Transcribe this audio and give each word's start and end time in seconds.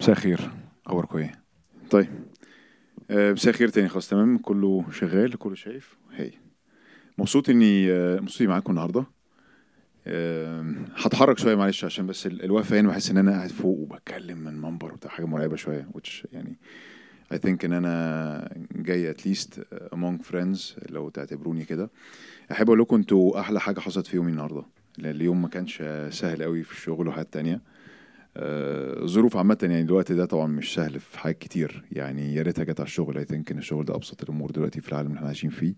مساء 0.00 0.16
الخير 0.16 0.50
اخباركم 0.86 1.18
إيه 1.18 1.32
طيب. 1.90 2.08
آه، 3.10 3.32
مساء 3.32 3.52
الخير 3.54 3.68
تاني 3.68 3.88
خلاص 3.88 4.08
تمام؟ 4.08 4.38
كله 4.38 4.84
شغال 4.92 5.38
كله 5.38 5.54
شايف. 5.54 5.96
هي 6.12 6.30
مبسوط 7.18 7.48
إني 7.50 7.92
آه، 7.92 8.20
مبسوط 8.20 8.48
معاكم 8.48 8.70
النهارده. 8.70 9.04
آه، 10.06 10.74
هتحرك 10.96 11.38
شوية 11.38 11.54
معلش 11.54 11.84
عشان 11.84 12.06
بس 12.06 12.26
ال- 12.26 12.44
الوقفة 12.44 12.80
هنا 12.80 12.88
بحس 12.88 13.10
إن 13.10 13.16
أنا 13.16 13.32
قاعد 13.32 13.50
فوق 13.50 13.78
وبتكلم 13.78 14.38
من 14.38 14.60
منبر 14.60 14.92
وبتاع 14.92 15.10
حاجة 15.10 15.26
مرعبة 15.26 15.56
شوية 15.56 15.88
which 15.96 16.26
يعني 16.32 16.56
I 17.34 17.36
think 17.36 17.64
إن 17.64 17.72
أنا 17.72 18.56
جاي 18.72 19.14
least 19.14 19.60
among 19.94 20.30
friends 20.32 20.90
لو 20.90 21.08
تعتبروني 21.08 21.64
كده. 21.64 21.90
أحب 22.52 22.66
أقول 22.66 22.78
لكم 22.80 22.96
إنتوا 22.96 23.40
أحلى 23.40 23.60
حاجة 23.60 23.80
حصلت 23.80 24.06
في 24.06 24.16
يومي 24.16 24.30
النهارده. 24.30 24.62
اليوم 24.98 25.42
ما 25.42 25.48
كانش 25.48 25.82
سهل 26.10 26.42
قوي 26.42 26.62
في 26.62 26.72
الشغل 26.72 27.08
وحاجات 27.08 27.32
تانية. 27.32 27.54
آه، 27.54 27.60
ظروف 29.04 29.36
عامة 29.36 29.58
يعني 29.62 29.80
الوقت 29.80 30.12
ده 30.12 30.24
طبعا 30.24 30.46
مش 30.46 30.74
سهل 30.74 31.00
في 31.00 31.18
حاجات 31.18 31.38
كتير. 31.38 31.84
يعني 31.92 32.34
يا 32.34 32.42
ريتها 32.42 32.64
جت 32.64 32.80
على 32.80 32.86
الشغل 32.86 33.18
I 33.18 33.24
think 33.24 33.52
إن 33.52 33.58
الشغل 33.58 33.84
ده 33.84 33.94
أبسط 33.94 34.22
الأمور 34.22 34.50
دلوقتي 34.50 34.80
في 34.80 34.88
العالم 34.88 35.06
اللي 35.06 35.16
إحنا 35.16 35.26
عايشين 35.26 35.50
فيه. 35.50 35.74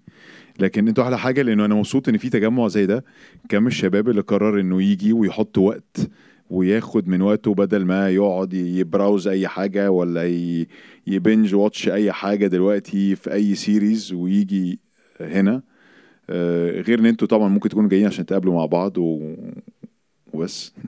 لكن 0.59 0.89
أنتوا 0.89 1.05
أحلى 1.05 1.19
حاجة 1.19 1.42
لأنه 1.42 1.65
أنا 1.65 1.75
مبسوط 1.75 2.09
إن 2.09 2.16
في 2.16 2.30
تجمع 2.30 2.69
زي 2.69 2.87
ده 2.87 3.05
كم 3.48 3.66
الشباب 3.66 4.09
اللي 4.09 4.20
قرر 4.20 4.61
إنه 4.61 4.83
يجي 4.83 5.12
ويحط 5.12 5.59
وقت 5.59 6.11
وياخد 6.51 7.09
من 7.09 7.23
وقته 7.23 7.55
بدل 7.55 7.84
ما 7.84 8.11
يقعد 8.11 8.55
يبراوز 8.55 9.28
أي 9.28 9.48
حاجة 9.48 9.91
ولا 9.91 10.27
ي 11.07 11.15
binge 11.15 11.55
watch 11.55 11.89
أي 11.89 12.12
حاجة 12.12 12.47
دلوقتي 12.47 13.17
في 13.17 13.33
أي 13.33 13.55
series 13.55 14.12
ويجي 14.12 14.80
هنا. 15.20 15.62
آه، 16.30 16.80
غير 16.80 16.98
إن 16.98 17.06
أنتوا 17.06 17.28
طبعا 17.28 17.48
ممكن 17.48 17.69
تكونوا 17.69 17.89
جايين 17.91 18.06
عشان 18.06 18.27
تقابلوا 18.27 18.55
مع 18.55 18.67
بعض. 18.67 18.98
وبس. 20.33 20.75
آه، 20.78 20.80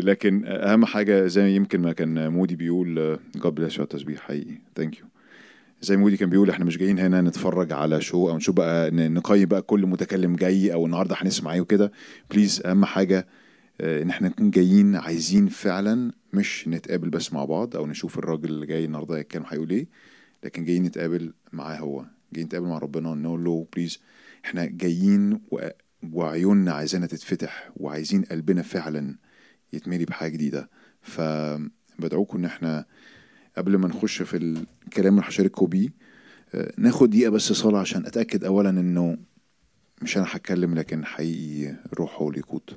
لكن 0.00 0.42
أهم 0.46 0.84
حاجة 0.84 1.26
زي 1.26 1.56
يمكن 1.56 1.80
ما 1.80 1.92
كان 1.92 2.28
مودي 2.28 2.56
بيقول 2.56 3.18
God 3.36 3.54
bless 3.54 3.78
you 3.78 3.84
تسبيح 3.84 4.20
حقيقي. 4.20 4.58
thank 4.76 4.98
you 4.98 5.06
زي 5.80 5.96
مودي 5.96 6.16
كان 6.16 6.30
بيقول 6.30 6.50
إحنا 6.50 6.64
مش 6.64 6.78
جايين 6.78 6.98
هنا 6.98 7.20
نتفرج 7.20 7.72
على 7.72 8.00
show 8.00 8.30
أو 8.30 8.36
نشوف 8.36 8.54
بقى 8.56 8.90
نقيم 8.90 9.48
بقى 9.48 9.62
كل 9.62 9.86
متكلم 9.86 10.36
جاي 10.36 10.72
أو 10.72 10.86
النهارده 10.86 11.16
هنسمع 11.18 11.52
إيه 11.54 11.60
وكده. 11.60 11.92
please 12.30 12.62
أهم 12.66 12.84
حاجة 12.84 13.26
آه، 13.80 14.02
إن 14.02 14.10
إحنا 14.10 14.28
نكون 14.28 14.50
جايين 14.50 14.96
عايزين 14.96 15.46
فعلا 15.48 16.12
مش 16.32 16.68
نتقابل 16.68 17.10
بس 17.10 17.32
مع 17.32 17.44
بعض 17.44 17.76
أو 17.76 17.86
نشوف 17.86 18.18
الراجل 18.18 18.48
اللي 18.48 18.66
جاي 18.66 18.84
النهارده 18.84 19.22
كان 19.22 19.42
هيقول 19.48 19.70
إيه 19.70 19.86
لكن 20.44 20.64
جايين 20.64 20.82
نتقابل 20.82 21.32
معاه 21.52 21.76
هو. 21.76 22.04
جايين 22.32 22.46
نتقابل 22.46 22.66
مع 22.66 22.78
ربنا 22.78 23.08
ونقول 23.10 23.44
له 23.44 23.66
بليز 23.76 24.00
إحنا 24.44 24.64
جايين. 24.64 25.40
وعيوننا 26.12 26.72
عايزانا 26.72 27.06
تتفتح 27.06 27.70
وعايزين 27.76 28.22
قلبنا 28.22 28.62
فعلا 28.62 29.16
يتملي 29.72 30.04
بحاجة 30.04 30.32
جديدة. 30.32 30.70
فبدعوكم 31.02 32.38
إن 32.38 32.44
إحنا 32.44 32.84
قبل 33.58 33.76
ما 33.76 33.88
نخش 33.88 34.22
في 34.22 34.36
الكلام 34.36 35.18
اللي 35.18 35.28
هشارككم 35.28 35.66
بيه 35.66 35.88
آه، 36.54 36.72
ناخد 36.78 37.10
دقيقة 37.10 37.30
بس 37.30 37.52
صلاة 37.52 37.80
عشان 37.80 38.06
أتأكد 38.06 38.44
اولا 38.44 38.70
إنه 38.70 39.16
مش 40.02 40.16
أنا 40.16 40.26
هتكلم 40.28 40.74
لكن 40.74 41.04
حقيقي 41.04 41.76
روح 41.94 42.32
يقود. 42.36 42.70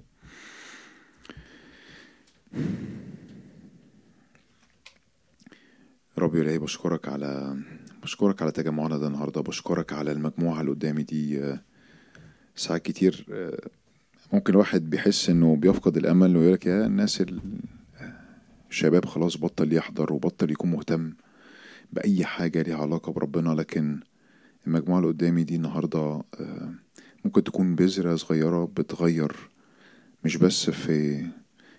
ربي 6.18 6.42
إلهي 6.42 6.60
بشكرك 6.60 7.08
على 7.10 7.58
بشكرك 8.04 8.42
على 8.42 8.52
تجمعنا 8.52 8.98
ده 8.98 9.08
النهارده 9.08 9.42
بشكرك 9.42 9.94
على 9.94 10.12
المجموعة 10.12 10.62
اللي 10.62 10.72
قدامي 10.72 11.04
دي 11.04 11.44
آه، 11.44 11.60
ساعات 12.56 12.82
كتير 12.82 13.26
آه، 13.32 13.70
ممكن 14.36 14.54
الواحد 14.54 14.90
بيحس 14.90 15.30
إنه 15.30 15.56
بيفقد 15.56 15.98
الأمل 15.98 16.38
ويقول 16.38 16.54
لك 16.54 16.66
يا 16.66 16.86
الناس 16.86 17.22
ال- 17.22 17.40
الشباب 18.70 19.06
خلاص 19.06 19.38
بطل 19.38 19.74
يحضر 19.74 20.14
وبطل 20.14 20.52
يكون 20.52 20.72
مهتم 20.72 21.14
بأي 21.94 22.26
حاجة 22.26 22.62
ليها 22.62 22.78
علاقة 22.78 23.12
بربنا 23.12 23.50
لكن 23.50 24.00
المجموعة 24.68 25.00
اللي 25.00 25.10
قدامي 25.12 25.44
دي 25.44 25.56
النهاردة 25.56 26.00
آه، 26.40 26.74
ممكن 27.26 27.44
تكون 27.44 27.76
بذرة 27.76 28.16
صغيرة 28.16 28.66
بتغير 28.78 29.36
مش 30.26 30.38
بس 30.38 30.70
في 30.70 31.26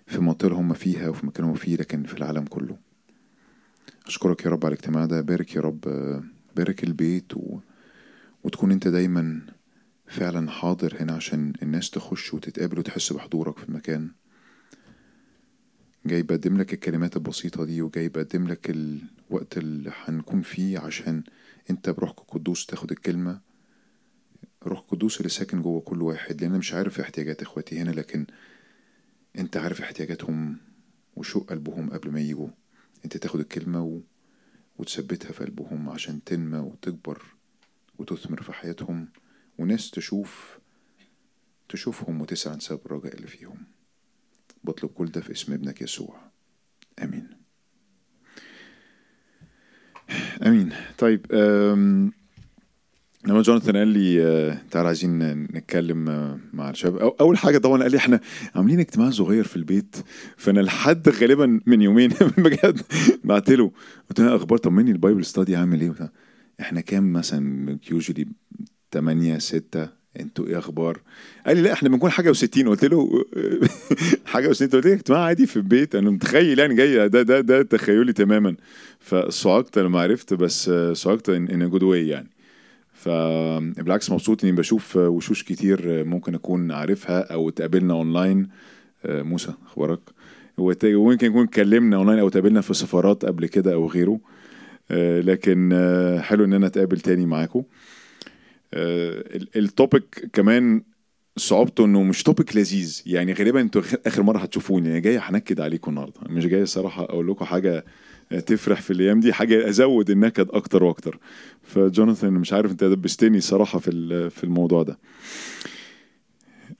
في 0.07 0.19
منطقة 0.19 0.53
هم 0.59 0.73
فيها 0.73 1.09
وفي 1.09 1.25
مكان 1.25 1.45
هم 1.45 1.53
فيه 1.53 1.75
لكن 1.75 2.03
في 2.03 2.13
العالم 2.17 2.45
كله. 2.45 2.77
أشكرك 4.07 4.45
يا 4.45 4.49
رب 4.51 4.65
على 4.65 4.73
الاجتماع 4.73 5.05
ده 5.05 5.21
بارك 5.21 5.55
يا 5.55 5.61
رب 5.61 5.87
آه، 5.87 6.23
بارك 6.55 6.83
البيت 6.83 7.33
و... 7.37 7.59
وتكون 8.43 8.71
أنت 8.71 8.87
دايما 8.87 9.41
فعلا 10.07 10.51
حاضر 10.51 11.01
هنا 11.01 11.13
عشان 11.13 11.53
الناس 11.61 11.89
تخش 11.89 12.33
وتتقابل 12.33 12.79
وتحس 12.79 13.13
بحضورك 13.13 13.57
في 13.57 13.69
المكان. 13.69 14.11
جاي 16.05 16.23
بقدم 16.23 16.57
لك 16.57 16.73
الكلمات 16.73 17.15
البسيطة 17.15 17.65
دي 17.65 17.81
وجاي 17.81 18.09
بقدم 18.09 18.47
لك 18.47 18.69
الوقت 18.69 19.57
اللي 19.57 19.91
هنكون 20.05 20.41
فيه 20.41 20.79
عشان 20.79 21.23
انت 21.69 21.89
بروحك 21.89 22.19
القدوس 22.19 22.65
تاخد 22.65 22.91
الكلمة. 22.91 23.39
روح 24.63 24.79
القدوس 24.79 25.17
اللي 25.17 25.29
ساكن 25.29 25.61
جوه 25.61 25.81
كل 25.81 26.01
واحد 26.01 26.41
لأن 26.41 26.51
مش 26.51 26.73
عارف 26.73 26.99
احتياجات 26.99 27.41
إخواتي 27.41 27.79
هنا 27.79 27.91
لكن 27.91 28.25
انت 29.37 29.57
عارف 29.57 29.81
احتياجاتهم 29.81 30.57
وشوق 31.15 31.49
قلبهم 31.49 31.89
قبل 31.89 32.11
ما 32.11 32.19
يجوا. 32.19 32.47
انت 33.05 33.17
تاخد 33.17 33.39
الكلمة 33.39 33.83
و... 33.83 33.99
وتثبتها 34.77 35.31
في 35.31 35.43
قلبهم 35.43 35.89
عشان 35.89 36.23
تنمى 36.23 36.57
وتكبر 36.57 37.21
وتثمر 37.99 38.41
في 38.43 38.53
حياتهم. 38.53 39.07
وناس 39.57 39.91
تشوف 39.91 40.59
تشوفهم 41.69 42.21
وتسعى 42.21 42.59
سبب 42.59 42.79
الرجاء 42.85 43.15
اللي 43.15 43.27
فيهم. 43.27 43.57
بطلب 44.63 44.89
كل 44.89 45.05
ده 45.05 45.21
في 45.21 45.31
اسم 45.31 45.53
ابنك 45.53 45.81
يسوع. 45.81 46.21
آمين. 47.03 47.27
آمين. 50.45 50.69
طيب 50.97 51.25
أم... 51.31 52.11
لما 53.25 53.41
جوناثان 53.41 53.77
قال 53.77 53.87
لي 53.87 54.23
آه، 54.23 54.61
تعالى 54.71 54.87
عايزين 54.87 55.33
نتكلم 55.43 56.09
آه، 56.09 56.39
مع 56.53 56.69
الشباب. 56.69 57.15
أول 57.21 57.37
حاجة 57.37 57.57
طبعا 57.57 57.81
قال 57.81 57.91
لي 57.91 57.97
إحنا 57.97 58.19
عاملين 58.55 58.79
اجتماع 58.79 59.09
صغير 59.09 59.43
في 59.43 59.55
البيت 59.55 59.95
فأنا 60.37 60.59
لحد 60.59 61.09
غالبا 61.09 61.59
من 61.65 61.81
يومين 61.81 62.09
بجد 62.37 62.81
بعت 63.23 63.49
له. 63.49 63.71
قلت 64.09 64.19
له 64.19 64.35
أخبار 64.35 64.57
طمني 64.57 64.91
ال 64.91 64.97
Bible 64.97 65.25
study 65.25 65.55
عامل 65.55 65.81
إيه. 65.81 66.11
إحنا 66.59 66.81
كام 66.81 67.13
مثلا؟ 67.13 67.79
usually 67.91 68.27
8 68.91 69.37
6 69.37 69.89
أنتوا 70.19 70.47
إيه 70.47 70.57
أخبار؟ 70.57 71.01
قال 71.45 71.57
لي 71.57 71.63
لا 71.63 71.73
إحنا 71.73 71.89
بنكون 71.89 72.09
حاجة 72.11 72.33
و60 72.33 72.67
قلت 72.67 72.85
له 72.85 73.09
حاجة 74.25 74.53
و60 74.53 74.61
قلت 74.61 74.85
له 74.85 74.93
اجتماع 74.93 75.19
عادي 75.19 75.45
في 75.47 75.57
البيت. 75.57 75.95
أنا 75.95 76.09
متخيل 76.09 76.59
يعني 76.59 76.75
جاي 76.75 77.09
ده 77.09 77.21
ده 77.21 77.41
ده 77.41 77.61
تخيلي 77.61 78.13
تماما. 78.13 78.55
فصعقت 78.99 79.79
لما 79.79 80.01
عرفت 80.01 80.33
بس 80.33 80.71
صعقت 80.93 81.29
in 81.29 81.69
good 81.69 81.83
way 81.83 82.07
يعني. 82.07 82.29
فبالعكس 82.93 84.11
مبسوط 84.11 84.43
إني 84.43 84.53
بشوف 84.53 84.95
وشوش 84.95 85.43
كتير 85.43 86.03
ممكن 86.05 86.35
أكون 86.35 86.71
عارفها 86.71 87.33
أو 87.33 87.49
اتقابلنا 87.49 87.93
اونلاين 87.93 88.47
موسى 89.05 89.53
أخبارك؟ 89.65 89.99
ويمكن 90.57 91.29
نكون 91.29 91.43
اتكلمنا 91.43 91.97
اونلاين 91.97 92.19
أو 92.19 92.27
اتقابلنا 92.27 92.61
في 92.61 92.73
سفارات 92.73 93.25
قبل 93.25 93.45
كده 93.45 93.73
أو 93.73 93.87
غيره. 93.87 94.19
لكن 95.21 95.69
حلو 96.23 96.45
إن 96.45 96.53
أنا 96.53 96.67
أتقابل 96.67 96.99
تاني 96.99 97.25
معاكم 97.25 97.63
ال 98.73 98.99
topic 98.99 100.29
كمان 100.33 100.81
صعوبته 101.37 101.85
إنه 101.85 102.03
مش 102.03 102.23
topic 102.23 102.55
لذيذ. 102.55 103.01
يعني 103.05 103.33
غالبا 103.33 103.61
أنتوا 103.61 103.81
اخر 104.05 104.23
مرة 104.23 104.37
هتشوفوني. 104.37 104.89
أنا 104.89 104.99
جاي 104.99 105.17
هنكد 105.17 105.59
عليكم 105.59 105.91
النهارده. 105.91 106.19
مش 106.29 106.45
جاي 106.45 106.61
الصراحه 106.61 107.03
أقول 107.03 107.27
لكم 107.27 107.45
حاجة 107.45 107.85
تفرح 108.45 108.81
في 108.81 108.93
الأيام 108.93 109.19
دي. 109.19 109.33
حاجة 109.33 109.69
أزود 109.69 110.09
النكد 110.09 110.47
أكتر 110.49 110.83
وأكتر. 110.83 111.19
فجوناثان 111.63 112.33
مش 112.33 112.53
عارف 112.53 112.71
أنت 112.71 112.83
دبستني 112.83 113.39
صراحة 113.41 113.79
في 113.79 114.29
في 114.29 114.43
الموضوع 114.43 114.83
ده. 114.83 114.97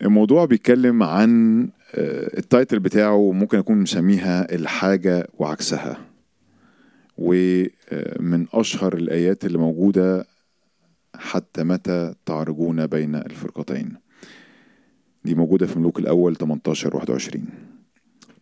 الموضوع 0.01 0.45
بيتكلم 0.45 1.03
عن 1.03 1.61
آه، 1.95 2.37
ال 2.37 2.44
title 2.44 2.79
بتاعه 2.79 3.31
ممكن 3.31 3.57
أكون 3.57 3.77
مسميها 3.77 4.55
الحاجة 4.55 5.27
وعكسها. 5.37 5.97
ومن 7.17 8.45
أشهر 8.53 8.93
الآيات 8.93 9.45
اللي 9.45 9.57
موجودة 9.57 10.27
حتى 11.17 11.63
متى 11.63 12.13
تعرجون 12.25 12.87
بين 12.87 13.15
الفرقتين؟ 13.15 13.93
دي 15.25 15.35
موجودة 15.35 15.67
في 15.67 15.79
ملوك 15.79 15.99
الأول 15.99 16.35
18 16.35 16.95
21 16.95 17.45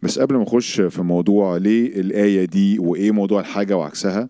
بس 0.01 0.19
قبل 0.19 0.35
ما 0.35 0.43
أخش 0.43 0.81
في 0.81 1.01
موضوع 1.01 1.57
ليه 1.57 2.01
الآية 2.01 2.45
دي 2.45 2.79
وإيه 2.79 3.11
موضوع 3.11 3.39
الحاجة 3.39 3.77
وعكسها 3.77 4.29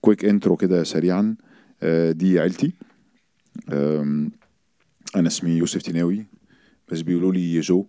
quick 0.00 0.24
intro 0.24 0.56
كده 0.56 0.84
سريعا. 0.84 1.36
آه، 1.82 2.12
دي 2.12 2.40
عيلتي. 2.40 2.72
أنا 5.16 5.26
اسمي 5.26 5.50
يوسف 5.50 5.82
تيناوي 5.82 6.26
بس 6.88 7.00
بيقولوا 7.00 7.32
لي 7.32 7.60
جو. 7.60 7.86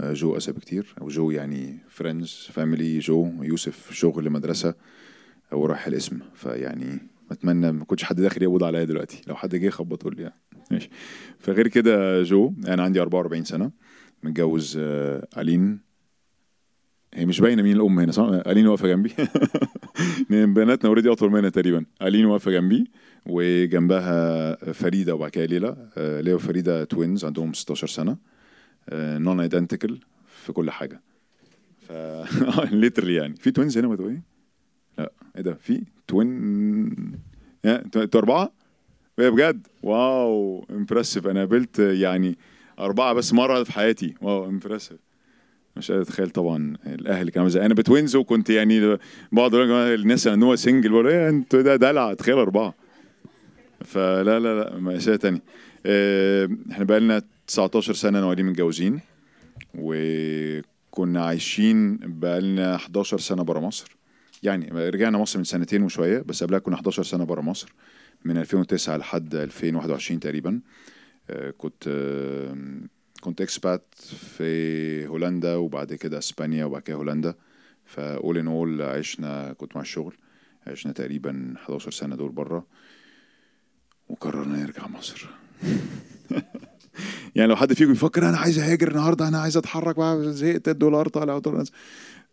آه، 0.00 0.12
جو 0.12 0.36
أسى 0.36 0.52
كتير. 0.52 0.94
أو 1.00 1.08
جو 1.08 1.30
يعني 1.30 1.78
friends 1.88 2.48
family 2.52 2.98
جو. 2.98 3.32
يوسف 3.42 3.92
شغل 3.92 4.30
مدرسة. 4.30 4.74
أو 5.52 5.66
رايح 5.66 5.86
الاسم. 5.86 6.18
فيعني 6.34 6.98
أتمنى 7.30 7.72
ما 7.72 7.84
كنتش 7.84 8.04
حد 8.04 8.16
داخل 8.20 8.42
يقبض 8.42 8.64
عليا 8.64 8.84
دلوقتي. 8.84 9.22
لو 9.26 9.34
حد 9.34 9.54
جه 9.56 9.66
يخبط 9.66 10.02
قول 10.02 10.16
لي 10.16 10.22
يعني. 10.22 10.34
ماشي. 10.70 10.90
فغير 11.38 11.68
كده 11.68 12.22
جو 12.22 12.52
أنا 12.68 12.82
عندي 12.82 13.00
44 13.00 13.44
سنة 13.44 13.70
متجوز 14.22 14.76
آه، 14.80 15.28
ألين. 15.38 15.80
هي 17.14 17.26
مش 17.26 17.40
باينة 17.40 17.62
مين 17.62 17.76
الأم 17.76 17.98
هنا 17.98 18.12
صح؟ 18.12 18.24
ألين 18.46 18.66
واقفة 18.66 18.88
جنبي. 18.88 19.12
بناتنا 20.30 20.88
already 20.88 21.12
أطول 21.12 21.30
منها 21.30 21.50
تقريبا. 21.50 21.84
ألين 22.02 22.24
واقفة 22.24 22.50
جنبي 22.50 22.90
وجنبها 23.26 24.72
فريدة 24.72 25.14
وبعد 25.14 25.30
كده 25.30 25.44
ليلى. 25.44 25.90
آه، 25.96 26.20
ليا 26.20 26.34
وفريدة 26.34 26.84
twins 26.84 27.24
عندهم 27.24 27.52
16 27.52 27.86
سنة. 27.86 28.16
non-identical 28.92 30.00
في 30.26 30.52
كل 30.52 30.70
حاجة. 30.70 31.00
ف 31.80 31.92
literally 32.72 33.14
يعني. 33.14 33.36
في 33.36 33.50
twins 33.50 33.78
هنا 33.78 33.88
باي 33.88 34.22
لا. 34.98 35.12
إيه 35.36 35.42
ده؟ 35.42 35.54
في 35.54 35.82
twin 36.08 37.18
أنتوا 37.64 38.20
أربعة؟ 38.20 38.52
إيه 39.18 39.28
بجد؟ 39.28 39.66
wow 39.82 40.66
impressive 40.70 41.26
أنا 41.26 41.40
قابلت 41.40 41.78
يعني 41.78 42.38
أربعة 42.78 43.12
بس 43.12 43.32
مرة 43.32 43.62
في 43.62 43.72
حياتي. 43.72 44.14
wow 44.20 44.46
impressive 44.46 44.98
مش 45.76 45.90
قادر 45.90 46.02
أتخيل 46.02 46.30
طبعا 46.30 46.76
الأهل 46.86 47.30
كانوا 47.30 47.48
زي 47.48 47.66
أنا 47.66 47.74
ب 47.74 47.81
twins 47.81 48.16
وكنت 48.16 48.50
يعني 48.50 48.98
بعض 49.32 49.54
الناس 49.54 50.26
ان 50.26 50.42
هو 50.42 50.56
single 50.56 50.90
بقول 50.90 51.06
إيه 51.08 51.28
أنتوا 51.28 51.62
ده 51.62 51.76
دلع 51.76 52.14
تخيل 52.14 52.38
أربعة. 52.38 52.74
فلا 53.84 54.40
لا 54.40 54.60
لا 54.60 54.78
مأساة 54.78 55.16
تانية 55.16 55.42
آه، 55.86 56.48
إحنا 56.70 56.84
بقالنا 56.84 57.22
19 57.46 57.94
سنة 57.94 58.20
نوالين 58.20 58.46
متجوزين 58.46 59.00
وكنا 59.74 61.24
عايشين 61.24 61.96
بقالنا 61.96 62.76
11 62.76 63.18
سنة 63.18 63.42
برا 63.42 63.60
مصر. 63.60 63.97
يعني 64.42 64.88
رجعنا 64.88 65.18
مصر 65.18 65.38
من 65.38 65.44
سنتين 65.44 65.82
وشوية 65.82 66.18
بس 66.18 66.44
قبلها 66.44 66.58
كنا 66.58 66.74
11 66.74 67.02
سنة 67.02 67.24
برا 67.24 67.42
مصر 67.42 67.72
من 68.24 68.38
2009 68.38 68.96
لحد 68.96 69.34
2021 69.34 70.20
تقريبا. 70.20 70.60
آه، 71.30 71.50
كنت 71.50 71.88
كنت 73.20 73.40
expat 73.40 73.94
في 74.36 75.06
هولندا 75.06 75.54
وبعد 75.54 75.94
كده 75.94 76.18
إسبانيا 76.18 76.64
وبعد 76.64 76.82
كده 76.82 76.96
هولندا. 76.96 77.34
فاول 77.84 78.38
ان 78.38 78.46
اول 78.46 78.82
عشنا 78.82 79.52
كنت 79.52 79.76
مع 79.76 79.82
الشغل 79.82 80.16
عشنا 80.66 80.92
تقريبا 80.92 81.54
11 81.56 81.90
سنة 81.90 82.16
دول 82.16 82.30
بره 82.30 82.66
وقررنا 84.08 84.62
نرجع 84.62 84.88
مصر. 84.88 85.28
يعني 87.36 87.48
لو 87.48 87.56
حد 87.56 87.72
فيكم 87.72 87.92
بيفكر 87.92 88.28
أنا 88.28 88.38
عايز 88.38 88.58
أهاجر 88.58 88.88
النهارده 88.88 89.28
أنا 89.28 89.38
عايز 89.38 89.56
أتحرك 89.56 89.96
بقى 89.96 90.32
زهقت 90.32 90.68
الدولار 90.68 91.08
طالع. 91.08 91.40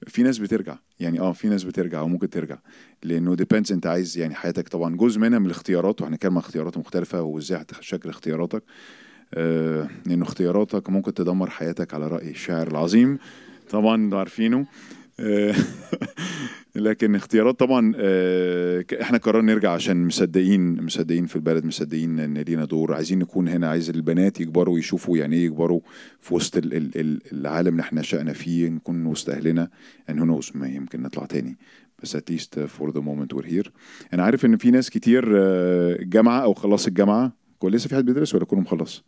في 0.08 0.24
ناس 0.24 0.38
بترجع. 0.38 0.78
يعني 1.00 1.20
آه 1.20 1.32
في 1.32 1.50
ناس 1.50 1.64
بترجع 1.64 2.02
وممكن 2.02 2.30
ترجع. 2.30 2.58
لأنه 3.04 3.36
depends 3.36 3.72
أنت 3.72 3.88
عايز 3.88 4.18
يعني 4.18 4.36
حياتك. 4.36 4.68
طبعا 4.68 4.96
جزء 4.96 5.20
منها 5.20 5.40
من 5.40 5.46
الاختيارات 5.46 6.02
وهنتكلم 6.02 6.32
عن 6.32 6.38
اختيارات 6.38 6.78
مختلفة 6.78 7.22
وإزاي 7.22 7.62
هتشكل 7.62 8.10
اختياراتك. 8.10 8.64
آه 9.34 9.90
لأنه 10.06 10.24
اختياراتك 10.24 10.90
ممكن 10.90 11.14
تدمر 11.14 11.50
حياتك 11.50 11.94
على 11.94 12.08
رأي 12.08 12.30
الشاعر 12.30 12.68
العظيم. 12.68 13.18
طبعا 13.70 13.96
أنتوا 13.96 14.20
عارفينه. 14.20 14.66
لكن 16.76 17.16
اختيارات 17.16 17.60
طبعا 17.60 17.94
آه، 17.98 18.86
إحنا 19.02 19.18
قررنا 19.18 19.54
نرجع 19.54 19.72
عشان 19.72 20.06
مصدقين 20.06 20.84
مصدقين 20.84 21.26
في 21.26 21.36
البلد 21.36 21.66
مصدقين 21.66 22.20
إن 22.20 22.38
لينا 22.38 22.66
دور 22.66 22.94
عايزين 22.94 23.20
نكون 23.20 23.48
هنا 23.48 23.70
عايز 23.70 23.90
البنات 23.90 24.42
يكبروا 24.42 24.74
ويشوفوا 24.74 25.18
يعني 25.18 25.36
إيه 25.36 25.46
يكبروا 25.46 25.80
في 26.20 26.34
وسط 26.34 26.58
ال- 26.58 26.74
ال- 26.74 27.00
ال- 27.00 27.22
العالم 27.32 27.68
اللي 27.68 27.82
إحنا 27.82 28.02
شأنا 28.02 28.34
فيه 28.34 28.70
نكون 28.70 29.06
وسط 29.06 29.30
أهلنا 29.30 29.70
ان 30.10 30.30
هو 30.30 30.40
ما 30.56 30.68
يمكن 30.68 31.02
نطلع 31.02 31.26
تاني. 31.26 31.58
بس 32.04 32.18
least 32.18 32.60
for 32.60 32.92
the 32.92 33.02
moment 33.02 33.38
we're 33.38 33.48
here. 33.48 33.70
أنا 34.14 34.24
عارف 34.24 34.46
إن 34.46 34.58
في 34.58 34.72
ناس 34.72 34.90
كتير 34.90 35.32
آه، 35.36 35.98
جامعة 36.02 36.40
أو 36.44 36.54
خلص 36.54 36.88
الجامعة 36.88 37.34
كل 37.60 37.72
لسه 37.72 37.90
في 37.90 37.96
حد 37.96 38.06
بيدرس 38.06 38.36
ولا 38.36 38.46
كله 38.46 38.60
مخلص؟ 38.60 39.04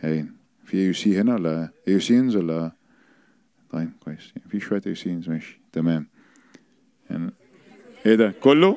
هاين 0.00 0.32
في 0.64 0.76
AUC 0.76 1.20
هنا 1.20 1.34
ولا 1.34 1.72
AUCians 1.88 2.36
ولا 2.36 2.72
طيب 3.72 3.90
كويس. 4.00 4.32
في 4.48 4.60
شوية 4.60 4.82
AUCians 4.86 5.28
ماشي 5.28 5.60
تمام. 5.72 6.06
يعني 7.10 7.30
إيه 8.06 8.14
ده؟ 8.14 8.34
كله؟ 8.40 8.76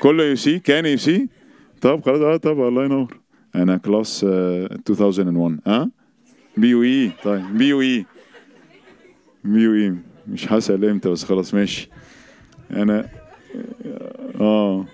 كله 0.00 0.24
AUC؟ 0.24 0.58
كان 0.58 0.86
AUC؟ 0.86 1.28
طب 1.80 2.04
خلاص 2.04 2.20
آه 2.20 2.36
طب 2.36 2.60
الله 2.68 2.84
ينور. 2.84 3.20
أنا 3.54 3.76
class 3.76 4.24
آه، 4.28 4.78
2001 4.90 5.58
ها 5.66 5.90
بي 6.56 6.68
يو 6.68 6.82
إي 6.82 7.10
طيب 7.24 7.58
بي 7.58 7.68
يو 7.68 7.80
إي. 7.80 8.06
بي 9.44 9.60
يو 9.62 9.74
إي 9.74 9.94
مش 10.28 10.52
هسأل 10.52 10.84
إمتى 10.84 11.08
بس 11.08 11.24
خلاص 11.24 11.54
ماشي. 11.54 11.88
أنا 12.70 13.08
آه 14.40 14.86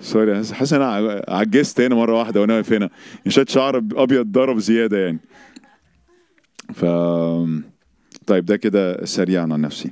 سوري 0.00 0.34
حاسس 0.34 0.52
حاسس 0.52 0.72
أنا 0.72 1.22
عجزت 1.28 1.80
هنا 1.80 1.94
مرة 1.94 2.18
واحدة 2.18 2.40
وأنا 2.40 2.54
واقف 2.54 2.72
هنا. 2.72 2.90
شات 3.28 3.48
شعر 3.48 3.76
أبيض 3.92 4.26
ضرب 4.26 4.58
زيادة 4.58 4.98
يعني. 4.98 5.18
ف 6.74 6.84
طيب 8.26 8.44
ده 8.44 8.56
كده 8.56 9.04
سريعا 9.04 9.42
عن 9.42 9.60
نفسي. 9.60 9.90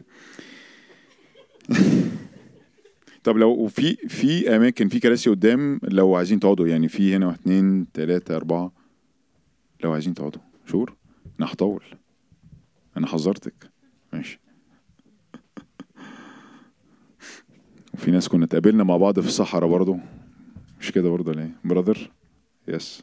طب 3.25 3.37
لو 3.37 3.67
في 3.69 3.95
في 3.95 4.57
أماكن 4.57 4.89
في 4.89 5.01
كراسي 5.01 5.31
قدام 5.31 5.81
لو 5.83 6.15
عايزين 6.15 6.41
تقعدوا 6.41 6.69
يعني 6.69 6.89
في 6.89 7.17
هنا 7.17 7.27
واحد 7.27 7.39
اتنين 7.39 7.93
تلاتة 7.93 8.37
أربعة 8.37 8.73
لو 9.85 9.93
عايزين 9.93 10.15
تقعدوا. 10.15 10.41
شور؟ 10.67 10.97
أنا 11.41 11.53
هطول. 11.53 11.85
أنا 12.97 13.07
حذرتك. 13.07 13.71
ماشي. 14.13 14.41
وفي 17.95 18.11
ناس 18.11 18.29
كنا 18.29 18.45
اتقابلنا 18.45 18.85
مع 18.85 18.97
بعض 18.97 19.21
في 19.21 19.27
الصحراء 19.27 19.69
برضو. 19.69 19.99
مش 20.81 20.93
كده 20.93 21.09
برضو 21.09 21.33
ليه 21.33 21.51
براذر 21.65 22.11
يس 22.69 23.03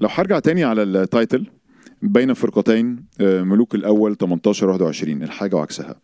لو 0.00 0.08
هرجع 0.12 0.38
تاني 0.38 0.64
على 0.64 0.82
التايتل 0.82 1.46
بين 2.02 2.34
فرقتين 2.34 3.04
آه، 3.20 3.42
ملوك 3.42 3.74
الأول 3.74 4.16
18 4.16 4.68
21 4.68 5.22
الحاجة 5.22 5.56
وعكسها. 5.56 6.00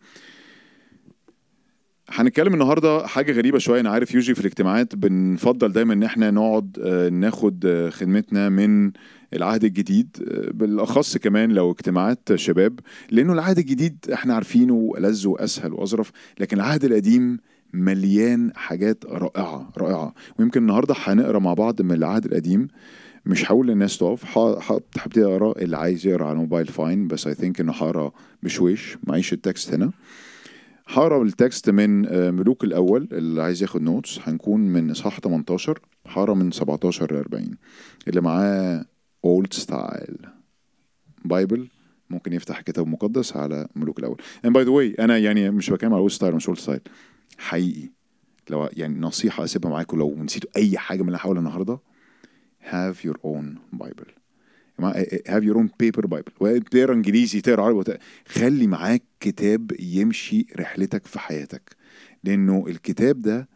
هنتكلم 2.11 2.53
النهارده 2.53 3.07
حاجة 3.07 3.31
غريبة 3.31 3.59
شوية 3.59 3.79
أنا 3.79 3.89
عارف 3.89 4.13
يوجي 4.13 4.33
في 4.33 4.41
الاجتماعات 4.41 4.95
بنفضل 4.95 5.71
دايما 5.71 5.93
إن 5.93 6.03
إحنا 6.03 6.31
نقعد 6.31 6.77
آه، 6.81 7.09
ناخد 7.09 7.65
آه، 7.65 7.89
خدمتنا 7.89 8.49
من 8.49 8.91
العهد 9.33 9.63
الجديد 9.63 10.17
بالأخص 10.53 11.17
كمان 11.17 11.51
لو 11.51 11.71
اجتماعات 11.71 12.35
شباب 12.35 12.79
لأنه 13.11 13.33
العهد 13.33 13.57
الجديد 13.57 13.97
إحنا 14.13 14.33
عارفينه 14.35 14.93
ألذ 14.97 15.27
وأسهل 15.27 15.73
وأظرف 15.73 16.11
لكن 16.39 16.57
العهد 16.57 16.85
القديم 16.85 17.39
مليان 17.73 18.51
حاجات 18.55 19.05
رائعة 19.05 19.71
رائعة. 19.77 20.13
ويمكن 20.39 20.61
النهارده 20.61 20.95
هنقرأ 21.03 21.39
مع 21.39 21.53
بعض 21.53 21.81
من 21.81 21.91
العهد 21.91 22.25
القديم. 22.25 22.67
مش 23.29 23.51
هقول 23.51 23.67
للناس 23.67 23.97
تقف 23.97 24.37
هبتدي 24.37 25.25
أقرأ 25.25 25.61
اللي 25.61 25.77
عايز 25.77 26.07
يقرأ 26.07 26.23
على 26.25 26.31
الموبايل 26.33 26.67
fine 26.67 27.07
بس 27.07 27.27
I 27.27 27.33
think 27.33 27.59
إنه 27.59 27.71
هقرأ 27.71 28.11
بشويش 28.43 28.97
معيش 29.03 29.33
ال 29.33 29.41
text 29.41 29.73
هنا. 29.73 29.91
هقرأ 30.87 31.23
ال 31.23 31.32
text 31.32 31.69
من 31.69 32.05
آه، 32.05 32.31
ملوك 32.31 32.63
الأول 32.63 33.07
اللي 33.11 33.43
عايز 33.43 33.61
ياخد 33.61 33.81
notes 33.81 34.19
هنكون 34.23 34.61
من 34.61 34.91
إصحاح 34.91 35.19
18 35.19 35.79
هقرأ 36.07 36.33
من 36.33 36.51
17 36.51 37.13
ل 37.13 37.17
40 37.17 37.57
اللي 38.07 38.21
معاه 38.21 38.85
old 39.25 39.53
style 39.53 40.17
Bible 41.25 41.67
ممكن 42.09 42.33
يفتح 42.33 42.61
كتاب 42.61 42.87
مقدس 42.87 43.35
على 43.35 43.67
ملوك 43.75 43.99
الأول. 43.99 44.21
And 44.47 44.49
by 44.49 44.63
the 44.65 44.71
way 44.71 44.99
أنا 44.99 45.17
يعني 45.17 45.51
مش 45.51 45.69
بتكلم 45.69 45.93
على 45.93 45.99
old 45.99 46.11
style 46.11 46.35
مش 46.35 46.47
old 46.47 46.59
style 46.59 46.81
حقيقي. 47.37 47.89
لو 48.49 48.69
يعني 48.73 48.99
نصيحة 48.99 49.43
أسيبها 49.43 49.71
معاكم 49.71 49.99
لو 49.99 50.23
نسيتوا 50.23 50.49
أي 50.57 50.77
حاجة 50.77 51.01
من 51.01 51.07
اللي 51.07 51.19
هقولها 51.21 51.39
النهارده 51.41 51.79
have 52.63 53.03
your 53.03 53.17
own 53.23 53.57
Bible. 53.77 54.09
مع- 54.79 54.93
have 55.27 55.43
your 55.43 55.57
own 55.57 55.69
paper 55.83 56.07
Bible. 56.07 56.59
تقرأ 56.71 56.93
إنجليزي 56.93 57.41
تقرأ 57.41 57.63
عربي 57.63 57.97
خلي 58.27 58.67
معاك 58.67 59.03
كتاب 59.19 59.71
يمشي 59.79 60.45
رحلتك 60.59 61.05
في 61.05 61.19
حياتك. 61.19 61.75
لأنه 62.23 62.65
الكتاب 62.67 63.21
ده 63.21 63.49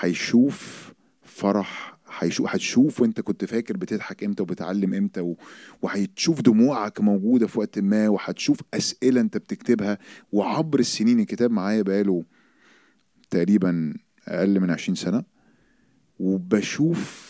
هيشوف 0.00 0.92
فرح 1.22 1.98
هيشوف 2.18 2.46
هتشوف 2.54 3.00
وأنت 3.00 3.20
كنت 3.20 3.44
فاكر 3.44 3.76
بتضحك 3.76 4.24
إمتى 4.24 4.42
وبتعلم 4.42 4.94
إمتى 4.94 5.20
و... 5.20 5.36
وهتشوف 5.82 6.40
دموعك 6.40 7.00
موجودة 7.00 7.46
في 7.46 7.58
وقت 7.58 7.78
ما 7.78 8.08
وهتشوف 8.08 8.60
أسئلة 8.74 9.20
أنت 9.20 9.36
بتكتبها. 9.36 9.98
وعبر 10.32 10.78
السنين 10.78 11.20
الكتاب 11.20 11.50
معايا 11.50 11.82
بقاله 11.82 12.24
تقريبا 13.30 13.94
أقل 14.28 14.60
من 14.60 14.70
20 14.70 14.94
سنة. 14.96 15.24
وبشوف 16.20 17.29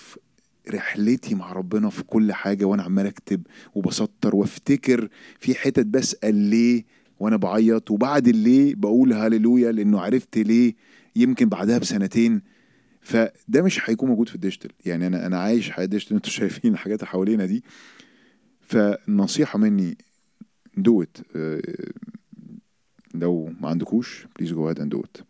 رحلتي 0.68 1.34
مع 1.34 1.52
ربنا 1.52 1.90
في 1.90 2.02
كل 2.02 2.32
حاجة 2.32 2.64
وأنا 2.64 2.82
عمال 2.82 3.06
أكتب 3.06 3.42
وبسطر 3.74 4.36
وافتكر 4.36 5.08
في 5.38 5.54
حتت 5.54 5.86
بسأل 5.86 6.34
ليه 6.34 6.84
وأنا 7.20 7.36
بعيط 7.36 7.90
وبعد 7.90 8.28
الليه 8.28 8.74
بقول 8.74 9.12
هاليلويا 9.12 9.72
لأنه 9.72 10.00
عرفت 10.00 10.38
ليه 10.38 10.74
يمكن 11.16 11.48
بعدها 11.48 11.78
بسنتين. 11.78 12.42
فده 13.00 13.62
مش 13.62 13.90
هيكون 13.90 14.08
موجود 14.08 14.28
في 14.28 14.34
ال 14.34 14.38
digital. 14.38 14.70
يعني 14.86 15.06
أنا 15.06 15.26
أنا 15.26 15.38
عايش 15.38 15.70
حياة 15.70 15.86
digital 15.86 16.16
أنتوا 16.16 16.30
شايفين 16.40 16.72
الحاجات 16.72 16.98
اللي 16.98 17.10
حوالينا 17.10 17.46
دي. 17.46 17.64
فالنصيحة 18.60 19.58
مني 19.58 19.98
دوت 20.76 21.22
لو 23.14 23.52
ما 23.60 23.68
عندكوش 23.68 24.26
please 24.38 24.52
go 24.52 24.70
and 24.70 24.82
do 24.82 25.03
it 25.03 25.24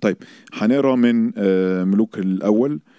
طيب 0.00 0.16
هنقرأ 0.52 0.96
من 0.96 1.32
آه، 1.36 1.84
ملوك 1.84 2.18
الأول. 2.18 2.72
آه، 2.72 2.93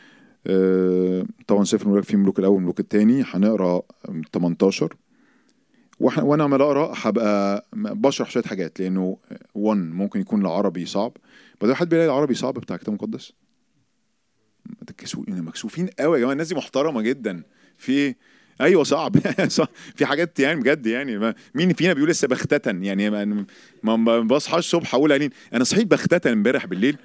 طبعا 1.48 1.64
سفر 1.64 1.86
الملوك 1.86 2.04
فيه 2.04 2.18
ملوك 2.18 2.40
الأول 2.40 2.56
والملوك 2.56 2.80
الثاني 2.80 3.24
هنقرأ 3.28 3.82
18 4.34 4.94
وإحنا- 6.04 6.24
وأنا 6.24 6.44
عمال 6.44 6.62
أقرأ 6.62 6.94
هبقى 6.96 7.66
بشرح 7.74 8.30
شوية 8.30 8.44
حاجات 8.44 8.80
لأنه 8.80 9.18
1 9.56 9.78
ممكن 9.78 10.20
يكون 10.20 10.42
العربي 10.42 10.86
صعب. 10.86 11.18
بعدين 11.62 11.76
حد 11.76 11.90
بيلاقي 11.90 12.06
العربي 12.06 12.34
صعب 12.34 12.54
بتاع 12.54 12.76
الكتاب 12.76 12.94
المقدس. 12.96 13.34
متكسوين 14.82 15.42
مكسوفين 15.44 15.88
قوي 16.00 16.16
يا 16.16 16.20
جماعة 16.22 16.34
الناس 16.34 16.48
دي 16.48 16.56
محترمة 16.56 17.02
جدا. 17.02 17.44
في 17.78 17.92
إيه؟ 17.92 18.18
أيوه 18.62 18.84
صعب. 18.94 19.18
في 19.96 20.06
حاجات 20.06 20.40
يعني 20.40 20.60
بجد 20.60 20.86
يعني 20.86 21.36
مين 21.56 21.74
فينا 21.74 21.94
بيقول 21.94 22.10
لسه 22.10 22.28
بختة 22.28 22.72
يعني 22.72 23.10
ما, 23.84 24.20
بصحى 24.20 24.58
الصبح 24.58 24.96
أقول 24.96 25.32
أنا 25.54 25.64
صحيت 25.64 25.88
بختة 25.88 26.32
امبارح 26.34 26.66
بالليل. 26.66 26.98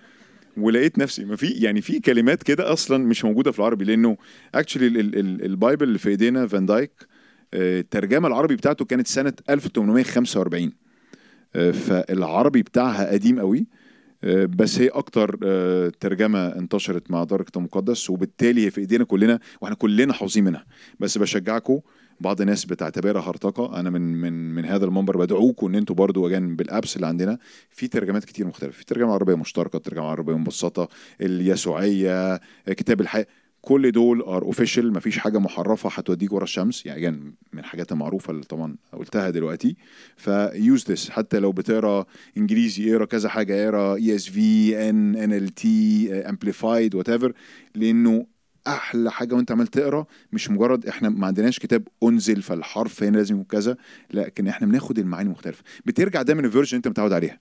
ولقيت 0.57 0.99
نفسي 0.99 1.25
ما 1.25 1.37
في 1.37 1.47
يعني 1.47 1.81
في 1.81 2.01
كلمات 2.01 2.43
كده 2.43 2.73
أصلا 2.73 3.05
مش 3.05 3.25
موجودة 3.25 3.53
في 3.53 3.59
العربي 3.59 3.85
لأنه 3.85 4.17
اكشلي 4.55 4.87
البايبل 5.47 5.89
اللي 5.89 5.99
في 5.99 6.09
إيدينا 6.09 6.47
فان 6.47 6.67
دايك 6.67 6.91
آه، 7.55 7.81
الترجمة 7.81 8.29
العربي 8.29 8.57
بتاعته 8.57 8.85
كانت 8.85 9.07
سنة 9.07 9.33
1845 9.51 10.73
آه، 11.57 11.71
فالعربي 11.71 12.63
بتاعها 12.63 13.13
قديم 13.13 13.39
قوي 13.39 13.67
آه، 14.25 14.45
بس 14.45 14.79
هي 14.79 14.89
أكتر 14.89 15.37
ترجمة 16.01 16.47
انتشرت 16.49 17.11
مع 17.11 17.23
الكتاب 17.23 17.57
المقدس 17.57 18.11
وبالتالي 18.11 18.67
هي 18.67 18.71
في 18.71 18.81
إيدينا 18.81 19.05
كلنا 19.05 19.41
وإحنا 19.61 19.77
كلنا 19.77 20.13
حافظين 20.13 20.45
منها. 20.45 20.67
بس 21.01 21.19
بشجعكم 21.19 21.81
بعض 22.21 22.41
الناس 22.41 22.65
بتعتبرها 22.65 23.21
هرطقة. 23.21 23.81
أنا 23.81 23.91
من 23.91 24.01
من 24.01 24.55
من 24.55 24.65
هذا 24.65 24.85
المنبر 24.85 25.17
بدعوكم 25.17 25.67
إن 25.67 25.75
أنتوا 25.75 25.97
برضو 25.97 26.27
اجان 26.27 26.57
بالأبس 26.57 26.97
اللي 26.97 27.07
عندنا. 27.07 27.39
في 27.71 27.89
ترجمات 27.89 28.25
كتير 28.25 28.47
مختلفة. 28.47 28.79
في 28.79 28.85
ترجمة 28.85 29.13
عربية 29.13 29.35
مشتركة 29.35 29.79
ترجمة 29.79 30.05
عربية 30.05 30.39
مبسطة 30.39 30.89
اليسوعية 31.21 32.41
كتاب 32.67 33.01
الحياة 33.01 33.27
كل 33.63 33.93
دول 33.93 34.21
are 34.21 34.43
official 34.43 34.93
مفيش 34.93 35.19
حاجة 35.19 35.39
محرفة 35.39 35.91
هتوديك 35.93 36.33
ورا 36.33 36.45
الشمس. 36.45 36.87
يعني 36.87 37.07
again 37.07 37.15
من 37.53 37.59
الحاجات 37.59 37.93
المعروفة 37.93 38.31
اللي 38.31 38.45
طبعا 38.45 38.77
قلتها 38.93 39.31
دلوقتي. 39.31 39.77
ف 40.17 40.35
use 40.35 40.91
this 40.91 41.11
حتى 41.11 41.39
لو 41.39 41.53
بتقرأ 41.53 42.05
إنجليزي 42.37 42.93
اقرأ 42.93 43.05
كذا 43.05 43.29
حاجة 43.29 43.65
اقرأ 43.65 43.95
اي 43.95 44.15
اس 44.15 44.29
في 44.29 44.77
ان 44.91 45.17
ان 45.17 45.33
ال 45.33 45.49
تي 45.49 46.13
امبليفايد 46.29 46.95
وات 46.95 47.09
ايفر 47.09 47.33
لأنه 47.75 48.27
أحلى 48.67 49.11
حاجة 49.13 49.35
وأنت 49.35 49.53
عمال 49.53 49.67
تقرأ 49.67 50.07
مش 50.33 50.51
مجرد 50.51 50.87
إحنا 50.87 51.09
ما 51.09 51.27
عندناش 51.27 51.59
كتاب 51.59 51.89
أنزل 52.03 52.43
فالحرف 52.43 53.03
هنا 53.03 53.17
لازم 53.17 53.35
يكون 53.35 53.45
كذا 53.45 53.77
لكن 54.15 54.49
إحنا 54.49 54.67
بناخد 54.67 54.99
المعاني 54.99 55.29
مختلفة. 55.29 55.63
بترجع 55.87 56.23
دايما 56.23 56.41
ال 56.41 56.45
version 56.45 56.77
أنت 56.77 56.89
متعود 56.89 57.13
عليها. 57.13 57.39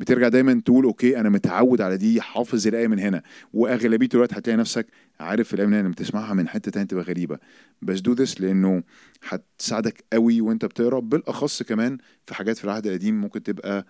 بترجع 0.00 0.28
دايما 0.28 0.62
تقول 0.64 0.84
okay 0.84 1.20
أنا 1.20 1.28
متعود 1.28 1.80
على 1.80 1.96
دي 1.96 2.20
حافظ 2.20 2.66
الآية 2.66 2.86
من 2.86 2.98
هنا. 2.98 3.22
وأغلبية 3.52 4.08
الوقت 4.14 4.34
هتلاقي 4.34 4.56
نفسك 4.56 4.86
عارف 5.20 5.54
الآية 5.54 5.66
من 5.66 5.74
هنا 5.74 5.88
بتسمعها 5.88 6.34
من 6.34 6.48
حتة 6.48 6.70
تانية 6.70 6.86
تبقى 6.86 7.04
غريبة. 7.04 7.38
بس 7.82 8.00
do 8.00 8.12
this 8.12 8.40
لأنه 8.40 8.82
هتساعدك 9.28 10.04
قوي 10.12 10.40
وأنت 10.40 10.64
بتقرأ 10.64 11.00
بالأخص 11.00 11.62
كمان 11.62 11.98
في 12.26 12.34
حاجات 12.34 12.58
في 12.58 12.64
العهد 12.64 12.86
القديم 12.86 13.20
ممكن 13.20 13.42
تبقى 13.42 13.86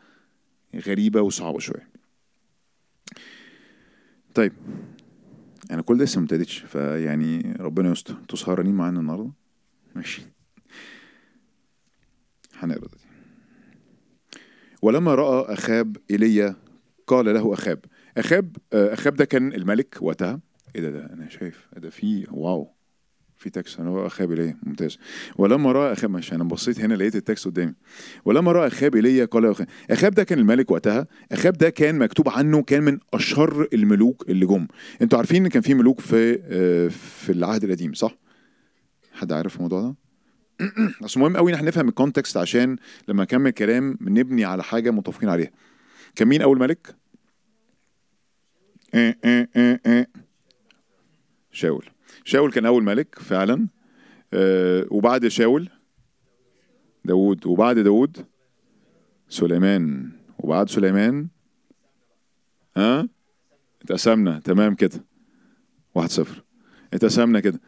غريبة 0.86 1.20
وصعبة 1.20 1.58
شوية. 1.58 1.88
طيب. 4.34 4.52
أنا 5.70 5.82
كل 5.82 5.98
ده 5.98 6.04
لسه 6.04 6.18
ما 6.20 6.24
ابتديتش 6.24 6.58
فيعني 6.58 7.56
ربنا 7.60 7.90
يستر. 7.92 8.14
أنتوا 8.18 8.38
سهرانين 8.38 8.74
معانا 8.74 9.00
النهارده؟ 9.00 9.30
ماشي. 9.94 10.22
هنقرا 12.58 12.88
دي 12.88 12.98
ولما 14.82 15.14
رأى 15.14 15.52
أخاب 15.54 15.96
إيليا 16.10 16.56
قال 17.06 17.24
له 17.34 17.52
أخاب 17.54 17.84
أخاب 18.16 18.56
آه، 18.72 18.94
أخاب 18.94 19.14
ده 19.16 19.24
كان 19.24 19.52
الملك 19.52 19.98
وقتها؟ 20.00 20.40
إيه 20.76 20.82
ده 20.82 20.90
ده 20.90 21.12
أنا 21.12 21.28
شايف 21.28 21.68
ده 21.76 21.90
في 21.90 22.26
واو. 22.30 22.74
في 23.44 23.50
text. 23.50 23.80
أنا 23.80 23.90
هو 23.90 24.06
أخاب 24.06 24.30
ايليا 24.30 24.56
ممتاز. 24.62 24.98
ولما 25.36 25.72
رأى 25.72 25.92
أخاب 25.92 26.10
ماشي 26.10 26.34
أنا 26.34 26.44
بصيت 26.44 26.80
هنا 26.80 26.94
لقيت 26.94 27.16
ال 27.16 27.22
text 27.22 27.46
قدامي. 27.46 27.74
ولما 28.24 28.52
رأى 28.52 28.66
أخاب 28.66 28.94
ايليا 28.94 29.24
قال 29.24 29.46
أخاب 29.46 29.66
أخاب 29.90 30.14
ده 30.14 30.24
كان 30.24 30.38
الملك 30.38 30.70
وقتها؟ 30.70 31.06
أخاب 31.32 31.52
ده 31.52 31.70
كان 31.70 31.98
مكتوب 31.98 32.28
عنه 32.28 32.62
كان 32.62 32.82
من 32.82 32.98
أشهر 33.14 33.68
الملوك 33.72 34.24
اللي 34.28 34.46
جم. 34.46 34.66
أنتوا 35.02 35.18
عارفين 35.18 35.44
إن 35.44 35.50
كان 35.50 35.62
في 35.62 35.74
ملوك 35.74 36.00
في 36.00 36.40
آه، 36.44 36.88
في 36.88 37.32
العهد 37.32 37.64
القديم 37.64 37.94
صح؟ 37.94 38.16
حد 39.12 39.32
عارف 39.32 39.56
الموضوع 39.56 39.80
ده؟ 39.80 39.94
بس 41.02 41.16
مهم 41.16 41.36
قوي 41.36 41.50
إن 41.50 41.54
إحنا 41.56 41.68
نفهم 41.68 41.88
الكونتكست 41.88 42.36
عشان 42.36 42.76
لما 43.08 43.22
نكمل 43.22 43.50
كلام 43.50 43.98
نبني 44.00 44.44
على 44.44 44.62
حاجة 44.62 44.90
متفقين 44.90 45.28
عليها. 45.28 45.50
كان 46.16 46.28
مين 46.28 46.42
أول 46.42 46.58
ملك؟ 46.58 46.96
إيه 48.94 49.18
إيه 49.24 49.80
إيه. 49.86 50.08
شاول. 51.52 51.93
شاول 52.24 52.52
كان 52.52 52.66
أول 52.66 52.82
ملك 52.84 53.18
فعلا. 53.18 53.68
آه، 54.32 54.86
وبعد 54.90 55.28
شاول 55.28 55.68
داوود. 57.04 57.46
وبعد 57.46 57.78
داوود 57.78 58.26
سليمان. 59.28 60.10
وبعد 60.38 60.70
سليمان 60.70 61.28
ها؟ 62.76 63.08
اتقسمنا. 63.82 64.38
تمام 64.38 64.74
كده. 64.74 65.04
واحد 65.94 66.10
صفر. 66.10 66.44
اتقسمنا 66.94 67.40
كده. 67.40 67.60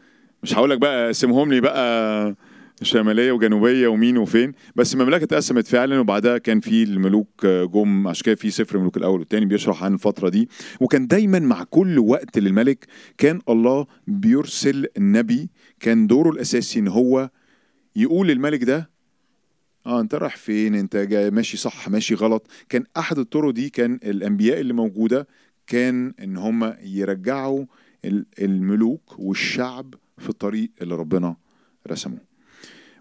مش 0.43 0.55
هقول 0.55 0.69
لك 0.69 0.77
بقى 0.77 1.07
قسمهم 1.07 1.53
لي 1.53 1.61
بقى. 1.61 2.35
شمالية 2.81 3.31
وجنوبية 3.31 3.87
ومين 3.87 4.17
وفين. 4.17 4.51
بس 4.75 4.93
المملكة 4.93 5.23
اتقسمت 5.23 5.67
فعلا 5.67 5.99
وبعدها 5.99 6.37
كان 6.37 6.59
في 6.59 6.83
الملوك 6.83 7.45
جم 7.45 8.07
عشان 8.07 8.23
كده 8.25 8.35
في 8.35 8.49
سفر 8.49 8.75
الملوك 8.75 8.97
الأول 8.97 9.19
والثاني 9.19 9.45
بيشرح 9.45 9.83
عن 9.83 9.93
الفترة 9.93 10.29
دي. 10.29 10.49
وكان 10.81 11.07
دايما 11.07 11.39
مع 11.39 11.63
كل 11.63 11.99
وقت 11.99 12.37
للملك 12.39 12.85
كان 13.17 13.39
الله 13.49 13.87
بيرسل 14.07 14.87
النبي. 14.97 15.49
كان 15.79 16.07
دوره 16.07 16.29
الأساسي 16.29 16.79
إن 16.79 16.87
هو 16.87 17.29
يقول 17.95 18.27
للملك 18.27 18.63
ده 18.63 18.89
آه 19.85 20.01
أنت 20.01 20.15
رايح 20.15 20.35
فين؟ 20.35 20.75
أنت 20.75 20.95
جاي 20.97 21.31
ماشي 21.31 21.57
صح 21.57 21.89
ماشي 21.89 22.15
غلط. 22.15 22.47
كان 22.69 22.83
أحد 22.97 23.17
الطرق 23.19 23.49
دي 23.49 23.69
كان 23.69 23.99
الأنبياء 24.03 24.59
اللي 24.59 24.73
موجودة 24.73 25.27
كان 25.67 26.13
إن 26.23 26.37
هم 26.37 26.73
يرجعوا 26.83 27.65
ال- 28.05 28.25
الملوك 28.41 29.19
والشعب 29.19 29.93
في 30.17 30.29
الطريق 30.29 30.69
اللي 30.81 30.95
ربنا 30.95 31.35
رسمه. 31.91 32.26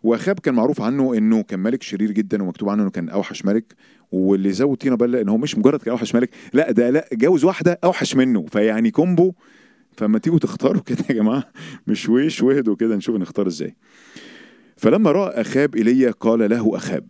واخاب 0.03 0.39
كان 0.39 0.55
معروف 0.55 0.81
عنه 0.81 1.15
إنه 1.15 1.43
كان 1.43 1.61
ملك 1.61 1.83
شرير 1.83 2.11
جدا 2.11 2.43
ومكتوب 2.43 2.69
عنه 2.69 2.83
إنه 2.83 2.91
كان 2.91 3.09
أوحش 3.09 3.45
ملك 3.45 3.75
واللي 4.13 4.53
زود 4.53 4.77
طينه 4.77 4.97
بله 4.97 5.21
إن 5.21 5.29
هو 5.29 5.37
مش 5.37 5.59
مجرد 5.59 5.81
كان 5.81 5.91
أوحش 5.91 6.15
ملك 6.15 6.31
لا 6.53 6.71
ده 6.71 6.91
لا 6.91 7.09
جوز 7.13 7.45
واحدة 7.45 7.79
أوحش 7.85 8.17
منه. 8.17 8.47
فيعني 8.47 8.91
كومبو 8.91 9.33
فما 9.93 10.19
تيجوا 10.19 10.39
تختاروا 10.39 10.83
كده 10.83 11.05
يا 11.11 11.15
جماعة 11.15 11.45
مش 11.87 12.09
ويش 12.09 12.43
واهدوا 12.43 12.77
كده 12.77 12.97
نشوف 12.97 13.17
نختار 13.17 13.47
إزاي. 13.47 13.77
فلما 14.77 15.13
رأى 15.13 15.41
أخاب 15.41 15.77
إيليا 15.77 16.11
قال 16.11 16.51
له 16.51 16.77
أخاب. 16.77 17.07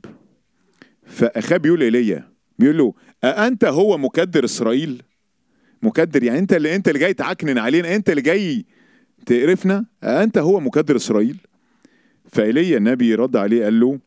فأخاب 1.07 1.63
بيقول 1.63 1.81
لإيليا 1.81 2.29
بيقول 2.59 2.79
له 2.79 2.95
أأنت 3.25 3.65
هو 3.65 3.99
مكدر 3.99 4.45
إسرائيل؟ 4.45 5.03
مكدر 5.83 6.23
يعني 6.23 6.39
أنت 6.39 6.53
اللي 6.53 6.77
أنت 6.77 6.89
اللي 6.89 6.99
جاي 6.99 7.15
تعكنن 7.15 7.59
علينا 7.59 7.95
أنت 7.95 8.11
اللي 8.11 8.23
جاي 8.23 8.65
تقرفنا؟ 9.27 9.85
أأنت 10.05 10.39
هو 10.39 10.61
مكدر 10.61 10.97
إسرائيل؟ 10.97 11.37
فايليا 12.33 12.77
النبي 12.77 13.15
رد 13.15 13.37
عليه 13.37 13.65
قال 13.65 13.81
له 13.81 13.99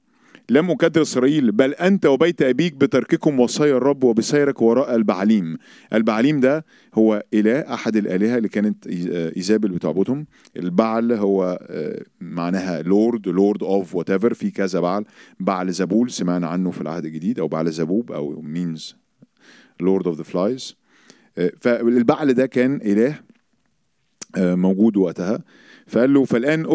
لم 0.52 0.72
أكدر 0.72 1.02
إسرائيل 1.02 1.52
بل 1.52 1.74
أنت 1.74 2.06
وبيت 2.06 2.42
أبيك 2.42 2.74
بترككم 2.74 3.40
وصايا 3.40 3.78
الرب 3.78 4.04
وبسيرك 4.04 4.62
وراء 4.62 4.96
البعاليم. 4.96 5.58
البعاليم 5.94 6.40
ده 6.40 6.66
هو 6.94 7.24
إله 7.34 7.60
أحد 7.74 7.96
الآلهة 7.96 8.38
اللي 8.38 8.50
كانت 8.50 8.86
إي- 8.86 9.38
إيزابل 9.38 9.70
بتعبدهم. 9.70 10.26
البعل 10.58 11.12
هو 11.12 11.60
آه، 11.70 12.02
معناها 12.22 12.82
lord 12.82 13.28
lord 13.28 13.64
of 13.64 13.96
whatever 13.96 14.34
في 14.34 14.52
كذا 14.52 14.80
بعل. 14.80 15.06
بعل 15.40 15.72
زبول 15.72 16.12
سمعنا 16.12 16.48
عنه 16.48 16.72
في 16.72 16.82
العهد 16.82 17.06
الجديد 17.06 17.40
أو 17.40 17.48
بعل 17.48 17.72
زبوب 17.72 18.12
أو 18.12 18.42
means 18.42 18.96
Lord 19.80 20.08
of 20.08 20.18
the 20.18 20.24
Flies 20.24 20.76
فالبعل 21.62 22.34
ده 22.34 22.46
كان 22.46 22.76
إله 22.84 23.20
آه، 24.38 24.56
موجود 24.56 24.98
وقتها. 24.98 25.40
فقال 25.90 26.14
له 26.14 26.24
فالآن 26.26 26.66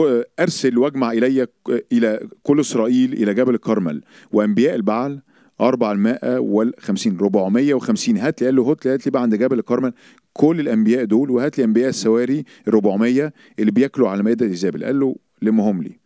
أرسل 0.40 0.78
واجمع 0.78 1.12
إلي 1.12 1.46
إلى 1.92 2.28
كل 2.42 2.60
إسرائيل 2.60 3.12
إلى 3.12 3.34
جبل 3.34 3.54
الكرمل 3.54 4.02
وأنبياء 4.32 4.74
البعل 4.74 5.20
أربع 5.60 5.92
المائة 5.92 6.38
والخمسين 6.38 7.16
ربعمية 7.18 7.74
وخمسين 7.74 8.16
هات 8.16 8.40
لي. 8.40 8.46
قال 8.46 8.56
له 8.56 8.62
هات 8.70 8.84
لي 8.86 8.92
هات 8.92 9.06
لي 9.06 9.10
بقى 9.12 9.22
عند 9.22 9.34
جبل 9.34 9.58
الكرمل 9.58 9.92
كل 10.32 10.60
الأنبياء 10.60 11.04
دول 11.04 11.30
وهات 11.30 11.58
لي 11.58 11.64
أنبياء 11.64 11.88
السواري 11.88 12.44
الربعمية 12.68 13.32
اللي 13.58 13.70
بياكلوا 13.70 14.08
على 14.08 14.22
مائدة 14.22 14.46
إيزابل 14.46 14.84
قال 14.84 15.00
له 15.00 15.16
لمهم 15.42 15.82
لي. 15.82 15.98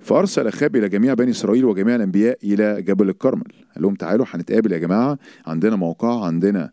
فأرسل 0.00 0.46
أخاب 0.46 0.76
إلى 0.76 0.88
جميع 0.88 1.14
بني 1.14 1.30
إسرائيل 1.30 1.64
وجميع 1.64 1.96
الأنبياء 1.96 2.38
إلى 2.44 2.82
جبل 2.82 3.08
الكرمل 3.08 3.52
قال 3.74 3.82
لهم 3.82 3.94
تعالوا 3.94 4.26
هنتقابل 4.30 4.72
يا 4.72 4.78
جماعة 4.78 5.18
عندنا 5.46 5.76
موقع 5.76 6.24
عندنا 6.26 6.70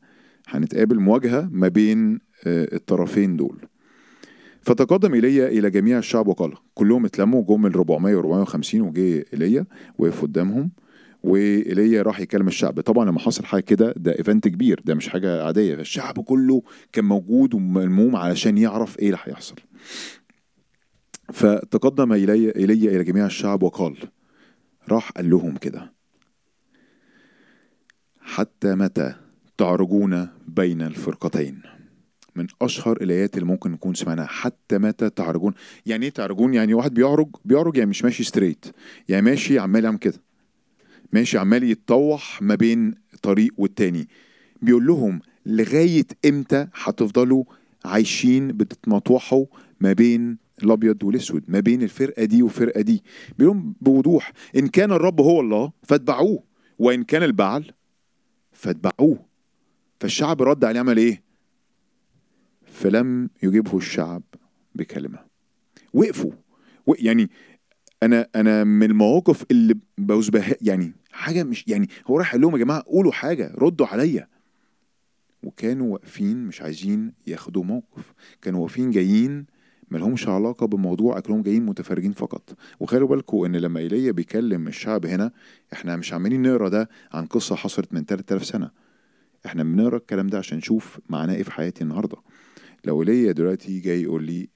هنتقابل 0.48 1.00
مواجهة 1.00 1.50
ما 1.51 1.67
بين 1.67 2.19
آه، 2.45 2.67
الطرفين 2.75 3.36
دول. 3.38 3.57
فتقدم 4.65 5.13
ايليا 5.13 5.48
إلى 5.48 5.69
جميع 5.69 5.98
الشعب 5.98 6.27
وقال 6.27 6.53
كلهم 6.74 7.05
اتلموا 7.05 7.43
جم 7.43 7.65
ال 7.65 7.74
400 7.74 8.15
و 8.15 8.19
450 8.19 8.81
وجه 8.81 9.25
ايليا 9.34 9.65
وقف 9.98 10.22
قدامهم 10.22 10.72
وايليا 11.24 12.01
راح 12.01 12.19
يكلم 12.19 12.48
الشعب. 12.48 12.81
طبعا 12.81 13.05
لما 13.05 13.19
حصل 13.19 13.45
حاجة 13.45 13.62
كده 13.62 13.93
ده 13.98 14.17
ايفنت 14.17 14.48
كبير 14.48 14.81
ده 14.86 14.95
مش 14.95 15.10
حاجة 15.10 15.43
عادية. 15.43 15.74
الشعب 15.74 16.19
كله 16.19 16.62
كان 16.91 17.05
موجود 17.05 17.53
وملموم 17.53 18.15
علشان 18.15 18.57
يعرف 18.57 19.00
إيه 19.00 19.05
اللي 19.05 19.19
هيحصل. 19.24 19.55
فتقدم 21.34 22.13
ايليا 22.13 22.55
ايليا 22.55 22.91
إلى 22.91 23.03
جميع 23.03 23.25
الشعب 23.25 23.63
وقال 23.63 23.98
راح 24.89 25.12
قال 25.12 25.29
لهم 25.29 25.57
كده 25.57 25.93
حتى 28.22 28.75
متى 28.75 29.15
تعرجون 29.57 30.27
بين 30.48 30.81
الفرقتين؟ 30.81 31.75
من 32.36 32.48
أشهر 32.62 32.98
الآيات 33.01 33.38
اللي 33.38 33.46
ممكن 33.46 33.72
نكون 33.72 33.94
سمعناها 33.94 34.25
حتى 34.27 34.77
متى 34.77 35.10
تعرجون؟ 35.10 35.54
يعني 35.86 36.06
إيه 36.06 36.12
تعرجون؟ 36.12 36.54
يعني 36.54 36.74
واحد 36.74 36.94
بيعرج 36.94 37.27
بيعرج 37.46 37.77
يعني 37.77 37.89
مش 37.89 38.04
ماشي 38.04 38.24
ستريت 38.24 38.65
يعني 39.10 39.25
ماشي 39.25 39.60
عمال 39.60 39.84
يعمل 39.84 39.98
كده. 39.98 40.22
ماشي 41.13 41.38
عمال 41.38 41.63
يتطوح 41.63 42.42
ما 42.42 42.56
بين 42.56 42.94
طريق 43.22 43.54
والتاني. 43.58 44.08
بيقول 44.62 44.88
لهم 44.88 45.22
لغاية 45.46 46.08
إمتى 46.25 46.68
هتفضلوا 46.74 47.44
عايشين 47.86 48.48
بتتمطوحوا 48.48 49.46
ما 49.80 49.94
بين 49.94 50.38
الأبيض 50.63 51.04
والأسود 51.04 51.44
ما 51.48 51.60
بين 51.60 51.84
الفرقة 51.84 52.25
دي 52.25 52.42
والفرقة 52.44 52.82
دي؟ 52.82 53.04
بيقول 53.38 53.74
بوضوح 53.82 54.32
إن 54.56 54.68
كان 54.68 54.92
الرب 54.92 55.22
هو 55.22 55.39
الله 55.42 55.72
فاتبعوه 55.84 56.44
وإن 56.80 57.04
كان 57.04 57.24
البعل 57.24 57.72
فاتبعوه. 58.51 59.25
فالشعب 60.00 60.42
رد 60.42 60.65
عليه 60.65 60.80
عمل 60.80 60.98
إيه؟ 60.98 61.25
فلم 62.75 63.29
يجيبه 63.44 63.77
الشعب 63.77 64.24
بكلمة. 64.75 65.20
وقفوا. 65.94 66.32
يعني 67.00 67.29
أنا 68.03 68.27
أنا 68.36 68.63
من 68.63 68.84
المواقف 68.84 69.46
اللي 69.51 69.75
بوز 69.98 70.29
بها 70.29 70.55
يعني 70.62 70.94
حاجة 71.12 71.44
مش 71.44 71.67
يعني 71.67 71.89
هو 72.08 72.17
راح 72.17 72.32
قال 72.32 72.41
لهم 72.41 72.53
يا 72.53 72.58
جماعة 72.58 72.84
قولوا 72.88 73.12
حاجة 73.12 73.51
ردوا 73.58 73.88
عليا. 73.88 74.27
وكانوا 75.44 75.94
واقفين 75.94 76.38
مش 76.46 76.62
عايزين 76.62 77.13
ياخدوا 77.27 77.63
موقف. 77.63 78.13
كانوا 78.41 78.60
واقفين 78.62 78.91
جايين 78.91 79.46
ملهمش 79.91 80.27
علاقة 80.27 80.67
بموضوع 80.67 81.17
أكلهم 81.17 81.41
جايين 81.41 81.65
متفرجين 81.65 82.12
فقط. 82.12 82.58
وخلوا 82.79 83.08
بالكم 83.08 83.46
إن 83.46 83.55
لما 83.55 83.79
إيليا 83.79 84.12
بيكلم 84.12 84.67
الشعب 84.67 85.05
هنا 85.05 85.32
إحنا 85.74 85.96
مش 85.96 86.13
عمالين 86.13 86.41
نقرأ 86.41 86.70
ده 86.70 86.89
عن 87.12 87.25
قصة 87.25 87.55
حصلت 87.55 87.94
من 87.94 88.05
3000 88.05 88.46
سنة. 88.46 88.72
إحنا 89.46 89.63
بنقرأ 89.63 89.98
الكلام 89.98 90.27
ده 90.27 90.38
عشان 90.38 90.58
نشوف 90.58 91.00
معناه 91.10 91.36
إيه 91.36 91.44
في 91.44 91.51
حياتي 91.51 91.84
النهاردة. 91.84 92.17
لو 92.86 93.01
إيليا 93.01 93.32
دلوقتي 93.32 93.80
جاي 93.80 94.01
يقول 94.01 94.24
لي 94.24 94.50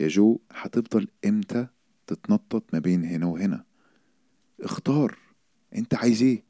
يا 0.00 0.08
جو 0.08 0.38
هتفضل 0.50 1.08
إمتى 1.26 1.66
تتنطط 2.06 2.64
ما 2.72 2.78
بين 2.78 3.04
هنا 3.04 3.26
وهنا؟ 3.26 3.64
اختار 4.60 5.18
أنت 5.76 5.94
عايز 5.94 6.22
إيه؟ 6.22 6.44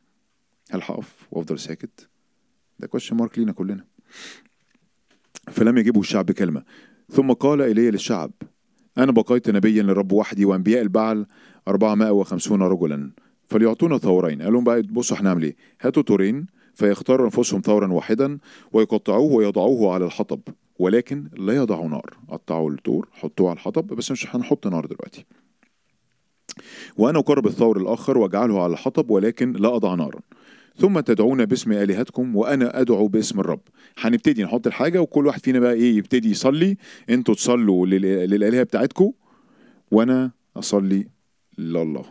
هل 0.71 0.83
هقف 0.83 1.26
وأفضل 1.30 1.59
ساكت؟ 1.59 2.09
ده 2.78 2.87
question 2.87 3.16
mark 3.16 3.38
لينا 3.38 3.52
كلنا. 3.52 3.85
فلم 5.50 5.78
يجيبه 5.78 6.00
الشعب 6.00 6.26
بكلمة 6.26 6.62
ثم 7.11 7.33
قال 7.33 7.61
إلي 7.62 7.90
للشعب 7.90 8.33
أنا 8.99 9.12
بقيت 9.12 9.50
نبيا 9.50 9.83
للرب 9.83 10.12
وحدي 10.12 10.45
وأنبياء 10.45 10.83
البعل 10.83 11.26
450 11.68 12.62
رجلا. 12.62 13.11
فليعطونا 13.49 13.99
ثورين. 13.99 14.42
قال 14.42 14.52
لهم 14.52 14.64
بقى 14.64 14.83
بصوا 14.83 15.16
هنعمل 15.16 15.42
إيه؟ 15.42 15.56
هاتوا 15.80 16.02
تورين 16.02 16.47
فيختاروا 16.75 17.26
أنفسهم 17.26 17.61
ثورا 17.61 17.92
واحدا 17.92 18.38
ويقطعوه 18.73 19.33
ويضعوه 19.33 19.95
على 19.95 20.04
الحطب. 20.04 20.40
ولكن 20.78 21.28
لا 21.37 21.52
يضعوا 21.56 21.88
نار. 21.88 22.16
قطعوا 22.28 22.71
التور 22.71 23.09
حطوه 23.12 23.49
على 23.50 23.56
الحطب 23.56 23.87
بس 23.87 24.11
مش 24.11 24.37
هنحط 24.37 24.66
نار 24.66 24.87
دلوقتي. 24.87 25.25
وأنا 26.97 27.18
أقرب 27.18 27.47
الثور 27.47 27.76
الآخر 27.80 28.18
وأجعله 28.18 28.62
على 28.62 28.73
الحطب 28.73 29.11
ولكن 29.11 29.52
لا 29.52 29.76
أضع 29.76 29.95
نارا 29.95 30.21
ثم 30.76 31.00
تدعون 31.00 31.45
باسم 31.45 31.73
آلهتكم 31.73 32.37
وأنا 32.37 32.80
أدعو 32.80 33.09
باسم 33.09 33.40
الرب. 33.40 33.61
هنبتدي 33.99 34.45
نحط 34.45 34.66
الحاجة 34.66 35.00
وكل 35.00 35.26
واحد 35.26 35.40
فينا 35.45 35.61
بقى 35.61 35.73
إيه 35.73 35.97
يبتدي 35.97 36.30
يصلي. 36.30 36.76
أنتوا 37.11 37.35
تصلوا 37.35 37.87
لل- 37.87 38.30
للآلهة 38.30 38.62
بتاعتكم 38.62 39.12
وأنا 39.90 40.30
أصلي 40.56 41.09
لله. 41.59 42.04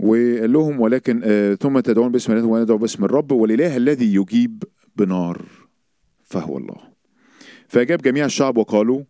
وقال 0.00 0.52
لهم 0.52 0.80
ولكن 0.80 1.20
آه 1.24 1.54
ثم 1.54 1.80
تدعون 1.80 2.12
باسم 2.12 2.32
آلهتكم 2.32 2.50
وأنا 2.50 2.64
أدعو 2.64 2.78
باسم 2.78 3.04
الرب 3.04 3.32
والإله 3.32 3.76
الذي 3.76 4.14
يجيب 4.14 4.64
بنار 4.96 5.42
فهو 6.22 6.58
الله. 6.58 6.87
فأجاب 7.68 8.02
جميع 8.02 8.24
الشعب 8.24 8.56
وقالوا 8.56 9.02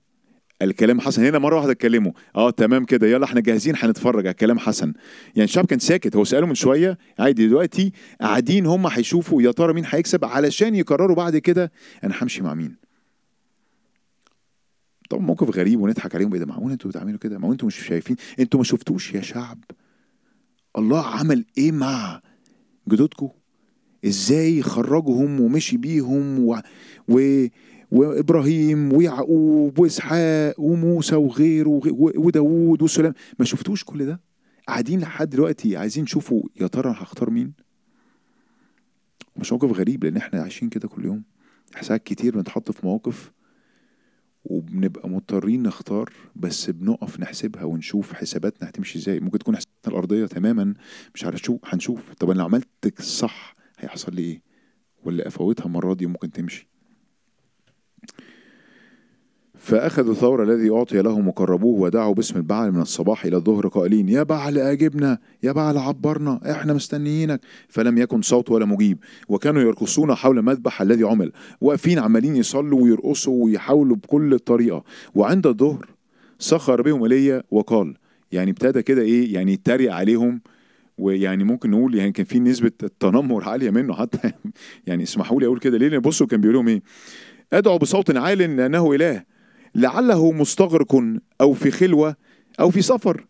الكلام 0.63 1.01
حسن. 1.01 1.25
هنا 1.25 1.39
مرة 1.39 1.57
واحدة 1.57 1.73
اتكلموا. 1.73 2.13
آه 2.37 2.51
تمام 2.51 2.85
كده. 2.85 3.07
يلا 3.07 3.25
إحنا 3.25 3.41
جاهزين 3.41 3.75
هنتفرج 3.77 4.27
على 4.27 4.31
الكلام 4.31 4.59
حسن. 4.59 4.93
يعني 5.37 5.45
الشعب 5.45 5.67
كان 5.67 5.79
ساكت. 5.79 6.17
هو 6.17 6.25
ساله 6.25 6.47
من 6.47 6.55
شوية. 6.55 6.99
عادي 7.19 7.47
دلوقتي 7.47 7.93
قاعدين 8.21 8.67
هم 8.67 8.87
هيشوفوا 8.87 9.43
يا 9.43 9.51
ترى 9.51 9.73
مين 9.73 9.85
هيكسب 9.87 10.25
علشان 10.25 10.75
يقرروا 10.75 11.17
بعد 11.17 11.37
كده 11.37 11.73
أنا 12.05 12.15
همشي 12.23 12.43
مع 12.43 12.55
مين. 12.55 12.77
طبعا 15.11 15.23
موقف 15.23 15.57
غريب 15.57 15.81
ونضحك 15.81 16.15
عليهم. 16.15 16.33
إيه 16.33 16.41
ده؟ 16.41 16.47
معقول 16.47 16.73
أنتوا 16.73 16.91
بتعملوا 16.91 17.19
كده؟ 17.19 17.39
ما 17.39 17.53
أنتوا 17.53 17.67
مش 17.67 17.87
شايفين؟ 17.87 18.17
أنتوا 18.41 18.61
ما 18.61 18.65
شفتوش 18.65 19.15
يا 19.15 19.21
شعب. 19.21 19.59
الله 20.79 21.07
عمل 21.07 21.45
إيه 21.59 21.73
مع 21.73 22.21
جدودكم 22.89 23.29
إزاي 24.05 24.63
خرجهم 24.63 25.41
ومشي 25.41 25.77
بيهم 25.77 26.45
و... 26.45 26.61
و... 27.09 27.47
وإبراهيم 27.91 28.93
ويعقوب 28.93 29.79
وإسحاق 29.79 30.55
وموسى 30.61 31.15
وغيره 31.17 31.81
وداوود 32.17 32.83
وسليمان 32.83 33.15
ما 33.39 33.45
شفتوش 33.45 33.85
كل 33.85 34.07
ده؟ 34.07 34.21
قاعدين 34.69 35.01
لحد 35.01 35.31
دلوقتي 35.31 35.77
عايزين 35.77 36.05
نشوفوا 36.05 36.43
يا 36.61 36.67
ترى 36.67 36.91
هختار 36.91 37.31
مين؟ 37.31 37.53
مش 39.37 39.53
موقف 39.53 39.73
غريب 39.79 40.05
لأن 40.05 40.17
إحنا 40.17 40.43
عايشين 40.43 40.69
كده 40.69 40.89
كل 40.89 41.05
يوم. 41.05 41.23
ساعات 41.81 42.03
كتير 42.03 42.35
بنتحط 42.37 42.71
في 42.71 42.87
مواقف 42.87 43.33
وبنبقى 44.45 45.09
مضطرين 45.09 45.63
نختار 45.63 46.13
بس 46.37 46.71
بنقف 46.71 47.21
نحسبها 47.21 47.65
ونشوف 47.65 48.13
حساباتنا 48.13 48.69
هتمشي 48.69 48.99
إزاي. 48.99 49.21
ممكن 49.21 49.39
تكون 49.39 49.57
حساباتنا 49.57 49.93
الأرضية 49.93 50.27
تماما 50.27 50.75
مش 51.15 51.25
عارف 51.25 51.41
شو 51.43 51.59
هنشوف. 51.65 52.15
طب 52.15 52.31
أنا 52.31 52.39
لو 52.39 52.45
عملت 52.45 52.69
الصح 53.01 53.55
هيحصل 53.79 54.15
لي 54.15 54.23
إيه؟ 54.23 54.43
ولا 55.05 55.27
أفوتها 55.29 55.67
المرة 55.67 55.95
دي 55.95 56.07
ممكن 56.07 56.31
تمشي؟ 56.31 56.69
فأخذوا 59.59 60.13
الثور 60.13 60.43
الذي 60.43 60.71
أعطي 60.71 61.03
لهم 61.03 61.29
وقربوه 61.29 61.81
ودعوا 61.81 62.15
باسم 62.15 62.37
البعل 62.37 62.73
من 62.73 62.81
الصباح 62.81 63.25
إلى 63.25 63.37
الظهر 63.37 63.69
قائلين 63.69 64.09
يا 64.09 64.23
بعل 64.23 64.59
أجبنا 64.59 65.19
يا 65.43 65.53
بعل 65.53 65.79
عبرنا 65.79 66.41
إحنا 66.51 66.73
مستنيينك. 66.73 67.41
فلم 67.69 67.99
يكن 67.99 68.23
صوت 68.23 68.51
ولا 68.51 68.65
مجيب 68.65 68.99
وكانوا 69.29 69.63
يرقصون 69.63 70.15
حول 70.15 70.39
المذبح 70.39 70.83
الذي 70.83 71.05
عمل 71.05 71.33
واقفين 71.61 71.99
عمالين 71.99 72.37
يصلوا 72.37 72.83
ويرقصوا 72.83 73.45
ويحاولوا 73.45 73.97
بكل 73.97 74.39
طريقة. 74.39 74.85
وعند 75.15 75.47
الظهر 75.47 75.87
سخر 76.39 76.83
بهم 76.83 77.03
ايليا 77.03 77.43
وقال 77.51 77.95
يعني 78.33 78.51
ابتدى 78.51 78.83
كده 78.83 79.03
إيه 79.03 79.35
يعني 79.35 79.53
يتريق 79.53 79.95
عليهم 79.95 80.41
ويعني 80.99 81.45
ممكن 81.45 81.71
نقول 81.71 81.95
يعني 81.95 82.13
كان 82.13 82.27
في 82.27 82.41
نسبة 82.41 82.73
التنمر 82.83 83.49
عالية 83.49 83.71
منه 83.71 83.95
حتى. 83.95 84.33
يعني 84.87 85.03
اسمحوا 85.03 85.41
لي 85.41 85.47
أقول 85.47 85.59
كده 85.59 85.79
ليه؟ 85.79 85.89
لأن 85.89 86.01
بصوا 86.01 86.27
كان 86.27 86.41
بيقول 86.41 86.57
لهم 86.57 86.69
إيه 86.69 86.83
ادعوا 87.53 87.77
بصوت 87.77 88.17
عال 88.17 88.39
لأنه 88.39 88.93
إله. 88.95 89.38
لعله 89.75 90.33
مستغرق 90.33 91.03
أو 91.41 91.53
في 91.53 91.71
خلوة 91.71 92.17
أو 92.61 92.71
في 92.71 92.83
سفر 92.83 93.27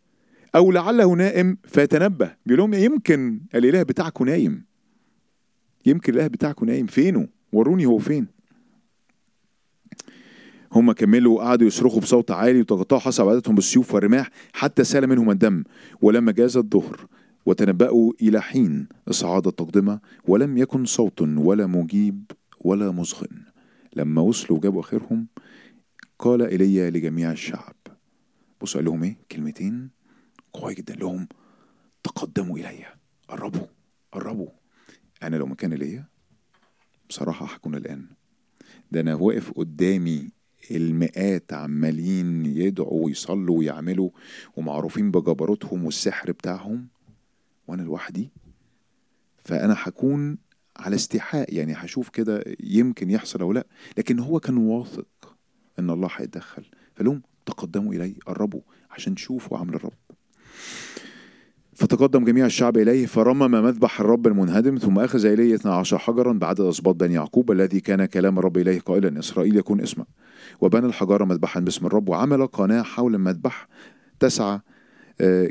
أو 0.55 0.73
لعله 0.73 1.13
نائم 1.13 1.57
فيتنبه. 1.65 2.35
بيقول 2.47 2.59
لهم 2.59 2.75
يمكن 2.75 3.41
الإله 3.55 3.83
بتاعكم 3.83 4.25
نايم. 4.25 4.65
يمكن 5.87 6.13
الإله 6.13 6.27
بتاعكم 6.27 6.67
نايم. 6.67 6.87
فينه؟ 6.87 7.29
وروني 7.53 7.87
هو 7.87 7.99
فين؟ 7.99 8.27
هم 10.73 10.93
كملوا 10.93 11.37
وقعدوا 11.37 11.67
يصرخوا 11.67 12.01
بصوت 12.01 12.31
عالي 12.31 12.61
وتقطعوا 12.61 13.01
حسب 13.01 13.29
عادتهم 13.29 13.55
بالسيوف 13.55 13.95
والرماح 13.95 14.31
حتى 14.53 14.85
سال 14.85 15.07
منهم 15.07 15.31
الدم. 15.31 15.65
ولما 16.03 16.33
جاز 16.33 16.57
الظهر 16.57 17.07
وتنبأوا 17.47 18.13
إلى 18.23 18.43
حين 18.43 18.89
إصعاد 19.09 19.47
التقدمة 19.47 20.01
ولم 20.29 20.59
يكن 20.59 20.85
صوت 20.85 21.21
ولا 21.21 21.67
مجيب 21.67 22.25
ولا 22.61 22.91
مزغن. 22.91 23.43
لما 23.97 24.23
وصلوا 24.23 24.59
وجابوا 24.59 24.81
آخرهم 24.81 25.27
قال 26.19 26.43
إلي 26.43 26.91
لجميع 26.91 27.33
الشعب. 27.33 27.77
بصوا 28.61 28.81
قال 28.81 28.85
لهم 28.85 29.03
إيه؟ 29.03 29.17
كلمتين. 29.33 29.91
قوية 30.53 30.75
جدا. 30.75 30.95
لهم 30.95 31.29
تقدموا 32.03 32.59
إلي. 32.59 32.87
قربوا 33.29 33.67
قربوا. 34.13 34.49
أنا 35.23 35.37
لو 35.37 35.47
مكان 35.47 35.73
إلي 35.73 36.05
بصراحة 37.09 37.47
هكون 37.47 37.75
الآن. 37.75 38.07
ده 38.93 39.01
أنا 39.01 39.15
واقف 39.15 39.51
قدامي. 39.51 40.31
المئات 40.71 41.53
عمالين 41.53 42.47
يدعوا 42.47 43.05
ويصلوا 43.05 43.59
ويعملوا 43.59 44.11
ومعروفين 44.57 45.11
بجبروتهم 45.11 45.85
والسحر 45.85 46.33
بتاعهم. 46.33 46.89
وأنا 47.69 47.83
لوحدي؟ 47.83 48.31
فأنا 49.39 49.77
هكون 49.79 50.39
على 50.77 50.97
استيحاء 50.97 51.55
يعني 51.55 51.73
هشوف 51.73 52.09
كده 52.09 52.45
يمكن 52.61 53.11
يحصل 53.11 53.41
أو 53.41 53.53
لا. 53.53 53.67
لكن 53.99 54.19
هو 54.19 54.41
كان 54.41 54.57
واثق. 54.57 55.07
إن 55.79 55.91
الله 55.91 56.09
هيتدخل. 56.17 56.63
فلهم 56.95 57.23
تقدموا 57.47 57.95
الي 57.95 58.15
قربوا 58.27 58.61
عشان 58.91 59.15
تشوفوا 59.15 59.59
عمل 59.59 59.75
الرب. 59.75 59.93
فتقدم 61.75 62.25
جميع 62.25 62.47
الشعب 62.47 62.77
إليه 62.77 63.07
فرمم 63.07 63.51
مذبح 63.51 64.01
الرب 64.01 64.27
المنهدم 64.27 64.79
ثم 64.79 64.99
أخذ 64.99 65.27
إليه 65.27 65.55
12 65.55 65.99
حجرا 65.99 66.33
بعدد 66.33 66.61
أسباط 66.61 66.95
بني 66.95 67.15
يعقوب 67.15 67.53
الذي 67.53 67.81
كان 67.81 68.05
كلام 68.05 68.39
الرب 68.39 68.59
إليه 68.59 68.81
قائلا 68.81 69.19
إسرائيل 69.19 69.57
يكون 69.57 69.81
اسمك. 69.81 70.07
وبنى 70.61 70.87
الحجارة 70.87 71.25
مذبحا 71.25 71.61
باسم 71.61 71.87
الرب 71.87 72.09
وعمل 72.09 72.47
قناة 72.47 72.83
حول 72.83 73.15
المذبح 73.15 73.69
تسعة 74.21 74.63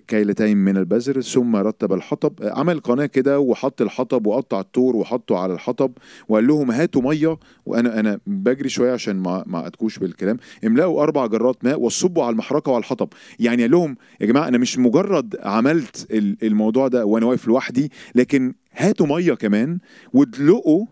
كيلتين 0.08 0.58
من 0.58 0.78
البذر 0.78 1.22
ثم 1.22 1.56
رتب 1.56 1.94
الحطب 1.94 2.34
عمل 2.42 2.80
قناة 2.80 3.06
كده 3.06 3.40
وحط 3.40 3.82
الحطب 3.82 4.28
وقطع 4.28 4.60
الطور 4.60 4.96
وحطه 4.96 5.38
على 5.38 5.54
الحطب 5.54 5.92
وقال 6.30 6.48
لهم 6.48 6.72
هاتوا 6.72 7.02
مية. 7.02 7.38
وأنا 7.66 8.00
أنا 8.00 8.20
بجري 8.28 8.70
شوية 8.70 8.92
عشان 8.94 9.16
ما 9.16 9.44
ما 9.48 9.68
أتكوش 9.68 10.00
بالكلام. 10.00 10.38
املأوا 10.66 11.04
أربع 11.04 11.26
جرات 11.28 11.64
ماء 11.64 11.82
وصبوا 11.82 12.24
على 12.24 12.32
المحرقة 12.34 12.70
وعلى 12.70 12.80
الحطب. 12.82 13.10
يعني 13.40 13.62
قال 13.62 13.72
لهم 13.72 13.98
يا 14.22 14.26
جماعة 14.26 14.48
أنا 14.48 14.58
مش 14.58 14.78
مجرد 14.80 15.36
عملت 15.44 16.08
ال- 16.12 16.38
الموضوع 16.44 16.88
ده 16.88 17.06
وأنا 17.06 17.26
واقف 17.26 17.48
لوحدي 17.48 17.92
لكن 18.16 18.54
هاتوا 18.72 19.08
مية 19.08 19.34
كمان 19.34 19.80
وادلقوا 20.14 20.86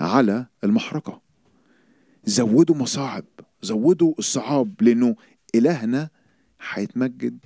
على 0.00 0.46
المحرقة 0.64 1.20
زودوا 2.24 2.74
مصاعب 2.76 3.24
زودوا 3.62 4.14
الصعاب 4.18 4.74
لأنه 4.80 5.16
إلهنا 5.54 6.08
هيتمجد. 6.72 7.38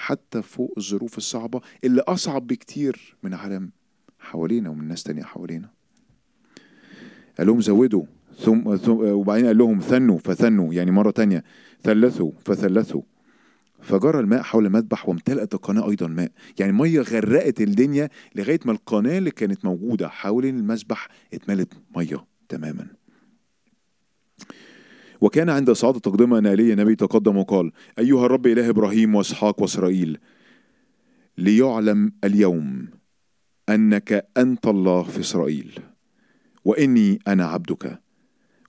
حتى 0.00 0.42
فوق 0.42 0.74
الظروف 0.78 1.18
الصعبة 1.18 1.60
اللي 1.84 2.00
أصعب 2.00 2.46
بكتير 2.46 3.16
من 3.22 3.34
عالم 3.34 3.70
حوالينا 4.18 4.70
ومن 4.70 4.88
ناس 4.88 5.02
تانية 5.02 5.22
حوالينا. 5.22 5.70
قال 7.38 7.46
لهم 7.46 7.60
زودوا 7.60 8.04
ثم, 8.38 8.76
ثم 8.76 8.92
وبعدين 8.92 9.46
قال 9.46 9.58
لهم 9.58 9.80
ثنوا 9.80 10.18
فثنوا 10.18 10.74
يعني 10.74 10.90
مرة 10.90 11.10
تانية 11.10 11.44
ثلثوا 11.82 12.32
فثلثوا. 12.44 13.02
فجرى 13.80 14.20
الماء 14.20 14.42
حول 14.42 14.66
المذبح 14.66 15.08
وامتلأت 15.08 15.54
القناة 15.54 15.90
أيضا 15.90 16.06
ماء. 16.06 16.32
يعني 16.60 16.72
مية 16.72 17.00
غرقت 17.00 17.60
الدنيا 17.60 18.08
لغاية 18.34 18.60
ما 18.64 18.72
القناة 18.72 19.18
اللي 19.18 19.30
كانت 19.30 19.64
موجودة 19.64 20.08
حوالين 20.08 20.58
المذبح 20.58 21.08
اتملت 21.34 21.72
مية 21.96 22.24
تماما. 22.48 22.86
وكان 25.20 25.50
عند 25.50 25.70
التقدمة 25.96 26.38
أن 26.38 26.46
إيليا 26.46 26.72
النبي 26.72 26.94
تقدم 26.96 27.36
وقال 27.36 27.72
أيها 27.98 28.26
الرب 28.26 28.46
إله 28.46 28.68
إبراهيم 28.68 29.14
وإسحاق 29.14 29.62
وإسرائيل 29.62 30.18
ليعلم 31.38 32.12
اليوم 32.24 32.88
أنك 33.68 34.28
أنت 34.36 34.66
الله 34.66 35.02
في 35.02 35.20
إسرائيل 35.20 35.80
وإني 36.64 37.18
أنا 37.28 37.46
عبدك 37.46 38.00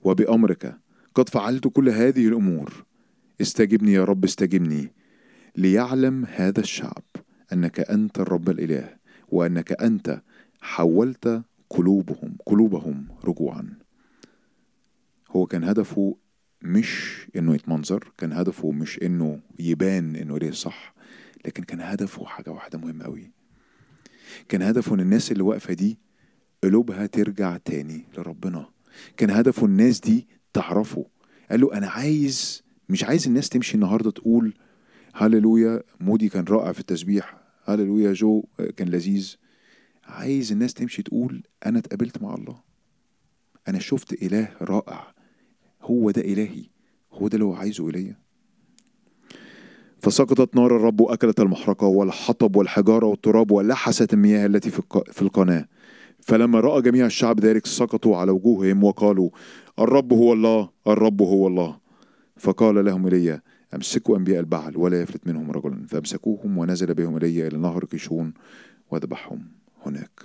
وبأمرك 0.03 0.77
قد 1.15 1.29
فعلت 1.29 1.67
كل 1.67 1.89
هذه 1.89 2.27
الأمور. 2.27 2.85
استجبني 3.41 3.93
يا 3.93 4.03
رب 4.03 4.23
استجبني 4.23 4.93
ليعلم 5.57 6.25
هذا 6.25 6.59
الشعب 6.59 7.03
أنك 7.53 7.79
أنت 7.79 8.19
الرب 8.19 8.49
الإله 8.49 8.95
وأنك 9.29 9.81
أنت 9.81 10.21
حولت 10.61 11.43
قلوبهم 11.69 12.37
قلوبهم 12.45 13.07
رجوعا. 13.25 13.73
هو 15.31 15.45
كان 15.45 15.63
هدفه 15.63 16.15
مش 16.61 17.17
إنه 17.35 17.55
يتمنظر 17.55 18.11
كان 18.17 18.33
هدفه 18.33 18.71
مش 18.71 18.99
إنه 19.03 19.39
يبان 19.59 20.15
إنه 20.15 20.37
ليه 20.37 20.51
صح 20.51 20.93
لكن 21.45 21.63
كان 21.63 21.81
هدفه 21.81 22.25
حاجة 22.25 22.49
واحدة 22.49 22.77
مهمة 22.79 23.05
قوي 23.05 23.31
كان 24.49 24.61
هدفه 24.61 24.95
إن 24.95 24.99
الناس 24.99 25.31
اللي 25.31 25.43
واقفة 25.43 25.73
دي 25.73 25.99
قلوبها 26.63 27.05
ترجع 27.05 27.57
تاني 27.57 28.05
لربنا. 28.17 28.69
كان 29.17 29.29
هدفه 29.29 29.65
الناس 29.65 29.99
دي 29.99 30.27
تعرفه. 30.53 31.05
قال 31.51 31.61
له 31.61 31.73
أنا 31.73 31.87
عايز 31.87 32.63
مش 32.89 33.03
عايز 33.03 33.27
الناس 33.27 33.49
تمشي 33.49 33.75
النهاردة 33.75 34.11
تقول 34.11 34.53
هللويا 35.13 35.83
مودي 35.99 36.29
كان 36.29 36.43
رائع 36.43 36.71
في 36.71 36.79
التسبيح 36.79 37.37
هللويا 37.65 38.13
جو 38.13 38.43
كان 38.77 38.89
لذيذ. 38.89 39.35
عايز 40.03 40.51
الناس 40.51 40.73
تمشي 40.73 41.03
تقول 41.03 41.43
أنا 41.65 41.79
اتقابلت 41.79 42.21
مع 42.21 42.35
الله. 42.35 42.59
أنا 43.67 43.79
شفت 43.79 44.23
إله 44.23 44.51
رائع. 44.61 45.13
هو 45.81 46.11
ده 46.11 46.21
إلهي 46.21 46.63
هو 47.13 47.27
ده 47.27 47.35
اللي 47.35 47.45
هو 47.45 47.53
عايزه 47.53 47.89
الي 47.89 48.15
فسقطت 49.99 50.55
نار 50.55 50.75
الرب 50.75 51.01
واكلت 51.01 51.39
المحرقة 51.39 51.87
والحطب 51.87 52.55
والحجارة 52.55 53.05
والتراب 53.05 53.51
ولحست 53.51 54.13
المياه 54.13 54.45
التي 54.45 54.69
في 54.69 54.79
الق- 54.79 55.11
في 55.11 55.21
القناة. 55.21 55.67
فلما 56.19 56.59
رأى 56.59 56.81
جميع 56.81 57.05
الشعب 57.05 57.39
ذلك 57.39 57.65
سقطوا 57.65 58.17
على 58.17 58.31
وجوههم 58.31 58.83
وقالوا 58.83 59.29
الرب 59.79 60.13
هو 60.13 60.33
الله 60.33 60.69
الرب 60.87 61.21
هو 61.21 61.47
الله. 61.47 61.79
فقال 62.37 62.85
لهم 62.85 63.05
ايليا 63.05 63.41
أمسكوا 63.75 64.17
أنبياء 64.17 64.39
البعل 64.39 64.77
ولا 64.77 65.01
يفلت 65.01 65.27
منهم 65.27 65.51
رجلا 65.51 65.85
فأمسكوهم 65.87 66.57
ونزل 66.57 66.93
بهم 66.93 67.13
ايليا 67.13 67.47
إلى 67.47 67.57
نهر 67.57 67.85
كيشون 67.85 68.33
وذبحهم 68.91 69.45
هناك. 69.85 70.19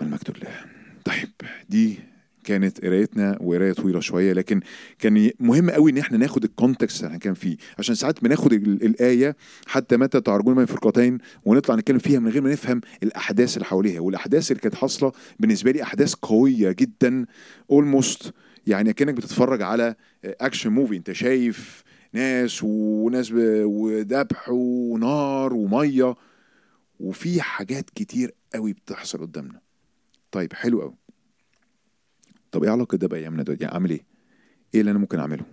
والمجد 0.00 0.36
لله. 0.38 0.54
طيب 1.04 1.30
دي 1.68 1.98
كانت 2.44 2.84
قرايتنا 2.84 3.38
وقراية 3.40 3.72
طويلة 3.72 4.00
شوية 4.00 4.32
لكن 4.32 4.60
كان 4.98 5.30
مهم 5.40 5.70
قوي 5.70 5.90
إن 5.90 5.98
إحنا 5.98 6.18
ناخد 6.18 6.44
ال 6.44 6.50
context 6.50 6.96
اللي 7.00 7.06
إحنا 7.06 7.18
كان 7.18 7.34
فيه. 7.34 7.56
عشان 7.78 7.94
ساعات 7.94 8.24
بناخد 8.24 8.52
ال- 8.52 8.84
الآية 8.84 9.36
حتى 9.66 9.96
متى 9.96 10.20
تعرجون 10.20 10.56
من 10.56 10.66
فرقتين 10.66 11.18
ونطلع 11.44 11.74
نتكلم 11.74 11.98
فيها 11.98 12.20
من 12.20 12.30
غير 12.30 12.42
ما 12.42 12.52
نفهم 12.52 12.80
الأحداث 13.02 13.54
اللي 13.56 13.64
حواليها. 13.64 14.00
والأحداث 14.00 14.50
اللي 14.50 14.60
كانت 14.60 14.74
حاصلة 14.74 15.12
بالنسبة 15.40 15.70
لي 15.70 15.82
أحداث 15.82 16.14
قوية 16.14 16.72
جدا 16.72 17.26
almost 17.70 18.32
يعني 18.66 18.92
كأنك 18.92 19.14
بتتفرج 19.14 19.62
على 19.62 19.94
action 20.24 20.70
movie 20.72 20.96
أنت 20.96 21.12
شايف 21.12 21.84
ناس 22.12 22.60
وناس 22.62 23.32
وذبح 23.32 24.48
ونار 24.48 25.54
ومية 25.54 26.14
وفي 27.00 27.42
حاجات 27.42 27.90
كتير 27.94 28.34
قوي 28.54 28.72
بتحصل 28.72 29.18
قدامنا. 29.18 29.60
طيب 30.32 30.52
حلو 30.52 30.80
قوي. 30.82 30.94
طب 32.54 32.64
إيه 32.64 32.70
علاقة 32.70 32.98
ده 32.98 33.08
بايامنا 33.08 33.42
دلوقتي 33.42 33.64
يعني 33.64 33.74
أعمل 33.74 33.90
إيه؟ 33.90 34.06
إيه 34.74 34.80
اللي 34.80 34.90
أنا 34.90 34.98
ممكن 34.98 35.18
أعمله؟ 35.18 35.44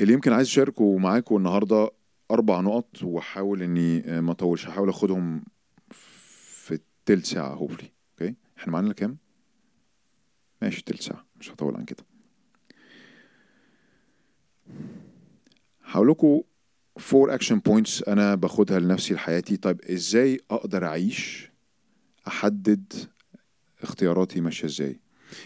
اللي 0.00 0.12
يمكن 0.12 0.32
عايز 0.32 0.46
اشاركه 0.46 0.98
معاكم 0.98 1.36
النهارده 1.36 1.90
أربع 2.30 2.60
نقط 2.60 3.02
واحاول 3.02 3.62
إني 3.62 4.02
آه، 4.06 4.20
ما 4.20 4.32
أطولش 4.32 4.66
هحاول 4.66 4.88
أخدهم 4.88 5.44
في 5.90 6.78
تلت 7.06 7.26
ساعة 7.26 7.54
hopefully 7.54 7.90
okay؟ 8.12 8.34
إحنا 8.58 8.72
معانا 8.72 8.92
كام؟ 8.92 9.16
ماشي 10.62 10.84
تلت 10.84 11.02
ساعة. 11.02 11.26
مش 11.36 11.50
هطول 11.50 11.76
عن 11.76 11.84
كده. 11.84 12.04
هقول 15.84 16.08
لكم 16.08 16.42
four 16.98 17.34
action 17.34 17.58
points 17.58 18.02
أنا 18.02 18.34
باخدها 18.34 18.78
لنفسي 18.78 19.14
لحياتي. 19.14 19.56
طيب 19.56 19.80
إزاي 19.80 20.40
أقدر 20.50 20.86
أعيش؟ 20.86 21.50
أحدد 22.28 22.92
اختياراتي 23.82 24.40
ماشية 24.40 24.66
إزاي. 24.66 25.00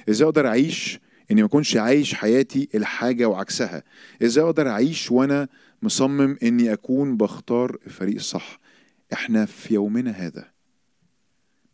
إزاي 0.08 0.28
أقدر 0.28 0.46
أعيش 0.46 1.00
إني 1.30 1.42
ما 1.42 1.46
أكونش 1.48 1.76
عايش 1.76 2.14
حياتي 2.14 2.68
الحاجة 2.74 3.24
وعكسها؟ 3.28 3.82
إزاي 4.22 4.44
أقدر 4.44 4.68
أعيش 4.68 5.10
وأنا 5.10 5.48
مصمم 5.82 6.36
إني 6.42 6.72
أكون 6.72 7.16
بختار 7.16 7.78
الفريق 7.86 8.14
الصح؟ 8.14 8.58
إحنا 9.12 9.46
في 9.46 9.74
يومنا 9.74 10.10
هذا 10.10 10.52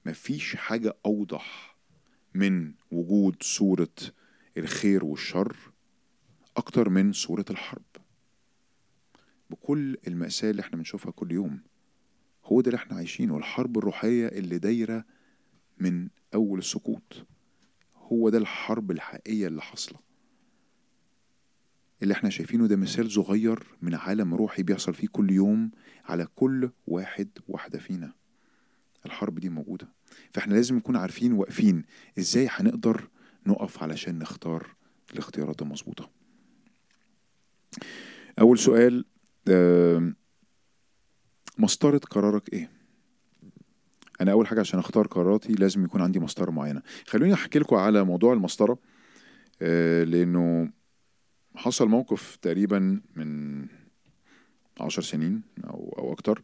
مفيش 0.06 0.56
حاجة 0.56 0.96
أوضح 1.06 1.76
من 2.34 2.72
وجود 2.90 3.36
صورة 3.42 3.88
الخير 4.56 5.04
والشر 5.04 5.56
أكتر 6.56 6.88
من 6.88 7.12
صورة 7.12 7.44
الحرب. 7.50 7.82
بكل 9.50 9.96
المأساة 10.06 10.50
اللي 10.50 10.62
إحنا 10.62 10.76
بنشوفها 10.76 11.12
كل 11.12 11.32
يوم 11.32 11.60
هو 12.44 12.60
ده 12.60 12.66
اللي 12.66 12.76
إحنا 12.76 12.96
عايشينه 12.96 13.36
الحرب 13.36 13.78
الروحية 13.78 14.26
اللي 14.28 14.58
دايرة 14.58 15.04
من 15.78 16.08
أول 16.34 16.58
السقوط. 16.58 17.26
هو 18.12 18.28
ده 18.28 18.38
الحرب 18.38 18.90
الحقيقية 18.90 19.46
اللي 19.46 19.62
حاصلة. 19.62 19.98
اللي 22.02 22.14
إحنا 22.14 22.30
شايفينه 22.30 22.66
ده 22.66 22.76
مثال 22.76 23.10
صغير 23.10 23.66
من 23.82 23.94
عالم 23.94 24.34
روحي 24.34 24.62
بيحصل 24.62 24.94
فيه 24.94 25.08
كل 25.08 25.30
يوم 25.30 25.70
على 26.04 26.26
كل 26.34 26.70
واحد 26.86 27.28
واحدة 27.48 27.78
فينا. 27.78 28.12
الحرب 29.06 29.38
دي 29.38 29.48
موجودة. 29.48 29.88
فاحنا 30.34 30.54
لازم 30.54 30.76
نكون 30.76 30.96
عارفين 30.96 31.32
واقفين 31.32 31.84
إزاي 32.18 32.48
هنقدر 32.50 33.08
نقف 33.46 33.82
علشان 33.82 34.18
نختار 34.18 34.74
الاختيارات 35.12 35.62
المظبوطة. 35.62 36.10
أول 38.40 38.58
سؤال 38.58 39.04
آم، 39.48 40.16
مسطرة 41.58 41.98
قرارك 41.98 42.52
إيه؟ 42.52 42.70
أنا 44.20 44.32
أول 44.32 44.46
حاجة 44.46 44.60
عشان 44.60 44.78
أختار 44.78 45.06
قراراتي 45.06 45.52
لازم 45.52 45.84
يكون 45.84 46.02
عندي 46.02 46.20
مسطرة 46.20 46.50
معينة. 46.50 46.82
خلوني 47.06 47.34
أحكي 47.34 47.58
لكم 47.58 47.76
على 47.76 48.04
موضوع 48.04 48.32
المسطرة. 48.32 48.78
آه، 49.62 50.04
لأنه 50.04 50.70
حصل 51.56 51.88
موقف 51.88 52.36
تقريبا 52.36 53.00
من 53.16 53.66
عشر 54.80 55.02
سنين 55.02 55.42
أو 55.64 55.94
أو 55.98 56.12
أكتر. 56.12 56.42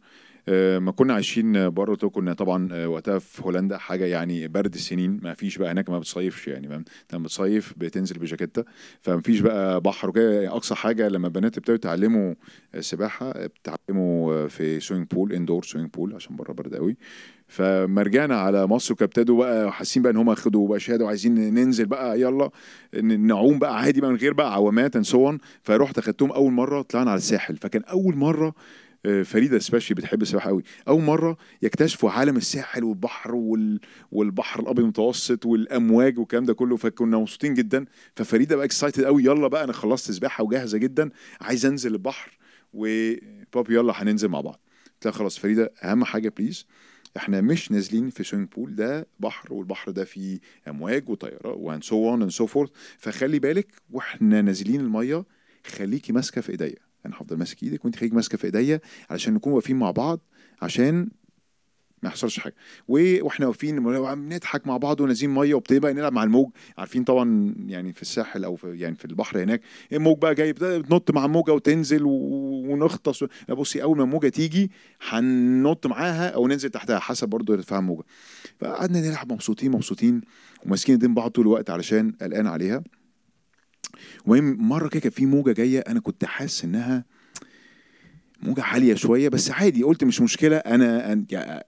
ما 0.79 0.91
كنا 0.91 1.13
عايشين 1.13 1.69
بره 1.69 1.95
كنا 1.95 2.33
طبعا 2.33 2.69
آه، 2.71 2.87
وقتها 2.87 3.19
في 3.19 3.43
هولندا 3.43 3.77
حاجة 3.77 4.05
يعني 4.05 4.47
برد 4.47 4.73
السنين 4.73 5.19
ما 5.23 5.33
فيش 5.33 5.57
بقى 5.57 5.71
هناك 5.71 5.89
ما 5.89 5.99
بتصيفش 5.99 6.47
يعني 6.47 6.67
فاهم؟ 6.67 6.83
لما 7.13 7.23
بتصيف 7.23 7.73
بتنزل 7.77 8.19
بجاكيتة 8.19 8.63
فما 9.01 9.21
فيش 9.21 9.39
بقى 9.39 9.81
بحر 9.81 10.09
وكده. 10.09 10.31
يعني 10.31 10.49
أقصى 10.49 10.75
حاجة 10.75 11.07
لما 11.07 11.27
البنات 11.27 11.57
ابتدوا 11.57 11.75
يتعلموا 11.75 12.33
سباحة 12.79 13.33
بتعلموا 13.47 14.47
في 14.47 14.79
swimming 14.79 15.07
pool 15.07 15.33
indoor 15.33 15.63
swimming 15.63 15.89
pool 15.89 16.15
عشان 16.15 16.35
بره 16.35 16.53
برد 16.53 16.75
قوي. 16.75 16.97
فما 17.47 18.01
رجعنا 18.01 18.35
على 18.39 18.67
مصر 18.67 18.95
وابتدوا 19.01 19.37
بقى 19.37 19.71
حاسين 19.71 20.03
بقى 20.03 20.11
إن 20.11 20.17
هم 20.17 20.29
اخدوا 20.29 20.67
بقى 20.67 20.79
شهادة 20.79 21.05
وعايزين 21.05 21.53
ننزل 21.53 21.85
بقى 21.85 22.21
يلا 22.21 22.49
نعوم 23.03 23.59
بقى 23.59 23.79
عادي 23.79 24.01
بقى 24.01 24.09
من 24.11 24.17
غير 24.17 24.33
بقى 24.33 24.53
عوامات 24.53 24.95
and 24.95 25.05
so 25.05 25.37
فرحت 25.63 25.97
اخدتهم 25.97 26.31
أول 26.31 26.51
مرة 26.51 26.81
طلعنا 26.81 27.11
على 27.11 27.17
الساحل. 27.17 27.57
فكان 27.57 27.83
أول 27.83 28.15
مرة 28.15 28.47
آه، 28.47 28.53
فريدة 29.23 29.59
specially 29.59 29.95
بتحب 29.95 30.21
السباحة 30.21 30.49
قوي. 30.49 30.63
أول 30.87 31.01
مرة 31.03 31.37
يكتشفوا 31.61 32.11
عالم 32.11 32.37
الساحل 32.37 32.83
والبحر 32.83 33.35
وال... 33.35 33.79
والبحر 34.11 34.59
الأبيض 34.59 34.79
المتوسط 34.83 35.45
والأمواج 35.45 36.19
والكلام 36.19 36.43
ده 36.45 36.53
كله 36.53 36.77
فكنا 36.77 37.17
مبسوطين 37.17 37.53
جدا. 37.53 37.85
ففريدة 38.15 38.55
بقى 38.55 38.65
excited 38.65 39.03
قوي 39.03 39.23
يلا 39.23 39.47
بقى 39.47 39.63
أنا 39.63 39.73
خلصت 39.73 40.11
سباحة 40.11 40.43
وجاهزة 40.43 40.77
جدا 40.77 41.09
عايز 41.41 41.65
أنزل 41.65 41.93
البحر 41.93 42.37
وبابي 42.73 43.75
يلا 43.75 43.93
هننزل 44.03 44.27
مع 44.27 44.41
بعض. 44.41 44.59
قلت 44.93 45.05
لها 45.05 45.13
خلاص 45.13 45.37
فريدة 45.39 45.73
أهم 45.83 46.03
حاجة 46.03 46.33
please 46.37 46.65
إحنا 47.17 47.41
مش 47.41 47.71
نازلين 47.71 48.09
في 48.09 48.23
swimming 48.23 48.47
pool 48.49 48.75
ده 48.75 49.07
بحر 49.19 49.53
والبحر 49.53 49.91
ده 49.91 50.03
فيه 50.05 50.39
أمواج 50.67 51.09
وتيارة 51.09 51.53
and 51.53 51.81
so 51.81 52.09
on 52.09 52.21
and 52.21 52.31
so 52.31 52.45
forth 52.45 52.69
فخلي 52.97 53.39
بالك 53.39 53.67
وإحنا 53.89 54.41
نازلين 54.41 54.81
المية 54.81 55.25
خليكي 55.67 56.13
ماسكة 56.13 56.41
في 56.41 56.51
إيديا. 56.51 56.86
أنا 57.07 57.15
هفضل 57.17 57.37
ماسك 57.37 57.63
إيدك 57.63 57.85
وانت 57.85 57.95
خليكي 57.95 58.15
ماسكة 58.15 58.37
في 58.37 58.43
ايديا 58.47 58.79
علشان 59.09 59.33
نكون 59.33 59.53
واقفين 59.53 59.75
مع 59.75 59.91
بعض 59.91 60.19
عشان 60.61 61.09
ما 62.03 62.09
يحصلش 62.09 62.39
حاجة. 62.39 62.55
وإحنا 62.87 63.47
واقفين 63.47 63.83
بنضحك 64.15 64.67
مع 64.67 64.77
بعض 64.77 65.01
ونازلين 65.01 65.33
مية 65.33 65.53
وابتدي 65.53 65.79
بقى 65.79 65.93
نلعب 65.93 66.13
مع 66.13 66.23
الموج. 66.23 66.49
عارفين 66.77 67.03
طبعا 67.03 67.55
يعني 67.67 67.93
في 67.93 68.01
الساحل 68.01 68.43
أو 68.43 68.55
في 68.55 68.77
يعني 68.79 68.95
في 68.95 69.05
البحر 69.05 69.43
هناك 69.43 69.61
الموج 69.93 70.17
بقى 70.17 70.35
جاي 70.35 70.53
بت- 70.53 70.63
بتنط 70.63 71.11
مع 71.11 71.25
الموجة 71.25 71.53
وتنزل 71.53 72.01
ونغطس. 72.03 73.25
بصي 73.49 73.83
أول 73.83 73.97
ما 73.97 74.03
الموجة 74.03 74.27
تيجي 74.29 74.71
هننط 75.09 75.87
معاها 75.87 76.29
أو 76.29 76.47
ننزل 76.47 76.69
تحتها 76.69 76.99
حسب 76.99 77.29
برضه 77.29 77.53
ارتفاع 77.53 77.79
الموجة. 77.79 78.03
فقعدنا 78.59 79.01
نلعب 79.01 79.33
مبسوطين 79.33 79.71
مبسوطين 79.71 80.21
وماسكين 80.65 80.95
ايدين 80.95 81.13
بعض 81.13 81.31
طول 81.31 81.45
الوقت 81.45 81.69
علشان 81.69 82.11
قلقان 82.21 82.47
عليها. 82.47 82.83
المهم 84.25 84.67
مرة 84.67 84.87
كده 84.87 84.99
كان 84.99 85.11
في 85.11 85.25
موجة 85.25 85.51
جاية 85.51 85.79
أنا 85.79 85.99
كنت 85.99 86.25
حاسس 86.25 86.63
إنها 86.63 87.05
موجة 88.43 88.61
عالية 88.63 88.93
شوية 88.95 89.29
بس 89.29 89.51
عادي 89.51 89.83
قلت 89.83 90.03
مش 90.03 90.21
مشكلة 90.21 90.57
أنا 90.57 91.25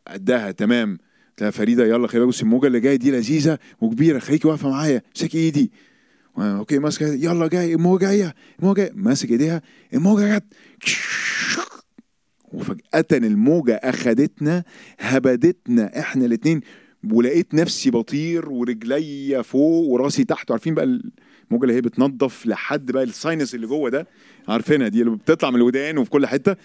قدها 0.08 0.52
تمام. 0.52 0.98
قلت 1.42 1.54
فريدة 1.54 1.86
يلا 1.86 2.08
خلي 2.08 2.26
بالك 2.26 2.42
الموجة 2.42 2.68
اللي 2.68 2.80
جاية 2.80 2.96
دي 2.96 3.12
لذيذة 3.12 3.60
وكبيرة 3.82 4.20
خليكي 4.20 4.48
واقفة 4.48 4.70
معايا 4.70 5.02
امسكي 5.16 5.38
إيدي. 5.38 5.72
okay 6.38 6.80
ماسكة 6.80 7.08
يلا 7.14 7.48
جاي 7.48 7.74
الموجة 7.74 8.06
جاية 8.06 8.34
الموجة 8.60 8.82
جاية. 8.82 8.92
ماسك 8.96 9.32
إيديها 9.32 9.62
الموجة 9.94 10.38
جت. 10.38 10.44
وفجأة 12.54 13.06
الموجة 13.14 13.74
أخدتنا 13.76 14.64
هبدتنا 15.00 16.00
إحنا 16.00 16.26
الاتنين 16.26 16.62
ولقيت 17.12 17.54
نفسي 17.54 17.92
بطير 17.92 18.50
ورجليا 18.50 19.42
فوق 19.42 19.88
وراسي 19.88 20.24
تحت. 20.24 20.52
عارفين 20.52 20.74
بقى 20.74 21.02
الموجة 21.50 21.64
اللي 21.64 21.74
هي 21.76 21.82
بتنظف 21.82 22.46
لحد 22.46 22.92
بقى 22.92 23.04
ال 23.04 23.12
sinus 23.12 23.56
اللي 23.56 23.68
جوه 23.68 23.90
ده. 23.90 24.08
عارفينها 24.48 24.88
دي 24.88 25.02
اللي 25.02 25.16
بتطلع 25.16 25.50
من 25.50 25.56
الودان 25.56 25.98
وفي 25.98 26.10
كل 26.10 26.28
حتة. 26.28 26.56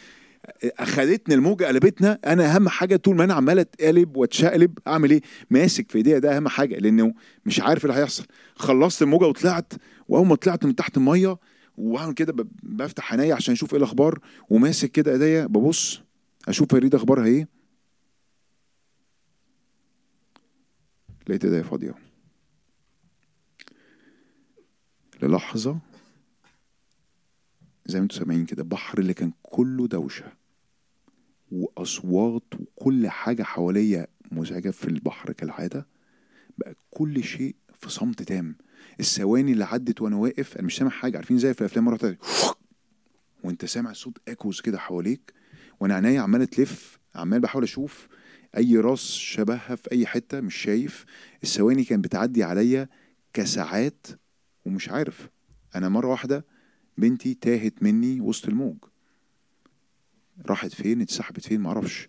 اخدتنا 0.64 1.34
الموجة 1.34 1.64
قلبتنا 1.64 2.18
أنا 2.26 2.54
أهم 2.56 2.68
حاجة 2.68 2.96
طول 2.96 3.16
ما 3.16 3.24
أنا 3.24 3.34
عمال 3.34 3.58
أتقلب 3.58 4.16
وأتشقلب 4.16 4.78
أعمل 4.86 5.10
إيه؟ 5.10 5.20
ماسك 5.50 5.90
في 5.90 5.98
إيديا 5.98 6.18
ده 6.18 6.36
أهم 6.36 6.48
حاجة 6.48 6.76
لأنه 6.78 7.14
مش 7.46 7.60
عارف 7.60 7.84
اللي 7.84 7.96
هيحصل. 7.96 8.24
خلصت 8.56 9.02
الموجة 9.02 9.24
وطلعت 9.26 9.72
وأول 10.08 10.26
ما 10.26 10.34
طلعت 10.36 10.64
من 10.64 10.74
تحت 10.76 10.96
المية 10.96 11.36
وبعمل 11.76 12.14
كده 12.14 12.46
بفتح 12.62 13.12
عينيا 13.12 13.34
عشان 13.34 13.52
أشوف 13.54 13.72
إيه 13.72 13.78
الأخبار 13.78 14.18
وماسك 14.50 14.90
كده 14.90 15.12
إيديا 15.12 15.46
ببص 15.46 16.02
أشوف 16.48 16.68
فريده 16.68 16.98
اخبارها 16.98 17.24
إيه؟ 17.24 17.48
لقيت 21.28 21.44
إيديا 21.44 21.62
فاضية 21.62 21.94
للحظة 25.24 25.78
زي 27.86 27.98
ما 27.98 28.02
أنتم 28.04 28.16
سامعين 28.18 28.46
كده 28.46 28.62
البحر 28.62 28.98
اللي 28.98 29.14
كان 29.14 29.32
كله 29.42 29.86
دوشة 29.86 30.32
وأصوات 31.52 32.54
وكل 32.60 33.08
حاجة 33.08 33.42
حواليا 33.42 34.06
مزعجة 34.32 34.70
في 34.70 34.84
البحر 34.88 35.32
كالعادة 35.32 35.86
بقى 36.58 36.74
كل 36.90 37.24
شيء 37.24 37.54
في 37.80 37.90
صمت 37.90 38.22
تام. 38.22 38.56
الثواني 39.00 39.52
اللي 39.52 39.64
عدت 39.64 40.02
وأنا 40.02 40.16
واقف 40.16 40.56
أنا 40.56 40.66
مش 40.66 40.76
سامع 40.76 40.90
حاجة 40.90 41.16
عارفين 41.16 41.38
زي 41.38 41.54
في 41.54 41.60
الأفلام 41.60 41.84
مرة 41.84 42.16
وأنت 43.44 43.64
سامع 43.64 43.92
صوت 43.92 44.18
اكوز 44.28 44.60
كده 44.60 44.78
حواليك 44.78 45.32
وأنا 45.80 45.94
عينيا 45.94 46.20
عمالة 46.20 46.44
تلف 46.44 46.98
عمال 47.14 47.40
بحاول 47.40 47.64
أشوف 47.64 48.08
أي 48.56 48.76
راس 48.76 49.00
شبهها 49.12 49.74
في 49.76 49.92
أي 49.92 50.06
حتة 50.06 50.40
مش 50.40 50.54
شايف. 50.54 51.04
الثواني 51.42 51.84
كانت 51.84 52.04
بتعدي 52.04 52.42
عليا 52.44 52.88
كساعات 53.32 54.06
ومش 54.64 54.88
عارف. 54.88 55.28
أنا 55.74 55.88
مرة 55.88 56.06
واحدة 56.06 56.44
بنتي 56.98 57.34
تاهت 57.34 57.82
مني 57.82 58.20
وسط 58.20 58.48
الموج. 58.48 58.76
راحت 60.46 60.74
فين؟ 60.74 61.00
اتسحبت 61.00 61.46
فين؟ 61.46 61.60
معرفش. 61.60 62.08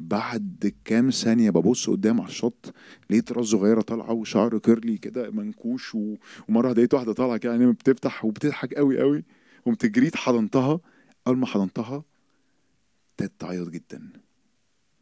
بعد 0.00 0.74
كام 0.84 1.10
ثانية 1.10 1.50
ببص 1.50 1.90
قدام 1.90 2.20
على 2.20 2.30
الشط 2.30 2.74
لقيت 3.10 3.32
راس 3.32 3.46
صغيرة 3.46 3.80
طالعة 3.80 4.12
وشعر 4.12 4.58
كيرلي 4.58 4.98
كده 4.98 5.30
منكوش 5.30 5.94
و... 5.94 6.16
ومرة 6.48 6.72
لقيت 6.72 6.94
واحدة 6.94 7.12
طالعة 7.12 7.36
كده 7.36 7.52
يعني 7.52 7.72
بتفتح 7.72 8.24
وبتضحك 8.24 8.74
قوي 8.74 9.00
قوي 9.00 9.24
قمت 9.66 9.86
جريت 9.86 10.16
حضنتها. 10.16 10.80
أول 11.26 11.38
ما 11.38 11.46
حضنتها 11.46 12.04
ابتدت 13.10 13.40
تعيط 13.40 13.68
جدا. 13.68 14.12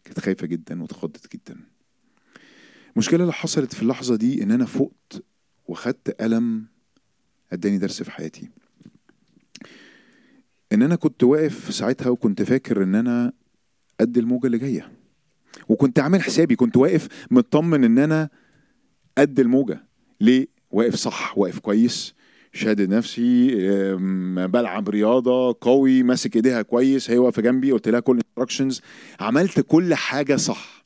كانت 0.05 0.21
خايفة 0.21 0.47
جدا 0.47 0.83
واتخضت 0.83 1.33
جدا. 1.33 1.61
المشكلة 2.93 3.21
اللي 3.21 3.33
حصلت 3.33 3.75
في 3.75 3.83
اللحظة 3.83 4.17
دي 4.17 4.43
إن 4.43 4.51
أنا 4.51 4.65
فقت 4.67 5.25
وخدت 5.69 6.23
ألم 6.23 6.67
أداني 7.53 7.79
درس 7.79 8.03
في 8.03 8.11
حياتي. 8.11 8.49
إن 10.73 10.83
أنا 10.83 10.97
كنت 10.97 11.25
واقف 11.25 11.75
ساعتها 11.75 12.09
وكنت 12.11 12.43
فاكر 12.43 12.83
إن 12.83 12.95
أنا 12.95 13.33
قد 14.01 14.19
الموجة 14.19 14.47
اللي 14.47 14.59
جاية. 14.59 14.93
وكنت 15.69 15.99
عامل 15.99 16.23
حسابي 16.23 16.57
كنت 16.57 16.77
واقف 16.77 17.09
مطمن 17.31 17.85
إن 17.85 17.99
أنا 17.99 18.29
قد 19.19 19.41
الموجة. 19.41 19.85
ليه؟ 20.21 20.49
واقف 20.71 20.95
صح 20.95 21.39
واقف 21.39 21.59
كويس 21.59 22.15
شادد 22.53 22.89
نفسي 22.89 23.55
بلعب 24.47 24.89
رياضة 24.89 25.57
قوي 25.61 26.03
ماسك 26.03 26.37
إيديها 26.37 26.63
كويس 26.63 27.11
هي 27.11 27.19
واقفة 27.19 27.43
جنبي 27.43 27.73
قلت 27.73 27.89
لها 27.89 28.01
كل 28.01 28.17
انستراكشنز 28.17 28.81
عملت 29.21 29.61
كل 29.61 29.95
حاجة 29.95 30.37
صح. 30.37 30.85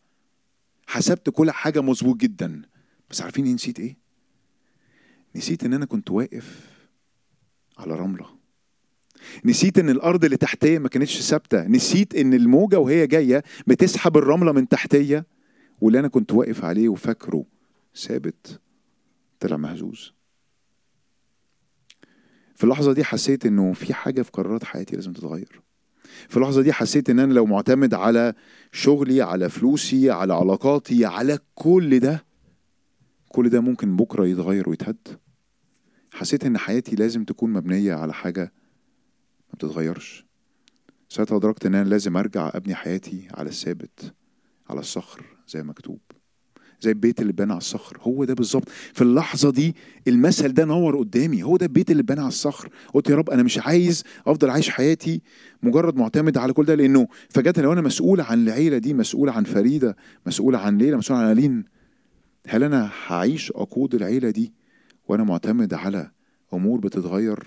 حسبت 0.87 1.31
كل 1.31 1.51
حاجة 1.51 1.81
مظبوط 1.81 2.17
جدا. 2.17 2.63
بس 3.11 3.23
عارفين 3.23 3.55
نسيت 3.55 3.81
إيه؟ 3.81 3.97
نسيت 5.37 5.65
إن 5.65 5.73
أنا 5.73 5.87
كنت 5.87 6.11
واقف 6.11 6.71
على 7.79 7.95
رملة. 7.95 8.27
نسيت 9.45 9.79
إن 9.79 9.91
الأرض 9.91 10.25
اللي 10.25 10.37
تحتية 10.37 10.79
ما 10.79 10.89
كانتش 10.89 11.21
ثابتة. 11.21 11.67
نسيت 11.69 12.15
إن 12.15 12.35
الموجة 12.35 12.79
وهي 12.79 13.07
جاية 13.07 13.43
بتسحب 13.67 14.17
الرملة 14.17 14.53
من 14.53 14.69
تحتية 14.69 15.27
واللي 15.81 15.99
أنا 15.99 16.09
كنت 16.09 16.33
واقف 16.33 16.65
عليه 16.65 16.89
وفاكره 16.89 17.45
ثابت 17.97 18.61
طلع 19.41 19.57
مهزوز. 19.57 20.13
في 22.55 22.65
اللحظة 22.65 22.93
دي 22.93 23.05
حسيت 23.05 23.47
إنه 23.47 23.73
في 23.73 23.95
حاجة 23.95 24.23
في 24.23 24.31
قرارات 24.31 24.65
حياتي 24.65 24.97
لازم 24.97 25.13
تتغير. 25.13 25.61
في 26.29 26.37
اللحظة 26.37 26.63
دي 26.63 26.73
حسيت 26.73 27.11
إن 27.11 27.19
أنا 27.19 27.33
لو 27.33 27.47
معتمد 27.47 27.95
على 27.95 28.35
شغلي 28.73 29.23
على 29.23 29.49
فلوسي 29.49 30.11
على 30.11 30.35
علاقاتي 30.35 31.05
على 31.05 31.39
كل 31.55 32.01
ده 32.01 32.25
كل 33.33 33.49
ده 33.49 33.61
ممكن 33.61 33.97
بكرة 33.97 34.27
يتغير 34.27 34.69
ويتهد؟ 34.69 35.09
حسيت 36.13 36.45
إن 36.45 36.59
حياتي 36.59 36.97
لازم 36.97 37.25
تكون 37.25 37.53
مبنية 37.53 37.95
على 37.95 38.15
حاجة 38.15 38.53
ما 39.49 39.55
بتتغيرش. 39.55 40.25
ساعتها 41.09 41.37
أدركت 41.37 41.67
إن 41.67 41.75
أنا 41.75 41.89
لازم 41.89 42.17
أرجع 42.17 42.51
أبني 42.55 42.75
حياتي 42.75 43.29
على 43.35 43.49
الثابت 43.49 44.15
على 44.71 44.81
الصخر 44.81 45.25
زي 45.49 45.63
مكتوب. 45.63 45.99
زي 46.81 46.91
البيت 46.91 47.21
اللي 47.21 47.31
اتبنى 47.31 47.53
على 47.53 47.59
الصخر. 47.59 47.99
هو 48.01 48.25
ده 48.25 48.35
بالظبط. 48.35 48.69
في 48.69 49.03
اللحظة 49.03 49.51
دي 49.51 49.77
المثل 50.09 50.55
ده 50.55 50.65
نور 50.65 50.99
قدامي. 50.99 51.43
هو 51.43 51.57
ده 51.57 51.67
البيت 51.67 51.91
اللي 51.91 52.01
اتبنى 52.01 52.21
على 52.21 52.29
الصخر. 52.29 52.69
قلت 52.95 53.11
يا 53.11 53.17
رب 53.17 53.31
أنا 53.31 53.43
مش 53.43 53.59
عايز 53.59 54.05
أفضل 54.27 54.51
عايش 54.51 54.71
حياتي 54.71 55.23
مجرد 55.63 55.97
معتمد 55.97 56.39
على 56.39 56.53
كل 56.53 56.65
ده 56.65 56.75
لأنه 56.75 57.09
فجأة 57.29 57.63
لو 57.63 57.73
أنا 57.73 57.81
مسؤول 57.81 58.21
عن 58.21 58.43
العيلة 58.43 58.79
دي 58.79 58.95
مسؤول 58.95 59.29
عن 59.29 59.45
فريدة 59.45 59.97
مسؤول 60.27 60.57
عن 60.57 60.79
ليلى 60.79 60.97
مسؤول 60.97 61.19
عن 61.19 61.33
ألين 61.33 61.65
هل 62.47 62.65
أنا 62.65 62.91
هعيش 63.07 63.51
اقود 63.51 63.95
العيلة 63.95 64.31
دي 64.31 64.53
وأنا 65.09 65.25
معتمد 65.25 65.75
على 65.75 66.11
أمور 66.55 66.81
بتتغير 66.81 67.47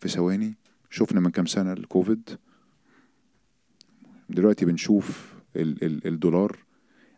في 0.00 0.08
ثواني؟ 0.08 0.54
شفنا 0.90 1.20
من 1.20 1.30
كام 1.30 1.46
سنة 1.46 1.72
الكوفيد. 1.72 2.30
دلوقتي 4.30 4.64
بنشوف 4.64 5.34
ال 5.56 5.84
ال 5.84 6.06
الدولار. 6.06 6.58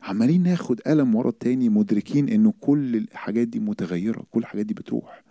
عمالين 0.02 0.42
ناخد 0.42 0.80
قلم 0.80 1.14
ورا 1.14 1.28
التاني 1.28 1.68
مدركين 1.68 2.28
إنه 2.28 2.54
كل 2.60 2.96
الحاجات 2.96 3.48
دي 3.48 3.60
متغيرة 3.60 4.26
كل 4.30 4.40
الحاجات 4.40 4.66
دي 4.66 4.74
بتروح. 4.74 5.24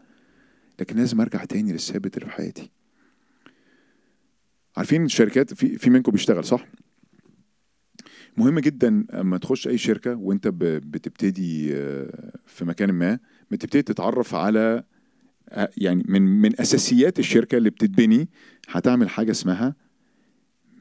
لكن 0.80 0.96
لازم 0.98 1.22
أرجع 1.22 1.46
تاني 1.46 1.72
للثابت 1.72 2.18
اللي 2.18 2.30
في 2.30 2.32
حياتي. 2.36 2.70
عارفين 4.78 5.06
الشركات 5.06 5.54
في 5.54 5.78
في 5.78 5.90
منكم 5.90 6.12
بيشتغل 6.12 6.46
صح؟ 6.46 6.68
مهم 8.38 8.60
جدا 8.60 9.06
أما 9.14 9.38
تخش 9.38 9.68
أي 9.68 9.78
شركة 9.78 10.16
وأنت 10.16 10.48
بتبتدي 10.48 11.76
آه، 11.76 12.32
في 12.46 12.66
مكان 12.66 12.92
ما 12.92 13.20
بتبتدي 13.52 13.82
تتعرف 13.82 14.36
على 14.36 14.84
آه، 15.50 15.70
يعني 15.78 16.04
من 16.08 16.22
من 16.22 16.60
أساسيات 16.62 17.20
الشركة 17.20 17.58
اللي 17.58 17.70
بتتبني 17.70 18.30
هتعمل 18.70 19.10
حاجة 19.10 19.32
اسمها 19.32 19.76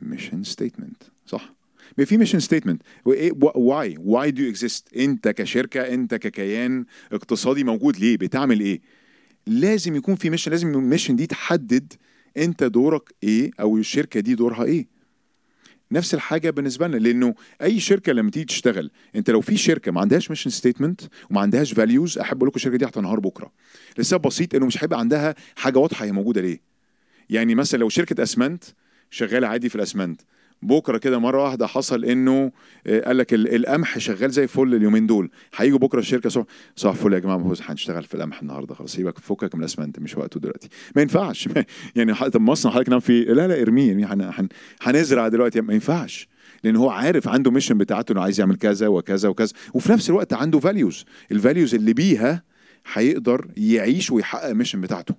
mission 0.02 0.42
statement 0.42 1.02
صح؟ 1.26 1.54
بيبقى 1.96 2.06
في 2.06 2.16
mission 2.16 2.40
statement 2.40 2.82
why 3.04 3.96
why 3.98 4.30
do 4.30 4.48
exist 4.48 4.96
أنت 4.96 5.28
كشركة 5.28 5.80
أنت 5.80 6.14
ككيان 6.14 6.84
اقتصادي 7.12 7.64
موجود 7.64 7.96
ليه؟ 7.96 8.16
بتعمل 8.16 8.60
إيه؟ 8.60 8.80
لازم 9.46 9.96
يكون 9.96 10.14
في 10.14 10.30
mission 10.30 10.50
لازم 10.50 10.68
ال 10.74 10.80
mission 10.80 11.16
دي 11.16 11.26
تحدد 11.26 11.92
أنت 12.36 12.64
دورك 12.64 13.14
إيه 13.22 13.50
أو 13.60 13.76
الشركة 13.78 14.20
دي 14.20 14.34
دورها 14.34 14.64
إيه. 14.64 14.86
نفس 15.92 16.14
الحاجة 16.14 16.50
بالنسبة 16.50 16.86
لنا 16.86 16.96
لأنه 16.96 17.34
أي 17.62 17.80
شركة 17.80 18.12
لما 18.12 18.30
تيجي 18.30 18.44
تشتغل 18.44 18.90
أنت 19.16 19.30
لو 19.30 19.40
في 19.40 19.56
شركة 19.56 19.92
ما 19.92 20.00
عندهاش 20.00 20.30
mission 20.30 20.50
statement 20.50 21.00
وما 21.30 21.40
عندهاش 21.40 21.72
values 21.72 22.18
أحب 22.18 22.36
أقول 22.36 22.48
لكم 22.48 22.56
الشركة 22.56 22.76
دي 22.76 22.84
هتنهار 22.84 23.20
بكرة. 23.20 23.52
لسبب 23.98 24.22
بسيط 24.22 24.54
إنه 24.54 24.66
مش 24.66 24.84
هيبقى 24.84 24.98
عندها 24.98 25.34
حاجة 25.56 25.78
واضحة 25.78 26.04
هي 26.04 26.12
موجودة 26.12 26.40
ليه. 26.40 26.60
يعني 27.30 27.54
مثلا 27.54 27.80
لو 27.80 27.88
شركة 27.88 28.22
أسمنت 28.22 28.64
شغالة 29.10 29.46
عادي 29.48 29.68
في 29.68 29.76
الأسمنت. 29.76 30.20
بكرة 30.62 30.98
كده 30.98 31.18
مرة 31.18 31.42
واحدة 31.44 31.66
حصل 31.66 32.04
إنه 32.04 32.52
آه، 32.86 33.00
قال 33.00 33.16
لك 33.18 33.34
ال- 33.34 33.54
القمح 33.54 33.98
شغال 33.98 34.30
زي 34.30 34.42
الفل 34.42 34.74
اليومين 34.74 35.06
دول. 35.06 35.30
هيجوا 35.56 35.78
بكرة 35.78 35.98
الشركة 36.00 36.28
صبح 36.30 36.44
صباح 36.76 36.94
الفل 36.94 37.12
يا 37.12 37.18
جماعة 37.18 37.38
بص 37.38 37.60
هنشتغل 37.62 38.04
في 38.04 38.14
القمح 38.14 38.40
النهارده 38.40 38.74
خلاص. 38.74 38.92
سيبك 38.92 39.18
فكك 39.18 39.54
من 39.54 39.60
الأسمنت 39.60 39.98
مش 39.98 40.16
وقته 40.16 40.40
دلوقتي. 40.40 40.68
ما 40.96 41.02
ينفعش. 41.02 41.48
يعني 41.96 42.14
طب 42.14 42.40
مصنع 42.40 42.72
حضرتك 42.72 42.88
نعم 42.88 43.00
في 43.00 43.24
لا 43.24 43.48
لا 43.48 43.62
ارميه 43.62 43.92
ارميه. 43.92 44.12
هن- 44.14 44.20
هن- 44.34 44.48
هنزرع 44.82 45.28
دلوقتي. 45.28 45.60
ما 45.60 45.74
ينفعش. 45.74 46.28
لأن 46.64 46.76
هو 46.76 46.90
عارف 46.90 47.28
عنده 47.28 47.50
mission 47.50 47.78
بتاعته 47.78 48.12
إنه 48.12 48.20
عايز 48.22 48.40
يعمل 48.40 48.56
كذا 48.56 48.88
وكذا 48.88 49.28
وكذا. 49.28 49.52
وفي 49.74 49.92
نفس 49.92 50.10
الوقت 50.10 50.32
عنده 50.32 50.58
values 50.58 51.04
ال 51.32 51.38
values 51.38 51.74
اللي 51.74 51.92
بيها 51.92 52.42
هيقدر 52.92 53.46
يعيش 53.56 54.10
ويحقق 54.10 54.46
ال 54.48 54.52
mission 54.52 54.80
بتاعته. 54.80 55.14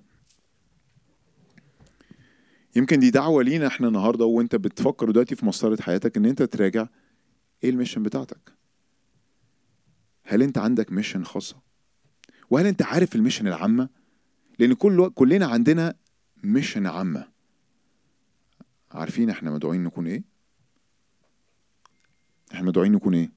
يمكن 2.76 2.98
دي 3.00 3.10
دعوة 3.10 3.42
لينا 3.42 3.66
إحنا 3.66 3.88
النهارده 3.88 4.24
وانت 4.24 4.56
بتفكر 4.56 5.10
دلوقتي 5.10 5.36
في 5.36 5.46
مسطرة 5.46 5.82
حياتك 5.82 6.16
ان 6.16 6.26
انت 6.26 6.42
تراجع 6.42 6.86
إيه 7.64 7.70
ال 7.70 7.74
mission 7.74 8.02
بتاعتك. 8.02 8.52
هل 10.22 10.42
انت 10.42 10.58
عندك 10.58 10.92
mission 10.92 11.24
خاصة؟ 11.24 11.56
وهل 12.50 12.66
انت 12.66 12.82
عارف 12.82 13.16
ال 13.16 13.20
mission 13.20 13.46
العامة؟ 13.46 13.88
لأن 14.58 14.72
كل 14.72 15.10
كلنا 15.10 15.46
عندنا 15.46 15.94
mission 16.44 16.86
عامة. 16.86 17.28
عارفين 18.92 19.30
إحنا 19.30 19.50
مدعوين 19.50 19.84
نكون 19.84 20.06
إيه؟ 20.06 20.22
إحنا 22.52 22.66
مدعوين 22.66 22.92
نكون 22.92 23.14
إيه؟ 23.14 23.30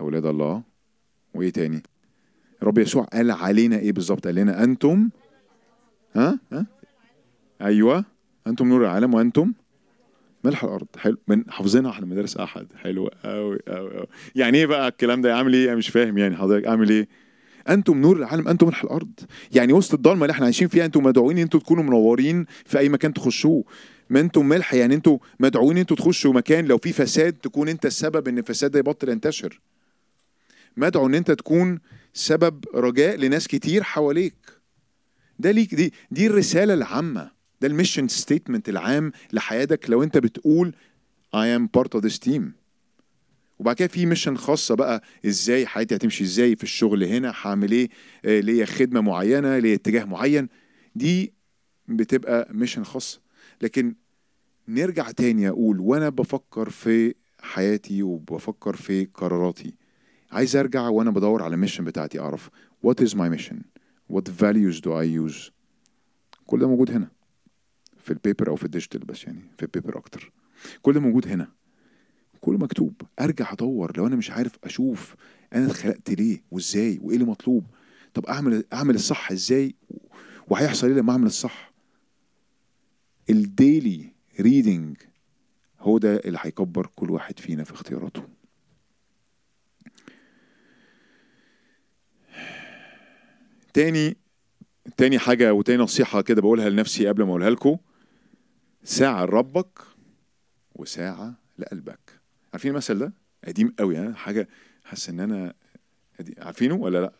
أولاد 0.00 0.26
الله. 0.26 0.62
وإيه 1.34 1.50
تاني؟ 1.50 1.82
رب 2.62 2.78
يسوع 2.78 3.04
قال 3.04 3.30
علينا 3.30 3.78
إيه 3.78 3.92
بالظبط؟ 3.92 4.26
قال 4.26 4.34
لنا 4.34 4.64
أنتم 4.64 5.10
ها؟ 6.14 6.38
ها؟ 6.52 6.66
أيوه. 7.62 8.04
أنتم 8.46 8.68
نور 8.68 8.80
العالم 8.80 9.14
وأنتم 9.14 9.52
ملح 10.44 10.64
الأرض. 10.64 10.86
حلو. 10.98 11.16
من 11.28 11.50
حافظينها 11.50 11.90
إحنا 11.90 12.06
مدارس 12.06 12.36
أحد. 12.36 12.66
حلو 12.76 13.06
قوي 13.24 13.58
قوي 13.68 13.96
قوي 13.96 14.06
يعني 14.34 14.58
إيه 14.58 14.66
بقى 14.66 14.88
الكلام 14.88 15.20
ده؟ 15.22 15.34
أعمل 15.34 15.54
إيه؟ 15.54 15.68
أنا 15.68 15.76
مش 15.76 15.88
فاهم 15.88 16.18
يعني 16.18 16.36
حضرتك 16.36 16.66
أعمل 16.66 16.90
إيه؟ 16.90 17.08
أنتم 17.68 18.00
نور 18.00 18.16
العالم 18.16 18.48
أنتم 18.48 18.66
ملح 18.66 18.84
الأرض. 18.84 19.12
يعني 19.52 19.72
وسط 19.72 19.94
الضلمة 19.94 20.22
اللي 20.22 20.32
إحنا 20.32 20.44
عايشين 20.44 20.68
فيها 20.68 20.84
أنتم 20.84 21.02
مدعوين 21.02 21.38
أنتوا 21.38 21.60
تكونوا 21.60 21.82
منورين 21.82 22.46
في 22.64 22.78
أي 22.78 22.88
مكان 22.88 23.12
تخشوه. 23.12 23.64
ما 24.10 24.20
أنتم 24.20 24.48
ملح 24.48 24.74
يعني 24.74 24.94
أنتوا 24.94 25.18
مدعوين 25.40 25.78
أنتوا 25.78 25.96
تخشوا 25.96 26.32
مكان 26.32 26.64
لو 26.64 26.78
في 26.78 26.92
فساد 26.92 27.32
تكون 27.32 27.68
أنت 27.68 27.86
السبب 27.86 28.28
إن 28.28 28.38
الفساد 28.38 28.70
ده 28.70 28.78
يبطل 28.78 29.08
ينتشر. 29.08 29.60
مدعو 30.76 31.06
إن 31.06 31.14
أنت 31.14 31.30
تكون 31.30 31.78
سبب 32.14 32.64
رجاء 32.74 33.16
لناس 33.16 33.48
كتير 33.48 33.82
حواليك. 33.82 34.34
ده 35.38 35.50
ليك 35.50 35.74
دي 35.74 35.92
دي 36.10 36.26
الرسالة 36.26 36.74
العامة. 36.74 37.30
ده 37.62 37.68
ال 37.68 37.73
mission 37.73 38.08
statement 38.08 38.68
العام 38.68 39.12
لحياتك 39.32 39.90
لو 39.90 40.02
انت 40.02 40.18
بتقول 40.18 40.74
I 41.36 41.58
am 41.58 41.68
part 41.78 41.98
of 41.98 42.02
this 42.02 42.18
team. 42.28 42.42
وبعد 43.58 43.76
كده 43.76 43.88
في 43.88 44.06
mission 44.06 44.36
خاصة 44.36 44.74
بقى 44.74 45.02
إزاي 45.26 45.66
حياتي 45.66 45.96
هتمشي 45.96 46.24
إزاي 46.24 46.56
في 46.56 46.62
الشغل 46.62 47.04
هنا؟ 47.04 47.32
هعمل 47.42 47.72
إيه؟ 47.72 47.88
آه، 48.24 48.40
ليا 48.40 48.64
خدمة 48.66 49.00
معينة؟ 49.00 49.58
ليا 49.58 49.74
اتجاه 49.74 50.04
معين. 50.04 50.48
دي 50.94 51.32
بتبقى 51.88 52.48
mission 52.50 52.84
خاصة. 52.84 53.20
لكن 53.62 53.94
نرجع 54.68 55.10
تاني 55.10 55.48
أقول 55.48 55.80
وأنا 55.80 56.08
بفكر 56.08 56.70
في 56.70 57.14
حياتي 57.42 58.02
وبفكر 58.02 58.76
في 58.76 59.04
قراراتي. 59.14 59.74
عايز 60.32 60.56
أرجع 60.56 60.88
وأنا 60.88 61.10
بدور 61.10 61.42
على 61.42 61.54
ال 61.54 61.58
mission 61.58 61.84
بتاعتي 61.84 62.20
أعرف 62.20 62.50
what 62.86 63.04
is 63.04 63.10
my 63.10 63.36
mission? 63.38 63.56
What 64.12 64.28
values 64.28 64.80
do 64.80 64.90
I 64.90 65.30
use? 65.30 65.50
كل 66.46 66.58
ده 66.60 66.68
موجود 66.68 66.90
هنا. 66.90 67.08
في 68.02 68.10
ال 68.10 68.16
paper 68.16 68.48
أو 68.48 68.56
في 68.56 68.64
ال 68.64 68.69
digital 68.69 69.00
بس 69.00 69.24
يعني 69.24 69.40
في 69.58 69.62
ال 69.62 69.68
paper 69.68 69.98
أكتر. 69.98 70.32
كل 70.82 70.92
ده 70.92 71.00
موجود 71.00 71.28
هنا. 71.28 71.48
كله 72.40 72.58
مكتوب. 72.58 73.02
أرجع 73.20 73.52
أدور 73.52 73.96
لو 73.96 74.06
أنا 74.06 74.16
مش 74.16 74.30
عارف 74.30 74.52
أشوف 74.64 75.14
أنا 75.54 75.66
اتخلقت 75.66 76.10
ليه 76.10 76.42
وإزاي 76.50 76.98
وإيه 77.02 77.16
اللي 77.16 77.26
مطلوب. 77.26 77.64
طب 78.14 78.26
أعمل 78.26 78.64
أعمل 78.72 78.94
الصح 78.94 79.32
إزاي؟ 79.32 79.74
وهيحصل 80.48 80.86
إيه 80.86 80.94
لما 80.94 81.12
أعمل 81.12 81.26
الصح؟ 81.26 81.72
الديلي 83.30 84.12
ريدنج 84.40 84.96
هو 85.80 85.98
ده 85.98 86.16
اللي 86.16 86.38
هيكبر 86.40 86.86
كل 86.96 87.10
واحد 87.10 87.38
فينا 87.38 87.64
في 87.64 87.72
اختياراته. 87.72 88.22
تاني 93.74 94.16
تاني 94.96 95.18
حاجة 95.18 95.54
وتاني 95.54 95.82
نصيحة 95.82 96.20
كده 96.22 96.42
بقولها 96.42 96.68
لنفسي 96.68 97.08
قبل 97.08 97.22
ما 97.22 97.28
أقولها 97.30 97.50
لكم. 97.50 97.76
ساعة 98.84 99.24
لربك 99.24 99.78
وساعة 100.74 101.34
لقلبك 101.58 102.20
عارفين 102.52 102.70
المثل 102.70 102.98
ده؟ 102.98 103.12
قديم 103.44 103.74
قوي 103.78 103.96
ها 103.96 104.12
حاجة 104.14 104.48
حاسس 104.84 105.08
إن 105.08 105.20
أنا. 105.20 105.54
عارفينه 106.38 106.74
ولا 106.74 106.98
لأ؟ 107.00 107.12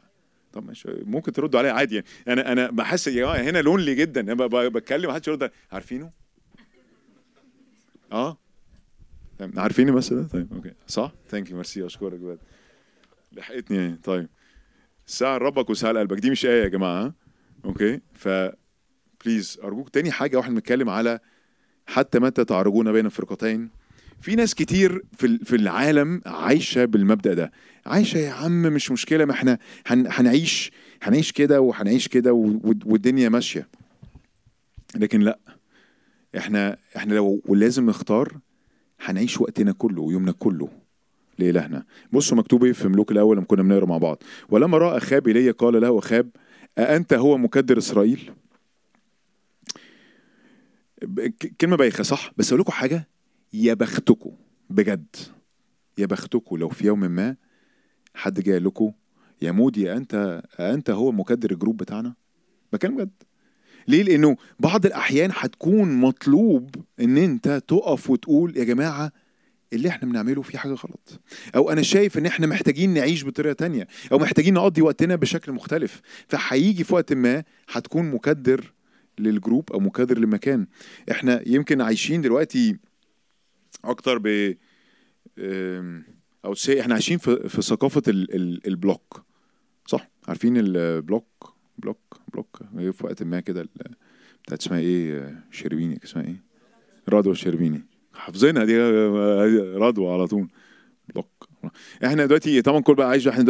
طب 0.53 0.67
ماشي 0.67 0.89
ممكن 0.89 1.33
تردوا 1.33 1.59
عليا 1.61 1.73
عادي 1.73 1.95
يعني 1.95 2.07
أنا 2.41 2.53
أنا 2.53 2.71
بحس 2.71 3.07
يا 3.07 3.51
هنا 3.51 3.59
lonely 3.59 3.95
جدا 3.95 4.35
ب- 4.35 4.73
بتكلم 4.73 5.11
محدش 5.11 5.29
يرد 5.29 5.51
عارفينه؟ 5.73 6.11
أه 8.13 8.39
طيب، 9.39 9.59
المثل 9.91 10.23
ده؟ 10.23 10.29
طيب 10.29 10.53
okay 10.53 10.73
صح؟ 10.87 11.13
thank 11.29 11.51
you 11.51 11.57
ميرسي 11.57 11.87
أشكرك 11.87 12.19
بجد 12.21 12.39
لحقتني 13.33 13.77
يعني 13.77 13.97
طيب 13.97 14.29
ساعة 15.07 15.39
لربك 15.39 15.71
وساعة 15.71 15.93
لقلبك 15.93 16.19
دي 16.19 16.31
مش 16.31 16.47
آية 16.47 16.63
يا 16.63 16.69
جماعة؟ 16.69 17.15
okay 17.65 18.01
ف 18.15 18.29
please 19.25 19.59
أرجوك 19.65 19.89
تاني 19.89 20.11
حاجة 20.11 20.37
وإحنا 20.37 20.55
بنتكلم 20.55 20.91
على 20.91 21.21
حتى 21.87 22.19
متى 22.19 22.45
تعرجون 22.45 22.93
بين 22.93 23.07
الفرقتين 23.07 23.71
في 24.21 24.35
ناس 24.37 24.55
كتير 24.55 25.03
في 25.17 25.39
في 25.39 25.57
العالم 25.57 26.23
عايشة 26.27 26.85
بالمبدأ 26.85 27.35
ده. 27.35 27.53
عايشة 27.87 28.19
يا 28.19 28.31
عم 28.31 28.63
مش 28.63 28.91
مشكلة 28.91 29.25
ما 29.25 29.33
إحنا 29.33 29.59
هن- 29.87 30.07
هنعيش 30.11 30.71
هنعيش 31.03 31.33
كده 31.33 31.61
وهنعيش 31.61 32.09
كده 32.09 32.33
والدنيا 32.87 33.29
ماشية. 33.29 33.69
لكن 34.97 35.21
لأ 35.21 35.39
إحنا 36.37 36.77
إحنا 36.97 37.15
لو 37.15 37.43
ولازم 37.47 37.87
نختار 37.91 38.39
هنعيش 39.01 39.41
وقتنا 39.41 39.73
كله 39.73 40.03
ويومنا 40.03 40.33
كله 40.33 40.69
لإلهنا. 41.39 41.85
بصوا 42.13 42.37
مكتوب 42.37 42.65
إيه 42.65 42.73
في 42.73 42.89
ملوك 42.89 43.13
الأول 43.13 43.37
لما 43.37 43.47
كنا 43.47 43.63
بنقرأ 43.63 43.87
مع 43.87 43.99
بعض. 43.99 44.23
ولما 44.49 44.79
رأى 44.79 44.97
أخاب 44.97 45.27
ايليا 45.29 45.53
قال 45.53 45.81
له 45.81 45.99
أخاب 45.99 46.31
أأنت 46.79 47.15
هو 47.15 47.39
مكدر 47.39 47.79
إسرائيل؟ 47.79 48.31
ب- 51.03 51.21
ك- 51.21 51.55
كلمة 51.61 51.77
بايخة 51.77 52.03
صح؟ 52.03 52.33
بس 52.37 52.49
أقول 52.49 52.61
لكم 52.61 52.73
حاجة. 52.73 53.09
يا 53.53 53.75
بختكم 53.75 54.31
بجد. 54.71 55.17
يا 55.99 56.07
بختكم 56.07 56.57
لو 56.57 56.69
في 56.69 56.87
يوم 56.87 57.01
ما 57.01 57.37
حد 58.15 58.41
جاي 58.41 58.59
لكم 58.59 58.93
يا 59.43 59.53
مودي 59.53 59.93
أنت 59.93 60.43
أنت 60.61 60.91
هو 60.91 61.13
مكدر 61.13 61.51
الجروب 61.51 61.77
بتاعنا؟ 61.77 62.15
بكلم 62.73 62.97
بجد 62.97 63.11
ليه؟ 63.89 64.03
لأنه 64.03 64.37
بعض 64.61 64.87
الأحيان 64.87 65.31
هتكون 65.35 65.93
مطلوب 65.95 66.75
إن 67.01 67.19
أنت 67.19 67.63
تقف 67.69 68.11
وتقول 68.11 68.57
يا 68.57 68.65
جماعة 68.65 69.13
اللي 69.73 69.89
إحنا 69.89 70.09
بنعمله 70.09 70.43
فيه 70.43 70.59
حاجة 70.59 70.73
غلط. 70.73 71.21
أو 71.57 71.71
أنا 71.71 71.83
شايف 71.83 72.19
إن 72.19 72.27
إحنا 72.27 72.47
محتاجين 72.47 72.95
نعيش 72.95 73.25
بطريقة 73.25 73.53
تانية 73.53 73.87
أو 74.13 74.19
محتاجين 74.19 74.55
نقضي 74.55 74.83
وقتنا 74.83 75.17
بشكل 75.17 75.53
مختلف. 75.53 76.01
فهيجي 76.29 76.85
في 76.85 76.95
وقت 76.95 77.13
ما 77.13 77.45
هتكون 77.73 78.11
مكدر 78.11 78.73
لل 79.23 79.37
group 79.37 79.73
أو 79.73 79.81
مكدر 79.81 80.19
لمكان 80.19 80.67
إحنا 81.11 81.43
يمكن 81.47 81.81
عايشين 81.81 82.21
دلوقتي 82.21 82.77
أكتر 83.85 84.19
ب 84.19 84.55
أو 86.45 86.55
سي 86.55 86.81
إحنا 86.81 86.95
عايشين 86.95 87.19
في 87.19 87.49
في 87.49 87.63
ثقافة 87.63 88.03
ال 88.09 88.35
ال 88.35 88.67
ال 88.67 88.75
block. 88.75 89.23
صح؟ 89.87 90.11
عارفين 90.29 90.57
ال 90.57 90.71
block؟ 90.71 91.55
block؟ 91.79 92.21
block؟ 92.33 92.61
جه 92.75 92.91
في 92.91 93.07
وقت 93.07 93.23
ما 93.23 93.41
كده 93.41 93.69
بتاعت 94.45 94.61
اسمها 94.61 94.79
إيه 94.79 95.19
آه، 95.19 95.35
شربيني 95.51 96.01
اسمها 96.05 96.25
إيه؟ 96.25 96.43
رضوى 97.09 97.33
الشربيني 97.33 97.83
حافظينها 98.15 98.65
دي 98.65 98.81
آه، 98.81 99.75
رضوى 99.77 100.13
على 100.13 100.27
طول. 100.27 100.49
block. 101.09 101.49
إحنا 102.05 102.27
دلوقتي 102.27 102.63
طبعا 102.63 102.81
كل 102.81 102.95
بقى 102.95 103.09
عايش 103.09 103.29
إحنا 103.29 103.45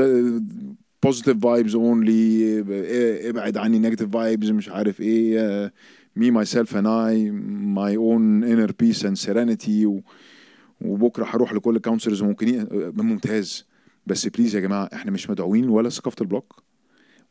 positive 1.02 1.38
vibes 1.42 1.74
only 1.74 2.60
ابعد 3.30 3.56
عني 3.56 3.78
negative 3.78 4.10
vibes 4.10 4.50
مش 4.50 4.68
عارف 4.68 5.00
إيه 5.00 5.72
me 6.16 6.30
myself 6.30 6.76
and 6.76 6.86
I 6.86 7.30
my 7.30 7.96
own 7.96 8.44
inner 8.44 8.72
peace 8.78 9.04
and 9.04 9.16
serenity 9.16 10.00
وبكرة 10.80 11.24
هروح 11.24 11.52
لكل 11.52 11.78
counselors 11.78 12.22
ممكن 12.22 12.66
ممتاز. 12.96 13.66
بس 14.06 14.26
please 14.26 14.54
يا 14.56 14.60
جماعة 14.60 14.90
إحنا 14.92 15.10
مش 15.10 15.30
مدعوين 15.30 15.68
ولا 15.68 15.88
ثقافة 15.88 16.16
ال 16.20 16.27
block 16.27 16.62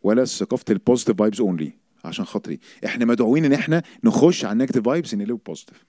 ولا 0.03 0.25
ثقافة 0.25 0.65
ال 0.69 0.74
positive 0.74 1.17
vibes 1.17 1.41
only 1.41 1.71
عشان 2.05 2.25
خاطري. 2.25 2.59
إحنا 2.85 3.05
مدعوين 3.05 3.45
ان 3.45 3.53
إحنا 3.53 3.83
نخش 4.03 4.45
على 4.45 4.53
ال 4.53 4.56
negative 4.56 4.83
vibes 4.85 5.15
نقلب 5.15 5.39
positive 5.45 5.85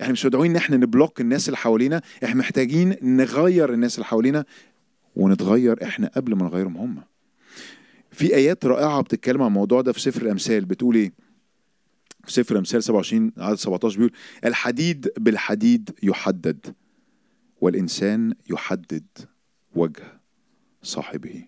إحنا 0.00 0.12
مش 0.12 0.26
مدعوين 0.26 0.50
ان 0.50 0.56
إحنا 0.56 0.76
ن 0.76 0.83
block 0.83 1.20
الناس 1.20 1.48
اللي 1.48 1.56
حوالينا 1.56 2.02
إحنا 2.24 2.40
محتاجين 2.40 2.96
نغير 3.02 3.72
الناس 3.74 3.94
اللي 3.94 4.06
حوالينا 4.06 4.44
ونتغير 5.16 5.84
إحنا 5.84 6.10
قبل 6.16 6.34
ما 6.34 6.44
نغيرهم 6.44 6.76
هم. 6.76 7.02
في 8.10 8.34
آيات 8.34 8.66
رائعة 8.66 9.00
بتتكلم 9.00 9.42
عن 9.42 9.48
الموضوع 9.48 9.80
ده 9.80 9.92
في 9.92 10.00
سفر 10.00 10.22
الأمثال 10.22 10.64
بتقول 10.64 10.96
إيه؟ 10.96 11.12
في 12.24 12.32
سفر 12.32 12.52
الأمثال 12.52 12.82
27 12.84 13.32
عدد 13.38 13.56
17 13.58 13.96
بيقول 13.98 14.12
الحديد 14.44 15.08
بالحديد 15.18 15.90
يحدد 16.02 16.74
والإنسان 17.60 18.34
يحدد 18.50 19.04
وجه 19.74 20.20
صاحبه. 20.82 21.44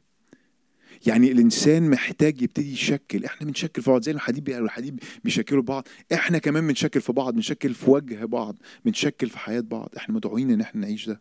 يعني 1.06 1.32
الإنسان 1.32 1.90
محتاج 1.90 2.42
يبتدي 2.42 2.72
يشكل 2.72 3.24
إحنا 3.24 3.46
بنشكل 3.46 3.82
في 3.82 3.90
بعض 3.90 4.02
زي 4.02 4.12
الحديد 4.12 4.44
بي- 4.44 4.58
الحديد 4.58 5.00
بيشكلوا 5.24 5.62
بعض. 5.62 5.88
إحنا 6.12 6.38
كمان 6.38 6.66
بنشكل 6.66 7.00
في 7.00 7.12
بعض 7.12 7.34
بنشكل 7.34 7.74
في 7.74 7.90
وجه 7.90 8.24
بعض 8.24 8.56
بنشكل 8.84 9.28
في 9.28 9.38
حياة 9.38 9.60
بعض. 9.60 9.90
إحنا 9.96 10.14
مدعوين 10.14 10.50
إن 10.50 10.60
إحنا 10.60 10.80
نعيش 10.80 11.06
ده. 11.08 11.20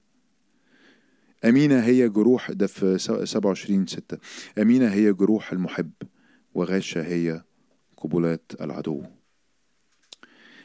أمينة 1.46 1.80
هي 1.80 2.10
جروح 2.10 2.52
ده 2.52 2.68
في 2.68 2.98
27 2.98 3.88
ستة. 3.88 4.18
أمينة 4.62 4.88
هي 4.88 5.14
جروح 5.14 5.52
المحب 5.52 5.92
وغاشة 6.54 7.02
هي 7.04 7.44
قبلات 7.98 8.52
العدو. 8.62 9.04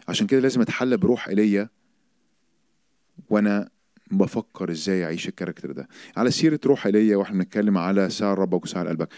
عشان 0.08 0.26
كده 0.26 0.40
لازم 0.40 0.60
أتحلى 0.60 0.96
بروح 0.96 1.28
إيليا 1.28 1.68
وأنا 3.30 3.68
بفكر 4.10 4.70
إزاي 4.70 5.04
أعيش 5.04 5.28
الكاركتر 5.28 5.72
ده. 5.72 5.88
على 6.16 6.30
سيرة 6.30 6.60
روح 6.66 6.86
إيليا 6.86 7.16
وإحنا 7.16 7.38
بنتكلم 7.38 7.78
على 7.78 8.10
سعر 8.10 8.38
ربك 8.38 8.64
وسعر 8.64 8.88
قلبك. 8.88 9.08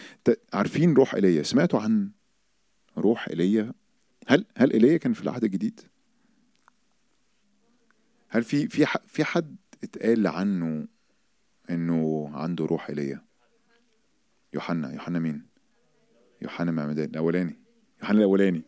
عارفين 0.53 0.93
روح 0.93 1.15
إيليا؟ 1.15 1.43
سمعتوا 1.43 1.79
عن 1.79 2.09
روح 2.97 3.27
إيليا؟ 3.27 3.73
هل 4.27 4.45
هل 4.57 4.71
إيليا 4.73 4.97
كان 4.97 5.13
في 5.13 5.21
العهد 5.21 5.43
الجديد؟ 5.43 5.81
هل 8.29 8.43
في 8.43 8.67
في 8.67 8.85
في 9.07 9.23
حد 9.23 9.55
اتقال 9.83 10.27
عنه 10.27 10.87
إنه 11.71 12.29
عنده 12.33 12.65
روح 12.65 12.89
ايليا 12.89 13.21
يوحنا 14.53 14.93
يوحنا 14.93 15.19
مين؟ 15.19 15.45
يوحنا 16.41 16.71
معمدان 16.71 17.09
الأولاني. 17.09 17.59
يوحنا 18.01 18.17
الأولاني. 18.17 18.61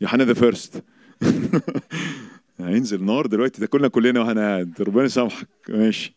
يوحنا 0.00 0.24
the 0.24 0.34
first 0.34 0.84
هينزل 2.58 3.04
نار 3.04 3.26
دلوقتي. 3.26 3.60
ده 3.60 3.66
كلنا 3.66 4.20
وأنا 4.20 4.40
قاعد. 4.40 4.82
ربنا 4.82 5.04
يسامحك. 5.04 5.48
ماشي. 5.68 6.16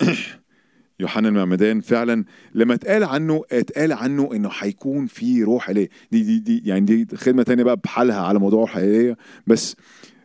يوحنا 1.00 1.28
المعمدان 1.28 1.80
فعلا. 1.80 2.24
لما 2.54 2.74
اتقال 2.74 3.04
عنه 3.04 3.42
اتقال 3.52 3.92
عنه 3.92 4.30
إنه 4.32 4.50
هيكون 4.58 5.06
في 5.06 5.42
روح 5.42 5.68
إليه. 5.70 5.88
دي 6.10 6.22
دي 6.22 6.38
دي 6.38 6.68
يعني 6.68 7.04
دي 7.04 7.16
خدمة 7.16 7.42
تانية 7.42 7.62
بقى 7.64 7.76
بحالها 7.76 8.20
على 8.20 8.38
موضوع 8.38 8.76
اليه 8.76 9.16
بس 9.46 9.76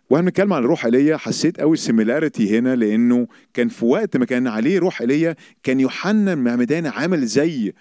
وإحنا 0.10 0.26
بنتكلم 0.26 0.54
عن 0.54 0.64
الروح 0.64 0.86
إيليا 0.86 1.18
حسيت 1.18 1.60
قوي 1.60 1.74
السيميلاريتي 1.74 2.58
هنا 2.58 2.76
لأنه 2.76 3.28
كان 3.54 3.68
في 3.68 3.86
وقت 3.86 4.18
ما 4.18 4.26
كان 4.26 4.48
عليه 4.48 4.80
روح 4.80 5.02
إيليا 5.02 5.36
كان 5.64 5.80
يوحنا 5.80 6.34
المعمدان 6.34 6.86
عامل 6.86 7.26
زي 7.26 7.74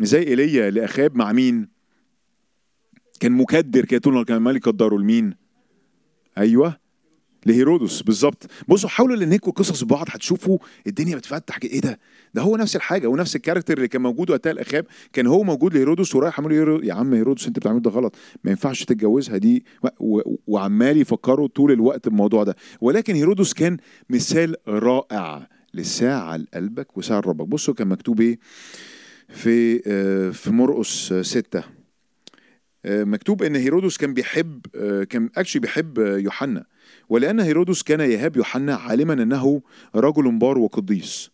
زي 0.00 0.22
إيليا 0.22 0.70
لأخاب 0.70 1.16
مع 1.16 1.32
مين؟ 1.32 1.68
كان 3.20 3.32
مكدر 3.32 3.84
كده 3.84 4.00
طول 4.00 4.24
كان 4.24 4.36
عمال 4.36 4.56
يقدره 4.56 4.98
لمين؟ 4.98 5.34
أيوه 6.38 6.81
لهيرودس 7.46 8.02
بالظبط. 8.02 8.50
بصوا 8.68 8.88
حاولوا 8.88 9.16
لانكم 9.16 9.50
قصص 9.50 9.84
بعض 9.84 10.06
هتشوفوا 10.10 10.58
الدنيا 10.86 11.16
بتفتح 11.16 11.58
إيه 11.64 11.80
ده؟ 11.80 11.98
ده 12.34 12.42
هو 12.42 12.56
نفس 12.56 12.76
الحاجة 12.76 13.06
هو 13.06 13.16
نفس 13.16 13.36
ال 13.36 13.40
character 13.40 13.76
اللي 13.76 13.88
كان 13.88 14.02
موجود 14.02 14.30
وقتها 14.30 14.50
لأخاب. 14.50 14.86
كان 15.12 15.26
هو 15.26 15.42
موجود 15.42 15.74
لهيرودس 15.74 16.14
ورايح 16.14 16.38
يقول 16.38 16.80
له، 16.80 16.86
يا 16.86 16.94
عم 16.94 17.14
هيرودس 17.14 17.46
أنت 17.46 17.58
بتعمل 17.58 17.82
ده 17.82 17.90
غلط. 17.90 18.14
ما 18.44 18.50
ينفعش 18.50 18.84
تتجوزها 18.84 19.36
دي. 19.36 19.64
و- 20.00 20.36
وعمال 20.46 20.96
يفكروا 20.96 21.48
طول 21.48 21.72
الوقت 21.72 22.08
بالموضوع 22.08 22.44
ده. 22.44 22.56
ولكن 22.80 23.14
هيرودس 23.14 23.52
كان 23.54 23.76
مثال 24.10 24.56
رائع 24.68 25.48
للساعة 25.74 26.36
لقلبك 26.36 26.96
وساعة 26.96 27.20
لربك 27.20 27.46
بصوا 27.46 27.74
كان 27.74 27.88
مكتوب 27.88 28.20
إيه؟ 28.20 28.38
في 29.28 29.82
آه، 29.86 30.30
في 30.30 30.50
مرقس 30.50 31.12
آه، 31.12 31.22
ستة. 31.22 31.62
آه، 32.84 33.04
مكتوب 33.04 33.42
إن 33.42 33.56
هيرودس 33.56 33.96
كان 33.96 34.14
بيحب 34.14 34.66
كان 35.10 35.30
actually 35.36 35.60
بيحب 35.60 35.98
يوحنا. 35.98 36.64
ولأن 37.12 37.40
هيرودس 37.40 37.82
كان 37.82 38.00
يهاب 38.00 38.36
يوحنا 38.36 38.74
عالما 38.74 39.12
أنه 39.12 39.62
رجل 39.94 40.38
بار 40.38 40.58
وقديس 40.58 41.30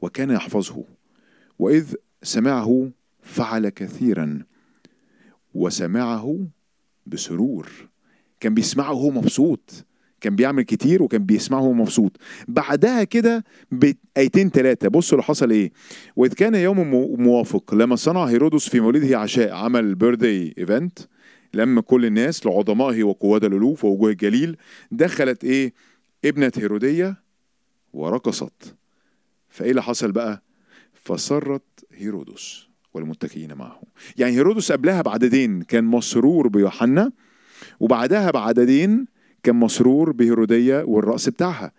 وكان 0.00 0.30
يحفظه 0.30 0.84
وإذ 1.58 1.94
سمعه 2.22 2.90
فعل 3.22 3.68
كثيرا 3.68 4.42
وسمعه 5.54 6.38
بسرور. 7.06 7.68
كان 8.40 8.54
بيسمعه 8.54 8.92
وهو 8.92 9.10
مبسوط 9.10 9.84
كان 10.20 10.36
بيعمل 10.36 10.62
كتير 10.62 11.02
وكان 11.02 11.24
بيسمعه 11.26 11.60
وهو 11.60 11.72
مبسوط. 11.72 12.16
بعدها 12.48 13.04
كده 13.04 13.44
بآيتين 13.70 14.50
ثلاثة 14.50 14.88
بصوا 14.88 15.18
اللي 15.18 15.24
حصل 15.26 15.50
إيه. 15.50 15.72
وإذ 16.16 16.32
كان 16.32 16.54
يوم 16.54 16.80
مو- 16.90 17.16
موافق 17.16 17.74
لما 17.74 17.96
صنع 17.96 18.24
هيرودس 18.24 18.68
في 18.68 18.80
مولده 18.80 19.18
عشاء 19.18 19.52
عمل 19.52 19.94
birthday 19.94 20.54
event 20.58 20.98
لما 21.54 21.80
كل 21.80 22.06
الناس 22.06 22.46
لعظمائه 22.46 23.02
وقواد 23.04 23.44
الألوف 23.44 23.84
ووجوه 23.84 24.10
الجليل 24.10 24.56
دخلت 24.90 25.44
إيه؟ 25.44 25.72
ابنة 26.24 26.52
هيرودية 26.56 27.16
ورقصت. 27.92 28.74
فإيه 29.48 29.70
اللي 29.70 29.82
حصل 29.82 30.12
بقى؟ 30.12 30.42
فسرت 30.94 31.62
هيرودس 31.92 32.66
والمتكئين 32.94 33.54
معه 33.54 33.82
يعني 34.16 34.32
هيرودس 34.32 34.72
قبلها 34.72 35.02
بعددين 35.02 35.62
كان 35.62 35.84
مسرور 35.84 36.48
بيوحنا 36.48 37.12
وبعدها 37.80 38.30
بعددين 38.30 39.06
كان 39.42 39.56
مسرور 39.56 40.12
بهيرودية 40.12 40.82
والرأس 40.82 41.28
بتاعها. 41.28 41.72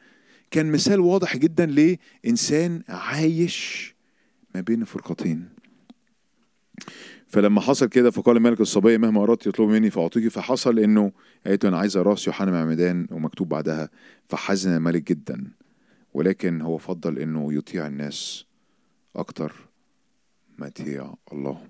كان 0.52 0.72
مثال 0.72 1.00
واضح 1.00 1.38
جدا 1.38 1.66
لإنسان 2.26 2.82
عايش 2.90 3.94
ما 4.56 4.62
بين 4.62 4.84
فرقتين. 4.84 5.50
فلما 7.34 7.62
حصل 7.62 7.86
كده 7.86 8.12
فقال 8.12 8.40
ملك 8.40 8.62
الصبية 8.62 8.98
مهما 8.98 9.24
أردت 9.24 9.48
يطلب 9.48 9.70
مني 9.70 9.90
فأعطيك. 9.90 10.28
فحصل 10.28 10.80
إنه 10.80 11.12
قالت 11.46 11.64
له 11.64 11.70
أنا 11.70 11.78
عايزة 11.78 12.02
رأس 12.02 12.28
يوحنا 12.28 12.52
معمدان 12.52 13.08
ومكتوب 13.12 13.50
بعدها. 13.50 13.90
فحزن 14.30 14.76
الملك 14.76 15.04
جدا 15.04 15.52
ولكن 16.14 16.62
هو 16.62 16.78
فضل 16.78 17.20
إنه 17.20 17.54
يطيع 17.54 17.88
الناس 17.88 18.46
أكتر 19.16 19.54
ما 20.58 20.68
يطيع 20.68 21.14
الله. 21.34 21.62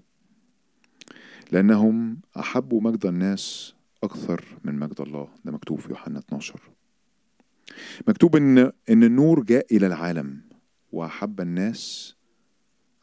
لأنهم 1.51 2.17
أحبوا 2.39 2.81
مجد 2.81 3.05
الناس 3.05 3.73
أكثر 4.03 4.45
من 4.63 4.79
مجد 4.79 5.01
الله. 5.01 5.27
ده 5.45 5.51
مكتوب 5.51 5.79
في 5.79 5.89
يوحنا 5.89 6.19
12 6.19 6.59
مكتوب 8.07 8.35
إن 8.35 8.57
إن 8.89 9.03
النور 9.03 9.43
جاء 9.43 9.75
إلى 9.75 9.87
العالم 9.87 10.41
وأحب 10.91 11.41
الناس 11.41 12.15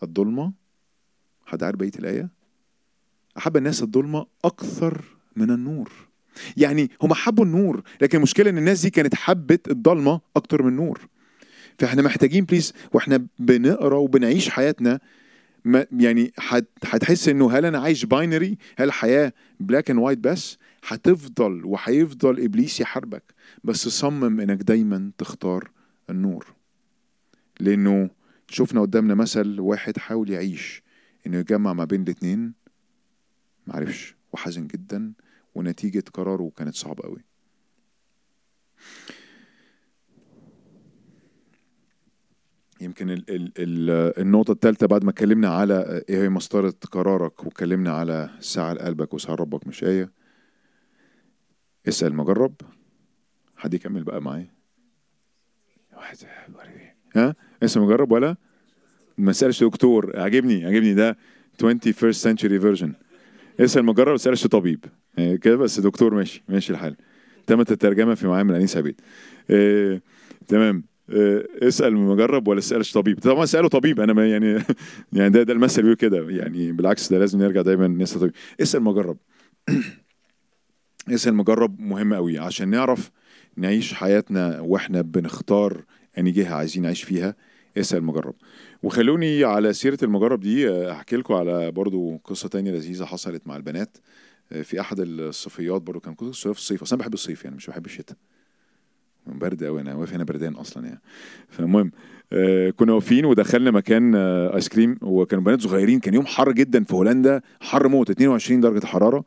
الظلمة. 0.03 0.53
حد 1.47 1.63
عارف 1.63 1.77
بقية 1.77 1.93
الآية؟ 1.99 2.40
أحب 3.41 3.57
الناس 3.57 3.83
الظلمة 3.83 4.27
أكثر 4.45 5.05
من 5.37 5.51
النور. 5.51 5.93
يعني 6.57 6.91
هم 7.03 7.15
حبوا 7.15 7.45
النور 7.45 7.83
لكن 8.01 8.19
المشكلة 8.19 8.51
إن 8.51 8.59
الناس 8.59 8.83
دي 8.83 8.91
كانت 8.91 9.15
حبت 9.15 9.71
الضلمة 9.71 10.21
أكتر 10.37 10.63
من 10.63 10.69
النور. 10.69 11.01
فإحنا 11.79 12.03
محتاجين 12.03 12.45
please 12.45 12.73
وإحنا 12.93 13.27
بنقرأ 13.39 13.97
وبنعيش 13.97 14.49
حياتنا 14.49 15.01
ما 15.65 15.87
يعني 15.93 16.33
هت- 16.39 16.69
هتحس 16.85 17.29
إنه 17.29 17.51
هل 17.53 17.65
أنا 17.65 17.79
عايش 17.79 18.05
binary 18.05 18.59
هل 18.77 18.87
الحياة 18.89 19.33
black 19.61 19.91
and 19.91 19.99
white 19.99 20.19
بس؟ 20.19 20.59
هتفضل 20.89 21.65
وهيفضل 21.65 22.45
إبليس 22.45 22.81
يحاربك. 22.81 23.23
بس 23.65 23.89
صمم 23.89 24.41
إنك 24.41 24.63
دايما 24.63 25.11
تختار 25.19 25.71
النور. 26.11 26.47
لأنه 27.61 28.11
شفنا 28.49 28.81
قدامنا 28.81 29.15
مثل 29.15 29.61
واحد 29.61 29.99
حاول 29.99 30.31
يعيش 30.31 30.83
إنه 31.27 31.39
يجمع 31.39 31.73
ما 31.73 31.85
بين 31.85 32.03
الاتنين. 32.03 32.60
معرفش 33.71 34.15
وحزن 34.33 34.67
جدا 34.67 35.13
ونتيجة 35.55 36.05
قراره 36.15 36.53
كانت 36.57 36.75
صعبة 36.75 37.03
قوي 37.03 37.25
يمكن 42.81 43.11
ال 43.11 43.31
ال 43.31 43.53
ال 43.59 43.91
النقطة 44.21 44.53
الثالثة 44.53 44.87
بعد 44.87 45.05
ما 45.05 45.11
اتكلمنا 45.11 45.49
على 45.49 46.03
إيه 46.09 46.23
هي 46.23 46.29
مسطرة 46.29 46.75
قرارك 46.91 47.45
واتكلمنا 47.45 47.91
على 47.91 48.31
ساعة 48.41 48.73
لقلبك 48.73 49.15
وساعة 49.15 49.35
ربك 49.35 49.67
مش 49.67 49.85
آية 49.85 50.13
اسأل 51.89 52.15
مجرب. 52.15 52.55
حد 53.57 53.75
يكمل 53.75 54.05
بقى 54.05 54.23
معايا؟ 54.23 54.55
واحد 55.97 56.17
ها؟ 57.17 57.35
اسأل 57.63 57.83
مجرب 57.83 58.13
ولا؟ 58.13 58.37
ما 59.19 59.33
تسألش 59.33 59.65
دكتور. 59.65 60.21
عجبني 60.21 60.65
عجبني 60.65 60.95
ده. 60.95 61.17
21st 61.63 62.17
century 62.29 62.61
version. 62.63 63.10
اسأل 63.61 63.85
مجرب 63.85 64.09
ما 64.09 64.17
تسألش 64.17 64.47
طبيب. 64.47 64.85
يعني 65.19 65.39
كده 65.39 65.57
بس 65.57 65.81
دكتور 65.81 66.15
ماشي 66.15 66.43
ماشي 66.49 66.73
الحال. 66.73 66.97
تمت 67.47 67.73
الترجمة 67.73 68.15
في 68.15 68.27
معامل 68.27 68.55
أنيس 68.55 68.77
عبيد. 68.77 69.01
آه 69.51 70.01
تمام. 70.49 70.85
آه 71.11 71.45
اسأل 71.63 71.97
مجرب 71.97 72.49
ولا 72.49 72.61
تسألش 72.61 72.93
طبيب؟ 72.93 73.19
طبعا 73.19 73.45
اساله 73.45 73.69
طبيب 73.69 74.01
أنا 74.01 74.13
ما 74.13 74.31
يعني 74.31 74.53
يعني 75.13 75.31
ده 75.31 75.43
ده 75.43 75.53
المثل 75.53 75.83
بيقول 75.83 75.97
كده. 75.97 76.31
يعني 76.31 76.73
بالعكس 76.73 77.13
ده 77.13 77.19
لازم 77.19 77.39
نرجع 77.43 77.63
دايما 77.63 77.89
نسال 77.89 78.21
طبيب. 78.21 78.33
اسأل 78.61 78.83
مجرب. 78.83 79.17
اسأل 81.09 81.35
مجرب 81.35 81.81
مهم 81.81 82.15
قوي 82.15 82.39
عشان 82.39 82.69
نعرف 82.69 83.11
نعيش 83.57 83.95
حياتنا 83.95 84.61
وإحنا 84.61 85.01
بنختار 85.03 85.85
اني 86.19 86.31
جهه 86.31 86.55
عايزين 86.55 86.83
نعيش 86.83 87.03
فيها. 87.03 87.35
اسأل 87.79 88.05
مجرب 88.05 88.35
وخلوني 88.83 89.45
على 89.45 89.73
سيرة 89.73 89.99
المجرب 90.03 90.41
دي 90.41 90.91
أحكي 90.93 91.17
لكم 91.17 91.35
على 91.35 91.71
برضو 91.71 92.17
قصة 92.25 92.49
تانية 92.49 92.71
لذيذة 92.71 93.05
حصلت 93.05 93.47
مع 93.47 93.57
البنات. 93.57 93.97
في 94.63 94.81
أحد 94.81 95.01
الصيفيات 95.01 95.83
برضو 95.83 96.01
كان 96.01 96.15
كنت 96.15 96.35
في 96.35 96.47
الصيف 96.47 96.83
أصلا 96.83 96.99
بحب 96.99 97.15
الصيف 97.15 97.45
يعني 97.45 97.57
مش 97.57 97.67
بحب 97.67 97.87
الشتاء. 97.87 98.17
برد 99.27 99.65
قوي 99.65 99.81
أنا 99.81 99.95
واقف 99.95 100.13
هنا 100.15 100.25
بردان 100.25 100.55
أصلا 100.55 100.87
يعني. 100.87 101.01
فالمهم 101.49 101.93
آه 102.33 102.71
كنا 102.71 102.93
واقفين 102.93 103.25
ودخلنا 103.25 103.71
مكان 103.71 104.15
آه 104.15 104.55
آيس 104.55 104.69
كريم. 104.69 104.99
وكانوا 105.03 105.45
بنات 105.45 105.61
صغيرين 105.61 106.01
كان 106.01 106.15
يوم 106.15 106.27
حر 106.27 106.53
جدا 106.53 106.85
في 106.85 106.95
هولندا. 106.95 107.41
حر 107.61 107.89
موت 107.89 108.11
22 108.11 108.61
درجة 108.61 108.87
حرارة. 108.87 109.25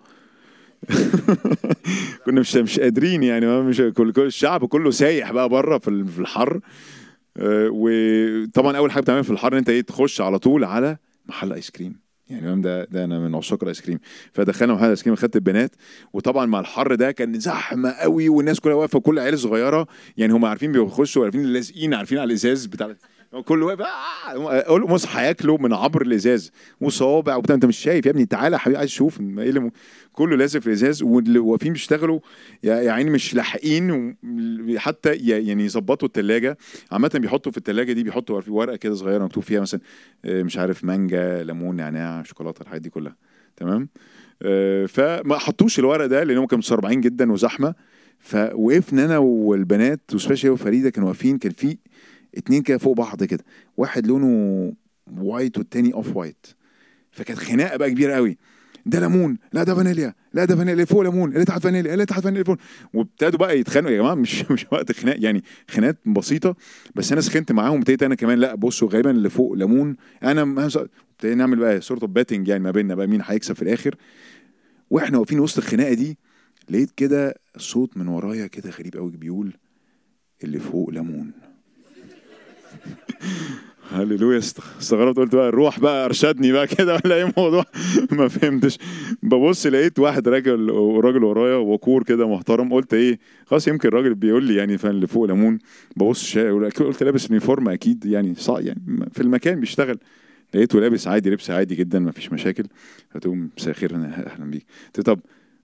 كنا 2.26 2.39
مش 2.39 2.56
مش 2.56 2.80
قادرين 2.80 3.24
يعني 3.24 3.62
مش 3.62 3.82
كل, 3.82 4.12
كل 4.12 4.22
الشعب 4.26 4.66
كله 4.66 4.91
سايح 4.91 5.32
بقى 5.32 5.50
بره 5.50 5.78
في 5.78 5.89
الحر. 6.20 6.56
آه 6.56 6.62
وطبعا 7.40 8.78
أول 8.78 8.92
حاجة 8.92 9.02
بتعمل 9.02 9.24
في 9.24 9.32
الحر 9.32 9.58
أنت 9.58 9.70
إيه 9.70 9.82
تخش 9.82 10.22
على 10.22 10.40
طول 10.40 10.64
على 10.64 10.98
محل 11.26 11.54
آيس 11.54 11.72
كريم. 11.72 12.04
يعني 12.30 12.62
ده 12.62 12.84
ده 12.84 13.04
أنا 13.04 13.20
من 13.20 13.36
عشاق 13.36 13.64
الآيس 13.64 13.82
كريم. 13.82 14.00
فدخلنا 14.34 14.74
محل 14.74 14.90
آيس 14.90 15.04
كريم 15.04 15.16
خدت 15.16 15.36
البنات. 15.36 15.76
وطبعا 16.14 16.46
مع 16.46 16.60
الحر 16.60 16.96
ده 16.96 17.12
كان 17.12 17.40
زحمة 17.40 17.92
قوي 17.92 18.30
والناس 18.30 18.60
كلها 18.60 18.76
واقفة 18.76 19.00
كل 19.00 19.20
عيال 19.20 19.40
صغيره 19.40 19.88
يعني 20.18 20.34
هم 20.34 20.46
عارفين 20.46 20.72
بيخشوا 20.72 21.24
عارفين 21.24 21.44
لازقين 21.44 21.94
عارفين 21.94 22.18
على 22.18 22.28
الإزاز 22.28 22.66
بتاع 22.66 22.96
كل 23.42 23.64
واقف 23.64 23.82
آه 23.82 24.78
مصحى 24.78 25.20
هياكلوا 25.22 25.58
من 25.58 25.74
عبر 25.74 26.02
الإزاز. 26.02 26.52
وصوابع 26.82 27.36
وبتاع 27.36 27.56
أنت 27.56 27.66
مش 27.66 27.78
شايف 27.78 28.06
يا 28.06 28.12
ابني؟ 28.12 28.26
تعالى 28.26 28.60
حبيبي 28.60 28.78
عايز 28.78 28.90
أشوف 28.90 29.20
إيه 29.20 29.50
اللي 29.50 29.72
كله 30.14 30.36
لازق 30.38 30.60
في 30.60 30.68
الإزاز 30.68 31.04
واللي 31.04 31.40
واقفين 31.40 31.74
بيشتغلوا 31.74 32.20
يا 32.64 32.92
عيني 32.92 33.10
مش 33.10 33.34
لاحقين 33.36 34.18
حتى 34.78 35.14
يعني 35.14 35.66
يظبطوا 35.66 36.08
الثلاجه 36.08 36.58
عامة 36.92 37.12
بيحطوا 37.16 37.52
في 37.52 37.58
الثلاجه 37.58 37.94
دي 37.94 38.04
بيحطوا 38.04 38.42
في 38.42 38.52
ورقة 38.52 38.76
كده 38.76 38.96
صغيرة 38.96 39.24
مكتوب 39.24 39.44
فيها 39.44 39.62
مثلا 39.62 39.80
مش 40.26 40.58
عارف 40.58 40.84
مانجا 40.84 41.44
ليمون 41.44 41.76
نعناع 41.76 42.24
شوكولاتة 42.24 42.62
الحاجات 42.62 42.82
دي 42.82 42.90
كلها. 42.90 43.16
تمام؟ 43.56 43.90
فما 44.88 45.38
حطوش 45.38 45.80
الورق 45.80 46.06
ده 46.06 46.24
لانهم 46.24 46.46
كانوا 46.46 46.60
متسربعين 46.60 47.02
جدا 47.02 47.32
وزحمة. 47.32 47.76
فوقفنا 48.20 49.06
أنا 49.06 49.18
والبنات 49.18 50.02
وسبيشالي 50.14 50.50
وفريده 50.54 50.90
كانوا 50.90 51.10
واقفين 51.10 51.38
كان 51.38 51.52
في 51.52 51.78
اتنين 52.38 52.62
كده 52.62 52.78
فوق 52.78 52.98
بعض 52.98 53.24
كده. 53.24 53.44
واحد 53.78 54.08
لونه 54.08 54.74
white 55.18 55.58
والتاني 55.58 55.94
off 55.93 56.16
white 56.16 56.47
فكانت 57.12 57.40
خناقة 57.40 57.78
بقى 57.78 57.92
كبيرة 57.92 58.14
قوي. 58.16 58.38
ده 58.86 59.00
ليمون 59.00 59.38
لا 59.54 59.64
ده 59.64 59.76
فانيليا 59.76 60.14
لا 60.34 60.46
ده 60.46 60.56
فانيليا 60.56 60.86
فوق 60.86 61.02
ليمون 61.02 61.34
اللي 61.34 61.46
تحت 61.46 61.64
فانيليا 61.64 61.94
اللي 61.94 62.06
تحت 62.06 62.24
فانيليا 62.24 62.44
فوق. 62.44 62.58
وابتدوا 62.94 63.40
بقى 63.40 63.60
يتخانقوا. 63.60 63.92
يا 63.92 63.98
جماعة 63.98 64.16
مش 64.16 64.44
مش 64.52 64.66
وقت 64.72 64.92
خناق 64.92 65.16
يعني 65.20 65.44
خناقات 65.70 65.98
بسيطة. 66.06 66.56
بس 66.96 67.12
أنا 67.12 67.22
سخنت 67.22 67.52
معاهم 67.52 67.78
ابتديت 67.78 68.04
أنا 68.04 68.16
كمان 68.16 68.40
لا 68.40 68.56
بصوا 68.56 68.90
غالبا 68.90 69.12
اللي 69.12 69.30
فوق 69.30 69.54
ليمون. 69.54 69.96
أنا 70.24 70.42
ابتدينا 70.42 71.36
نعمل 71.36 71.58
بقى 71.60 71.82
sort 71.82 72.01
of 72.01 72.12
betting 72.12 72.47
يعني 72.48 72.64
ما 72.64 72.72
بيننا 72.72 72.96
بقى 72.96 73.08
مين 73.08 73.22
هيكسب 73.26 73.56
في 73.56 73.62
الآخر. 73.62 73.96
وإحنا 74.90 75.18
واقفين 75.18 75.40
وسط 75.40 75.58
الخناقة 75.58 75.94
دي 75.94 76.18
لقيت 76.70 76.92
كده 76.92 77.36
صوت 77.58 77.98
من 77.98 78.08
ورايا 78.08 78.48
كده 78.48 78.70
غريب 78.70 78.96
قوي 78.98 79.12
بيقول 79.12 79.54
اللي 80.44 80.60
فوق 80.60 80.90
ليمون. 80.90 81.32
هللويا 83.92 84.38
استغربت 84.38 85.18
قلت 85.18 85.36
بقى 85.36 85.50
الروح 85.50 85.80
بقى 85.80 86.06
أرشدني 86.06 86.52
بقى 86.52 86.68
كده 86.68 87.00
ولا 87.06 87.16
إيه 87.16 87.24
الموضوع؟ 87.24 87.66
ما 88.12 88.28
فهمتش. 88.28 88.78
ببص 89.24 89.68
لقيت 89.68 90.00
واحد 90.00 90.28
راجل 90.28 90.70
راجل 91.04 91.24
ورايا 91.24 91.56
وقور 91.56 92.04
كده 92.04 92.28
محترم 92.28 92.74
قلت 92.74 92.94
إيه 92.94 93.20
خلاص 93.46 93.68
يمكن 93.68 93.88
الراجل 93.90 94.16
بيقول 94.16 94.44
لي 94.44 94.56
يعني 94.56 94.78
فان 94.78 94.92
اللي 94.92 95.08
فوق 95.08 95.26
ليمون 95.26 95.60
ببص. 95.96 96.38
قلت 96.38 97.04
لابس 97.04 97.30
uniform 97.30 97.70
أكيد 97.70 98.06
يعني 98.06 98.36
صح 98.36 98.58
يعني 98.60 99.10
في 99.14 99.22
المكان 99.22 99.60
بيشتغل. 99.60 99.98
لقيته 100.54 100.80
لابس 100.80 101.08
عادي 101.08 101.30
لبس 101.30 101.50
عادي 101.50 101.76
جدا 101.76 102.00
ما 102.00 102.12
فيش 102.12 102.32
مشاكل. 102.32 102.64
له 103.26 103.36
مساء 103.58 103.70
الخير 103.70 103.96
أهلا 103.96 104.46
بيك. 104.52 104.66
قلت 104.86 105.06
طب 105.06 105.20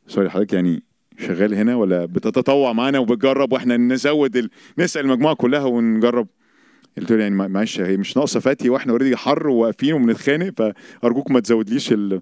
sorry 0.07 0.29
حضرتك 0.29 0.53
يعني 0.53 0.83
شغال 1.19 1.53
هنا 1.55 1.75
ولا 1.75 2.05
بتتطوع 2.05 2.73
معانا 2.73 2.99
وبتجرب 2.99 3.53
وإحنا 3.53 3.77
نزود 3.77 4.35
ال... 4.37 4.49
نسأل 4.77 5.01
المجموعة 5.05 5.35
كلها 5.35 5.63
ونجرب؟ 5.63 6.27
قلت 6.99 7.11
له 7.11 7.21
يعني 7.21 7.35
معلش 7.35 7.79
هي 7.79 7.97
مش 7.97 8.17
ناقصة 8.17 8.39
فتي 8.39 8.69
وإحنا 8.69 8.91
already 8.91 9.17
حر 9.17 9.47
وواقفين 9.47 9.93
وبنتخانق 9.93 10.73
فارجوك 11.01 11.31
ما 11.31 11.39
تزودليش 11.39 11.93
ال 11.93 12.21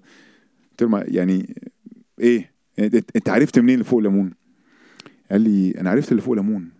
قلت 0.70 0.82
له 0.82 1.04
يعني 1.08 1.54
إيه؟ 2.20 2.52
انت 3.16 3.28
عرفت 3.28 3.58
منين 3.58 3.74
اللي 3.74 3.84
فوق 3.84 3.98
ليمون؟ 3.98 4.34
قال 5.30 5.40
لي 5.40 5.80
أنا 5.80 5.90
عرفت 5.90 6.10
اللي 6.10 6.22
فوق 6.22 6.34
ليمون 6.34 6.70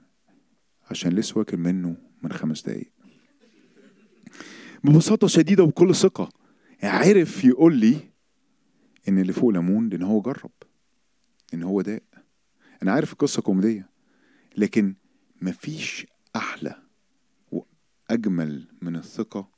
عشان 0.90 1.12
لسه 1.12 1.38
واكل 1.38 1.57
منه 1.57 1.96
من 2.22 2.32
خمس 2.32 2.62
دقايق. 2.62 2.92
ببساطة 4.84 5.26
شديدة 5.26 5.62
وبكل 5.62 5.94
ثقة 5.94 6.28
عرف 6.82 7.44
يقول 7.44 7.76
لي 7.76 7.96
إن 9.09 9.18
اللي 9.18 9.32
فوق 9.32 9.51
ليمون 9.51 9.88
لأن 9.88 10.03
هو 10.03 10.20
جرب 10.20 10.51
ان 11.55 11.62
هو 11.62 11.80
داق. 11.80 12.03
أنا 12.82 12.92
عارف 12.92 13.12
القصة 13.12 13.42
كوميدية 13.42 13.88
لكن 14.57 14.94
مفيش 15.42 16.07
أحلى 16.36 16.88
أجمل 18.11 18.66
من 18.82 18.96
الثقة 18.96 19.48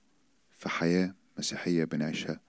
في 0.50 0.68
حياة 0.68 1.14
مسيحية 1.38 1.84
بنعيشها 1.84 2.40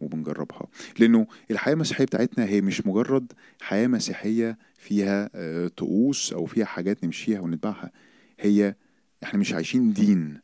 وبنجربها. 0.00 0.66
لأنه 0.98 1.26
الحياة 1.50 1.74
المسيحية 1.74 2.04
بتاعتنا 2.04 2.44
هي 2.44 2.60
مش 2.60 2.86
مجرد 2.86 3.32
حياة 3.60 3.86
مسيحية 3.86 4.58
فيها 4.74 5.30
طقوس 5.68 6.32
أو 6.32 6.46
فيها 6.46 6.64
حاجات 6.64 7.04
نمشيها 7.04 7.40
ونتبعها. 7.40 7.92
هي 8.40 8.74
إحنا 9.22 9.40
مش 9.40 9.52
عايشين 9.52 9.92
دين 9.92 10.40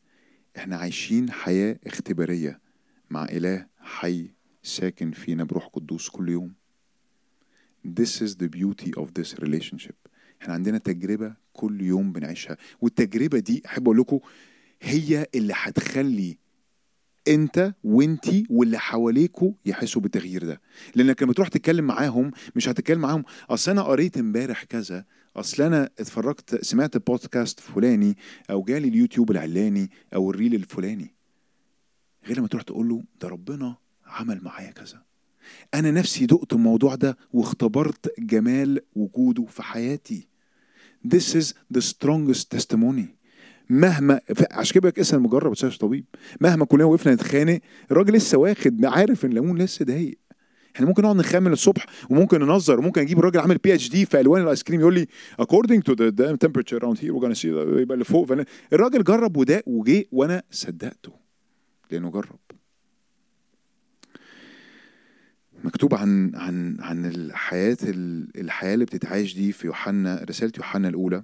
إحنا 0.57 0.76
عايشين 0.76 1.30
حياة 1.30 1.78
اختبارية 1.86 2.61
مع 3.11 3.24
إله 3.24 3.66
حي 3.78 4.30
ساكن 4.62 5.11
فينا 5.11 5.44
بروح 5.44 5.66
قدوس 5.66 6.09
كل 6.09 6.28
يوم. 6.28 6.54
This 8.00 8.20
is 8.20 8.34
the 8.34 8.48
beauty 8.48 8.90
of 9.00 9.07
this 9.18 9.34
relationship. 9.44 9.96
إحنا 10.42 10.54
عندنا 10.54 10.78
تجربة 10.78 11.34
كل 11.52 11.82
يوم 11.82 12.12
بنعيشها. 12.12 12.57
والتجربة 12.80 13.38
دي 13.38 13.62
أحب 13.66 13.82
أقول 13.82 13.98
لكم 13.98 14.18
هي 14.87 15.26
اللي 15.34 15.53
هتخلي 15.57 16.39
انت 17.28 17.74
وانتي 17.84 18.47
واللي 18.51 18.78
حواليكوا 18.78 19.53
يحسوا 19.66 20.03
بالتغيير 20.03 20.45
ده. 20.45 20.61
لأنك 20.95 21.22
لما 21.22 21.32
تروح 21.32 21.49
تتكلم 21.49 21.84
معاهم 21.84 22.30
مش 22.57 22.68
هتتكلم 22.68 23.01
معاهم 23.01 23.24
أصل 23.51 23.70
أنا 23.70 23.82
قريت 23.82 24.18
امبارح 24.18 24.64
كذا 24.64 25.05
أصل 25.37 25.62
أنا 25.62 25.91
اتفرجت 25.99 26.64
سمعت 26.64 26.97
بودكاست 26.97 27.61
فلاني 27.61 28.16
أو 28.51 28.62
جالي 28.62 28.89
اليوتيوب 28.89 29.30
العلاني 29.30 29.91
أو 30.14 30.30
الريل 30.30 30.55
الفلاني. 30.55 31.14
غير 32.26 32.39
لما 32.39 32.49
تروح 32.49 32.62
تقول 32.62 32.89
له 32.89 33.03
ده 33.20 33.28
ربنا 33.28 33.76
عمل 34.07 34.41
معايا 34.43 34.70
كذا. 34.70 35.03
أنا 35.74 35.91
نفسي 35.91 36.26
دقت 36.26 36.53
الموضوع 36.53 36.95
ده 36.95 37.16
واختبرت 37.32 38.20
جمال 38.20 38.80
وجوده 38.95 39.45
في 39.45 39.62
حياتي. 39.62 40.28
This 41.14 41.34
is 41.34 41.47
the 41.76 41.80
strongest 41.80 42.57
testimony. 42.57 43.16
مهما 43.71 44.21
عشان 44.51 44.75
كده 44.81 44.91
بقى 44.91 45.01
اسأل 45.01 45.21
مجرب 45.21 45.55
تسالش 45.55 45.79
طبيب. 45.79 46.05
مهما 46.41 46.64
كلنا 46.64 46.85
وقفنا 46.85 47.14
نتخانق 47.14 47.61
الراجل 47.91 48.12
لسه 48.12 48.39
واخد 48.39 48.85
عارف 48.85 49.25
إن 49.25 49.31
الليمون 49.31 49.59
لسه 49.59 49.85
دايق 49.85 50.19
إحنا 50.77 50.87
ممكن 50.87 51.03
نقعد 51.03 51.17
نخمن 51.17 51.53
الصبح 51.53 51.87
وممكن 52.11 52.41
ننظر 52.41 52.79
وممكن 52.79 53.01
أجيب 53.01 53.19
الراجل 53.19 53.41
عامل 53.41 53.57
PhD 53.59 54.07
في 54.07 54.21
ألوان 54.21 54.43
الآيس 54.43 54.62
كريم 54.62 54.81
يقول 54.81 54.95
لي 54.95 55.07
to 55.81 55.93
the, 55.93 56.11
the 56.11 56.37
temperature 56.47 56.79
around 56.79 56.99
here 56.99 57.12
we're 57.12 57.27
gonna 57.27 57.35
see 57.35 57.45
يبقى 57.45 57.95
اللي 57.95 58.05
فوق. 58.05 58.33
الراجل 58.73 59.05
جرب 59.05 59.37
وداق 59.37 59.62
وجه 59.67 60.05
وأنا 60.12 60.43
صدقته. 60.51 61.12
لأنه 61.91 62.11
جرب. 62.11 62.39
مكتوب 65.64 65.95
عن 65.95 66.33
عن 66.35 66.77
عن 66.81 67.05
الحياة 67.07 67.77
الحياة 68.37 68.75
اللي 68.75 68.85
بتتعايش 68.85 69.35
دي 69.35 69.53
في 69.53 69.67
يوحنا 69.67 70.25
رسالة 70.29 70.53
يوحنا 70.59 70.89
الأولى. 70.89 71.23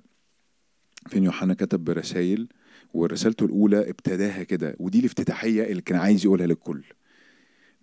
فين 1.08 1.24
يوحنا 1.24 1.54
كتب 1.54 1.90
رسائل 1.90 2.48
ورسالته 2.94 3.46
الأولى 3.46 3.90
ابتداها 3.90 4.42
كده 4.42 4.76
ودي 4.78 4.98
الافتتاحية 4.98 5.62
اللي 5.64 5.82
كان 5.82 5.98
عايز 5.98 6.24
يقولها 6.24 6.46
للكل. 6.46 6.84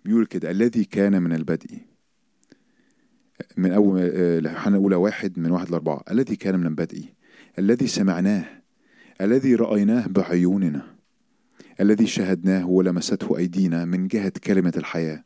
بيقول 0.04 0.26
كده 0.26 0.50
الذي 0.50 0.84
كان 0.84 1.22
من 1.22 1.32
البدء. 1.32 1.78
من 3.56 3.72
أول 3.72 4.00
آه، 4.00 4.40
يوحنا 4.40 4.76
الأولى 4.76 4.96
واحد 4.96 5.38
من 5.38 5.50
واحد 5.50 5.70
لأربعة. 5.70 6.02
الذي 6.10 6.36
كان 6.36 6.60
من 6.60 6.66
البدء. 6.66 7.04
الذي 7.58 7.86
سمعناه. 7.86 8.44
الذي 9.20 9.54
رأيناه 9.54 10.06
بعيوننا. 10.06 10.96
الذي 11.80 12.06
شاهدناه 12.06 12.68
ولمسته 12.68 13.38
أيدينا. 13.38 13.84
من 13.84 14.08
جهة 14.08 14.32
كلمة 14.44 14.72
الحياة. 14.76 15.24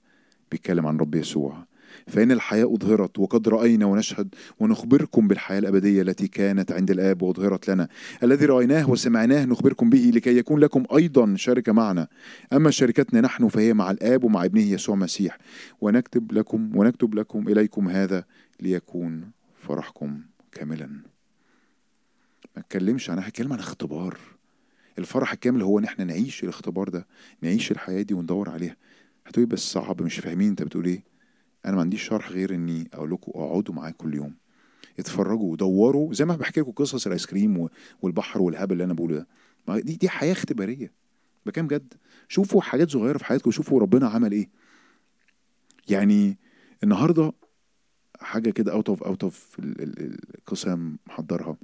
بيتكلم 0.51 0.86
عن 0.86 0.97
رب 0.97 1.14
يسوع. 1.14 1.66
فإن 2.07 2.32
الحياة 2.32 2.64
أظهرت 2.74 3.18
وقد 3.18 3.48
رأينا 3.48 3.86
ونشهد 3.86 4.34
ونخبركم 4.61 5.28
بالحياة 5.28 5.59
الأبدية 5.59 6.02
التي 6.02 6.28
كانت 6.28 6.72
عند 6.72 6.90
الآب 6.90 7.22
وأظهرت 7.22 7.68
لنا. 7.70 7.88
الذي 8.22 8.46
رأيناه 8.46 8.90
وسمعناه 8.90 9.44
نخبركم 9.44 9.90
به 9.90 10.11
لكي 10.14 10.36
يكون 10.38 10.61
لكم 10.61 10.84
أيضا 10.96 11.34
شركة 11.36 11.72
معنا. 11.72 12.09
أما 12.52 12.70
شركتنا 12.70 13.20
نحن 13.20 13.48
فهي 13.48 13.74
مع 13.74 13.90
الآب 13.90 14.24
ومع 14.24 14.44
ابنه 14.44 14.62
يسوع 14.62 14.94
المسيح. 14.94 15.38
ونكتب 15.80 16.32
لكم 16.32 16.76
ونكتب 16.76 17.14
لكم 17.14 17.48
إليكم 17.48 17.88
هذا 17.88 18.24
ليكون 18.61 19.30
فرحكم 19.55 20.20
كاملا. 20.52 20.86
ما 22.57 22.62
اتكلمش 22.62 23.11
عن 23.11 23.18
هتكلم 23.18 23.52
عن 23.52 23.59
اختبار. 23.59 24.18
الفرح 24.98 25.32
الكامل 25.32 25.62
هو 25.62 25.78
إن 25.78 25.84
إحنا 25.84 26.05
نعيش 26.05 26.42
الاختبار 26.44 26.88
ده 26.88 27.07
نعيش 27.42 27.70
الحياة 27.70 28.02
دي 28.02 28.14
وندور 28.14 28.50
عليها. 28.50 28.76
هتقولي 29.26 29.46
بس 29.46 29.59
صعب 29.72 30.02
مش 30.02 30.18
فاهمين 30.18 30.48
أنت 30.48 30.62
بتقول 30.62 30.84
إيه. 30.84 31.13
أنا 31.66 31.74
ما 31.74 31.80
عنديش 31.80 32.02
شرح 32.02 32.30
غير 32.30 32.54
إني 32.54 32.88
أقول 32.94 33.10
لكم 33.10 33.32
اقعدوا 33.34 33.74
معايا 33.74 33.92
كل 33.92 34.14
يوم. 34.14 34.34
اتفرجوا 34.98 35.52
ودوروا 35.52 36.12
زي 36.14 36.24
ما 36.24 36.36
بحكي 36.36 36.60
لكم 36.60 36.70
قصص 36.70 37.06
الايس 37.06 37.26
كريم 37.26 37.68
والبحر 38.02 38.42
والهبل 38.42 38.72
اللي 38.72 38.84
أنا 38.84 38.92
بقوله 38.94 39.14
ده. 39.16 39.26
ما 39.68 39.80
دي 39.80 39.96
دي 39.96 40.08
حياة 40.08 40.32
اختبارية. 40.32 40.92
بكام 41.46 41.66
بجد 41.66 41.94
شوفوا 42.28 42.60
حاجات 42.60 42.90
صغيرة 42.90 43.18
في 43.18 43.24
حياتكم 43.24 43.50
شوفوا 43.50 43.80
ربنا 43.80 44.08
عمل 44.08 44.32
إيه. 44.32 44.48
يعني 45.88 46.38
النهارده 46.82 47.32
حاجة 48.20 48.50
كده 48.50 48.72
out 48.72 48.88
of 48.88 49.02
out 49.02 49.24
of 49.24 49.57
القصة 49.58 50.78
محضرها. 51.06 51.56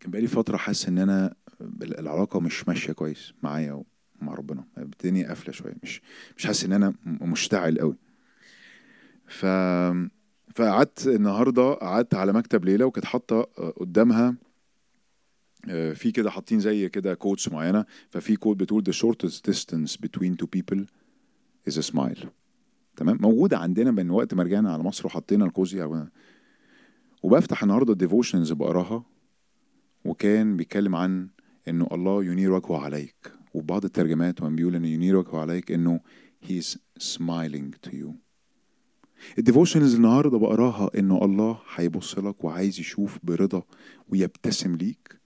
كان 0.00 0.10
بقالي 0.10 0.26
فترة 0.26 0.56
حاسس 0.56 0.88
إن 0.88 0.98
أنا 0.98 1.34
العلاقة 1.82 2.40
مش 2.40 2.68
ماشية 2.68 2.92
كويس 2.92 3.32
معايا 3.42 3.82
ومع 4.22 4.34
ربنا. 4.34 4.64
الدنيا 4.78 5.28
قافلة 5.28 5.52
شوية. 5.52 5.74
مش 5.82 6.02
مش 6.36 6.46
حاسس 6.46 6.64
إن 6.64 6.72
أنا 6.72 6.94
مشتعل 7.06 7.78
قوي 7.78 7.96
ف 9.26 9.46
فقعدت 10.54 11.06
النهارده 11.06 11.72
قعدت 11.72 12.14
على 12.14 12.32
مكتب 12.32 12.64
ليلى 12.64 12.84
وكانت 12.84 13.06
حاطة 13.06 13.42
قدامها 13.76 14.36
آه، 15.68 15.92
في 15.92 16.12
كده 16.12 16.30
حاطين 16.30 16.60
زي 16.60 16.88
كده 16.88 17.14
quotes 17.14 17.48
معينة 17.48 17.84
ففي 18.10 18.36
quote 18.36 18.56
بتقول 18.56 18.84
the 18.88 18.92
shortest 18.92 19.50
distance 19.50 19.96
between 19.96 20.36
two 20.42 20.46
people 20.46 20.80
is 21.70 21.76
a 21.78 21.92
smile. 21.92 22.26
تمام؟ 22.96 23.18
موجودة 23.20 23.58
عندنا 23.58 23.90
من 23.90 24.10
وقت 24.10 24.34
ما 24.34 24.42
رجعنا 24.42 24.72
على 24.72 24.82
مصر 24.82 25.06
وحطينا 25.06 25.44
الكوزي 25.44 26.08
وبفتح 27.22 27.62
النهارده 27.62 27.92
ال 27.92 27.98
devotions 27.98 28.52
بقراها 28.52 29.04
وكان 30.04 30.56
بيتكلم 30.56 30.96
عن 30.96 31.28
إنه 31.68 31.88
الله 31.92 32.24
ينير 32.24 32.52
وجهه 32.52 32.78
عليك 32.78 33.32
وبعض 33.54 33.84
الترجمات 33.84 34.42
وان 34.42 34.56
بيقول 34.56 34.74
إنه 34.74 34.88
ينير 34.88 35.16
وجهه 35.16 35.38
عليك 35.38 35.72
إنه 35.72 36.00
he's 36.44 36.76
smiling 36.98 37.88
to 37.88 37.92
you. 37.92 38.25
ال 39.38 39.44
devotions 39.44 39.94
النهارده 39.94 40.38
بقراها 40.38 40.90
إنه 40.98 41.24
الله 41.24 41.58
هيبص 41.74 42.18
لك 42.18 42.44
وعايز 42.44 42.80
يشوف 42.80 43.18
برضا 43.22 43.62
ويبتسم 44.08 44.76
ليك. 44.76 45.20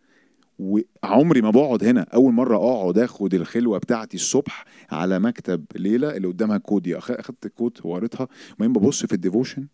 وعمري 0.59 1.41
ما 1.43 1.51
بقعد 1.51 1.85
هنا. 1.85 2.01
أول 2.01 2.33
مرة 2.33 2.57
أقعد 2.57 2.99
آخد 2.99 3.35
الخلوة 3.35 3.79
بتاعتي 3.79 4.17
الصبح 4.17 4.65
على 4.91 5.19
مكتب 5.19 5.65
ليلى 5.77 6.17
اللي 6.17 6.29
قدامها 6.29 6.57
ال 6.57 6.61
quote 6.61 6.83
دي 6.83 6.99
أخدت 6.99 7.47
ال 7.47 7.52
quote 7.52 7.79
وقريتها. 7.85 8.29
وبعدين 8.57 8.73
ببص 8.73 9.07
في 9.07 9.13
ال 9.13 9.19
devotion 9.19 9.67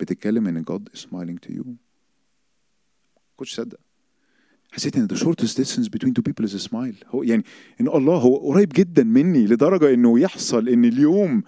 بتتكلم 0.00 0.46
إن 0.46 0.64
is 0.64 0.98
smiling 0.98 1.48
to 1.48 1.54
you. 1.54 1.64
كنتش 3.36 3.54
صدق. 3.54 3.78
حسيت 4.72 4.96
إن 4.96 5.08
shortest 5.08 5.56
distance 5.56 5.88
between 5.88 6.12
two 6.12 6.22
people 6.22 6.44
is 6.44 6.54
a 6.54 6.68
smile. 6.68 7.06
هو 7.06 7.22
يعني 7.22 7.44
إن 7.80 7.88
الله 7.88 8.16
هو 8.16 8.36
قريب 8.36 8.68
جدا 8.74 9.04
مني 9.04 9.46
لدرجة 9.46 9.94
إنه 9.94 10.20
يحصل 10.20 10.68
إن 10.68 10.84
اليوم 10.84 11.42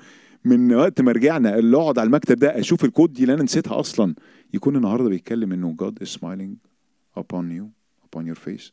من 0.45 0.74
وقت 0.74 1.01
ما 1.01 1.12
رجعنا 1.12 1.59
اللي 1.59 1.76
اقعد 1.76 1.99
على 1.99 2.07
المكتب 2.07 2.36
ده 2.38 2.59
أشوف 2.61 2.84
الكود 2.84 3.12
دي 3.12 3.22
اللي 3.22 3.34
أنا 3.34 3.43
نسيتها 3.43 3.80
أصلا 3.80 4.14
يكون 4.55 4.76
النهارده 4.76 5.09
بيتكلم 5.09 5.53
انه 5.53 5.76
God 5.82 6.05
is 6.07 6.09
smiling 6.09 6.57
upon 7.20 7.45
you 7.59 7.64
upon 8.07 8.24
your 8.32 8.38
face. 8.49 8.72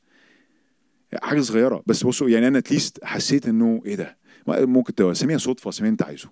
حاجة 1.23 1.41
صغيرة 1.41 1.83
بس 1.87 2.03
بصوا 2.03 2.29
يعني 2.29 2.47
أنا 2.47 2.57
اتليست 2.57 3.03
حسيت 3.03 3.47
إنه 3.47 3.81
إيه 3.85 3.95
ده؟ 3.95 4.17
ممكن 4.47 4.95
تسميها 4.95 5.37
صدفه 5.37 5.71
سميها 5.71 5.91
أنت 5.91 6.03
عايزه. 6.03 6.29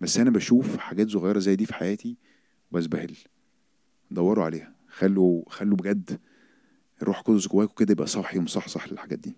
بس 0.00 0.18
أنا 0.18 0.30
بشوف 0.30 0.76
حاجات 0.76 1.10
صغيرة 1.10 1.38
زي 1.38 1.56
دي 1.56 1.66
في 1.66 1.74
حياتي 1.74 2.16
وبزبهل 2.72 3.16
دوروا 4.10 4.44
عليها. 4.44 4.74
خلوا 4.88 5.42
خلوا 5.48 5.76
بجد 5.76 6.18
الروح 7.02 7.18
القدس 7.18 7.48
جواكم 7.48 7.74
كده 7.78 7.92
يبقى 7.92 8.06
صاحي 8.06 8.38
ومصحصح 8.38 8.92
للحاجات 8.92 9.18
دي. 9.18 9.36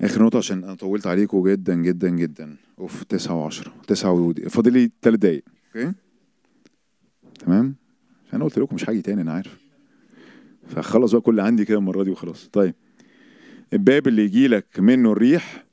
آخر 0.00 0.22
نقطة 0.22 0.38
عشان 0.38 0.64
أنا 0.64 0.74
طولت 0.74 1.06
عليكم 1.06 1.48
جدا 1.48 1.74
جدا 1.74 2.08
جدا. 2.08 2.56
of 2.78 3.02
9 3.04 3.50
و10 3.50 3.68
9 3.86 4.12
و 4.12 4.32
فاضل 4.48 4.72
لي 4.72 4.90
3 5.02 5.18
دقايق. 5.18 5.44
okay؟ 5.76 5.92
تمام؟ 7.38 7.74
أنا 8.34 8.44
قلت 8.44 8.58
لكم 8.58 8.74
مش 8.74 8.90
هاجي 8.90 9.02
تاني 9.02 9.22
أنا 9.22 9.32
عارف. 9.32 9.58
فخلص 10.68 11.12
بقى 11.12 11.20
كل 11.20 11.40
عندي 11.40 11.64
كده 11.64 11.78
المرة 11.78 12.02
دي 12.02 12.10
وخلاص. 12.10 12.48
طيب. 12.52 12.74
الباب 13.72 14.08
اللي 14.08 14.24
يجي 14.24 14.48
لك 14.48 14.66
منه 14.78 15.12
الريح 15.12 15.64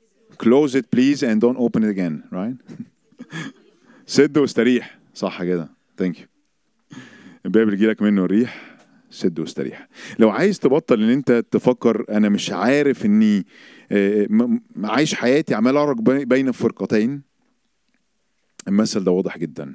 close 0.42 0.70
it 0.70 0.84
please 0.96 1.20
and 1.20 1.40
don't 1.40 1.58
open 1.58 1.82
it 1.82 1.96
again. 1.96 2.22
Right? 2.32 2.74
سد 4.06 4.38
واستريح. 4.38 4.98
صح 5.14 5.42
كده. 5.42 5.68
thank 5.98 6.20
you 6.20 6.26
الباب 7.46 7.62
اللي 7.68 7.76
يجي 7.76 7.86
لك 7.86 8.02
منه 8.02 8.24
الريح 8.24 8.76
سد 9.10 9.38
واستريح. 9.40 9.88
لو 10.18 10.30
عايز 10.30 10.58
تبطل 10.58 11.02
إن 11.02 11.10
أنت 11.10 11.44
تفكر 11.50 12.04
أنا 12.10 12.28
مش 12.28 12.50
عارف 12.50 13.04
إني 13.06 13.46
عايش 14.84 15.14
حياتي 15.14 15.54
عمال 15.54 15.76
اعرج 15.76 15.98
بي- 16.00 16.24
بين 16.24 16.52
فرقتين 16.52 17.22
المثل 18.68 19.04
ده 19.04 19.10
واضح 19.10 19.38
جدا. 19.38 19.74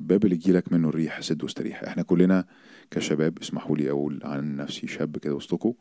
الباب 0.00 0.24
اللي 0.24 0.36
يجي 0.36 0.52
لك 0.52 0.72
منه 0.72 0.88
الريح 0.88 1.20
سد 1.20 1.42
واستريح 1.42 1.82
إحنا 1.82 2.02
كلنا 2.02 2.44
كشباب 2.90 3.38
اسمحوا 3.38 3.76
لي 3.76 3.90
أقول 3.90 4.20
عن 4.24 4.56
نفسي 4.56 4.86
شاب 4.86 5.16
كده 5.18 5.34
وسطكم 5.34 5.72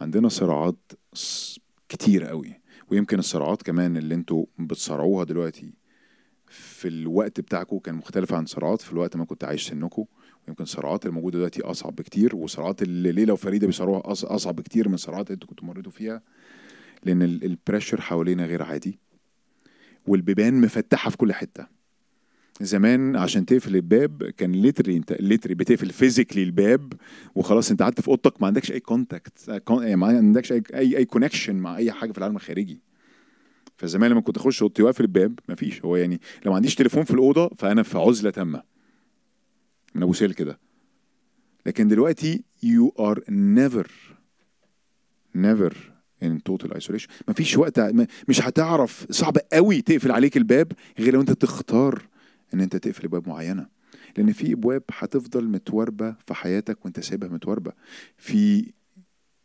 عندنا 0.00 0.28
صراعات 0.28 0.76
كتير 1.88 2.24
قوي. 2.24 2.60
ويمكن 2.90 3.18
الصراعات 3.18 3.62
كمان 3.62 3.96
اللي 3.96 4.14
أنتوا 4.14 4.46
بتصارعوها 4.58 5.24
دلوقتي 5.24 5.72
في 6.48 6.88
الوقت 6.88 7.40
بتاعكم 7.40 7.78
كان 7.78 7.94
مختلف 7.94 8.32
عن 8.34 8.46
صراعات 8.46 8.80
في 8.80 8.92
الوقت 8.92 9.16
ما 9.16 9.24
كنت 9.24 9.44
عايش 9.44 9.68
سنكم. 9.68 10.04
ويمكن 10.48 10.62
الصراعات 10.64 11.06
الموجوده 11.06 11.38
دلوقتي 11.38 11.62
أصعب 11.62 11.96
بكتير 11.96 12.36
وصراعات 12.36 12.82
اللي 12.82 13.12
ليلى 13.12 13.32
وفريده 13.32 13.66
بيصارعوها 13.66 14.02
أص- 14.02 14.24
أصعب 14.30 14.56
بكتير 14.56 14.88
من 14.88 14.94
الصراعات 14.94 15.26
اللي 15.26 15.34
أنتوا 15.34 15.48
كنتوا 15.48 15.66
مريتوا 15.66 15.92
فيها. 15.92 16.22
لأن 17.04 17.22
ال- 17.22 17.44
ال 17.44 17.50
pressure 17.50 18.00
حوالينا 18.00 18.46
غير 18.46 18.62
عادي. 18.62 18.98
والبيبان 20.06 20.60
مفتحة 20.60 21.10
في 21.10 21.16
كل 21.16 21.32
حتة. 21.32 21.80
زمان 22.60 23.16
عشان 23.16 23.46
تقفل 23.46 23.76
الباب 23.76 24.24
كان 24.24 24.52
literally 24.52 24.96
انت 24.96 25.12
literally 25.12 25.54
بتقفل 25.54 25.90
physically 25.90 26.42
الباب 26.42 26.92
وخلاص 27.34 27.70
انت 27.70 27.82
قعدت 27.82 28.00
في 28.00 28.08
أوضتك 28.08 28.40
ما 28.40 28.46
عندكش 28.46 28.72
أي 28.72 28.80
contact 28.80 29.62
ما 29.70 30.06
عندكش 30.06 30.52
اي 30.52 30.62
اي, 30.74 31.04
connection 31.04 31.56
مع 31.56 31.76
أي 31.76 31.92
حاجة 31.92 32.12
في 32.12 32.18
العالم 32.18 32.36
الخارجي. 32.36 32.80
فزمان 33.76 34.10
لما 34.10 34.20
كنت 34.20 34.36
أخش 34.36 34.62
أوضتي 34.62 34.82
وأقفل 34.82 35.04
الباب 35.04 35.38
مفيش. 35.48 35.84
هو 35.84 35.96
يعني 35.96 36.20
لو 36.44 36.50
ما 36.50 36.56
عنديش 36.56 36.74
تليفون 36.74 37.04
في 37.04 37.10
الأوضة 37.10 37.48
فأنا 37.48 37.82
في 37.82 37.98
عزلة 37.98 38.30
تامة. 38.30 38.62
من 39.94 40.02
أبو 40.02 40.12
سيل 40.12 40.32
كده. 40.32 40.58
لكن 41.66 41.88
دلوقتي 41.88 42.44
you 42.64 42.90
are 43.00 43.20
never 43.30 43.86
never 45.36 45.74
in 46.24 46.52
total 46.52 46.70
isolation. 46.70 47.08
مفيش 47.28 47.56
وقت 47.56 47.80
مش 48.28 48.40
هتعرف 48.40 49.06
صعب 49.10 49.36
قوي 49.52 49.82
تقفل 49.82 50.12
عليك 50.12 50.36
الباب 50.36 50.72
غير 50.98 51.14
لو 51.14 51.20
انت 51.20 51.30
تختار 51.32 52.08
ان 52.54 52.60
انت 52.60 52.76
تقفل 52.76 53.04
ابواب 53.04 53.28
معينة. 53.28 53.66
لأن 54.16 54.32
في 54.32 54.52
ابواب 54.52 54.82
هتفضل 54.92 55.48
متوربه 55.48 56.14
في 56.26 56.34
حياتك 56.34 56.84
وانت 56.84 57.00
سايبها 57.00 57.28
متوربه 57.28 57.72
في 58.16 58.72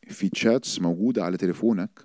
في 0.07 0.29
chats 0.29 0.79
موجودة 0.81 1.23
على 1.25 1.37
تليفونك 1.37 1.99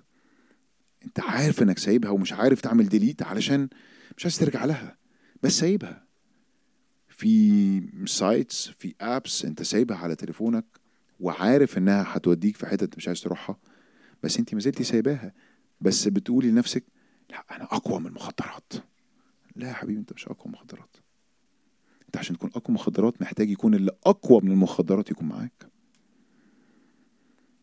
انت 1.05 1.19
عارف 1.19 1.63
انك 1.63 1.77
سايبها 1.77 2.11
ومش 2.11 2.33
عارف 2.33 2.61
تعمل 2.61 2.89
delete 2.89 3.23
علشان 3.23 3.69
مش 4.17 4.25
عايز 4.25 4.37
ترجع 4.37 4.65
لها 4.65 4.97
بس 5.43 5.59
سايبها. 5.59 6.05
في 7.09 7.81
sites 8.05 8.67
في 8.79 8.95
apps 9.01 9.45
انت 9.45 9.63
سايبها 9.63 9.97
على 9.97 10.15
تليفونك 10.15 10.65
وعارف 11.19 11.77
انها 11.77 12.05
هتوديك 12.07 12.57
في 12.57 12.65
حتة 12.65 12.83
انت 12.83 12.97
مش 12.97 13.07
عايز 13.07 13.21
تروحها. 13.21 13.57
بس 14.23 14.39
انت 14.39 14.53
ما 14.53 14.59
زلتي 14.59 14.83
سايباها. 14.83 15.33
بس 15.81 16.07
بتقولي 16.07 16.51
لنفسك 16.51 16.83
لا 17.29 17.45
أنا 17.51 17.63
أقوى 17.63 17.99
من 17.99 18.07
المخدرات. 18.07 18.73
لا 19.55 19.67
يا 19.67 19.73
حبيبي 19.73 19.99
أنت 19.99 20.13
مش 20.13 20.25
أقوى 20.27 20.43
من 20.45 20.53
المخدرات. 20.53 20.95
أنت 22.05 22.17
عشان 22.17 22.37
تكون 22.37 22.49
أقوى 22.49 22.63
من 22.69 22.75
المخدرات 22.75 23.21
محتاج 23.21 23.49
يكون 23.49 23.73
اللي 23.75 23.91
أقوى 24.05 24.41
من 24.43 24.51
المخدرات 24.51 25.11
يكون 25.11 25.27
معاك. 25.27 25.67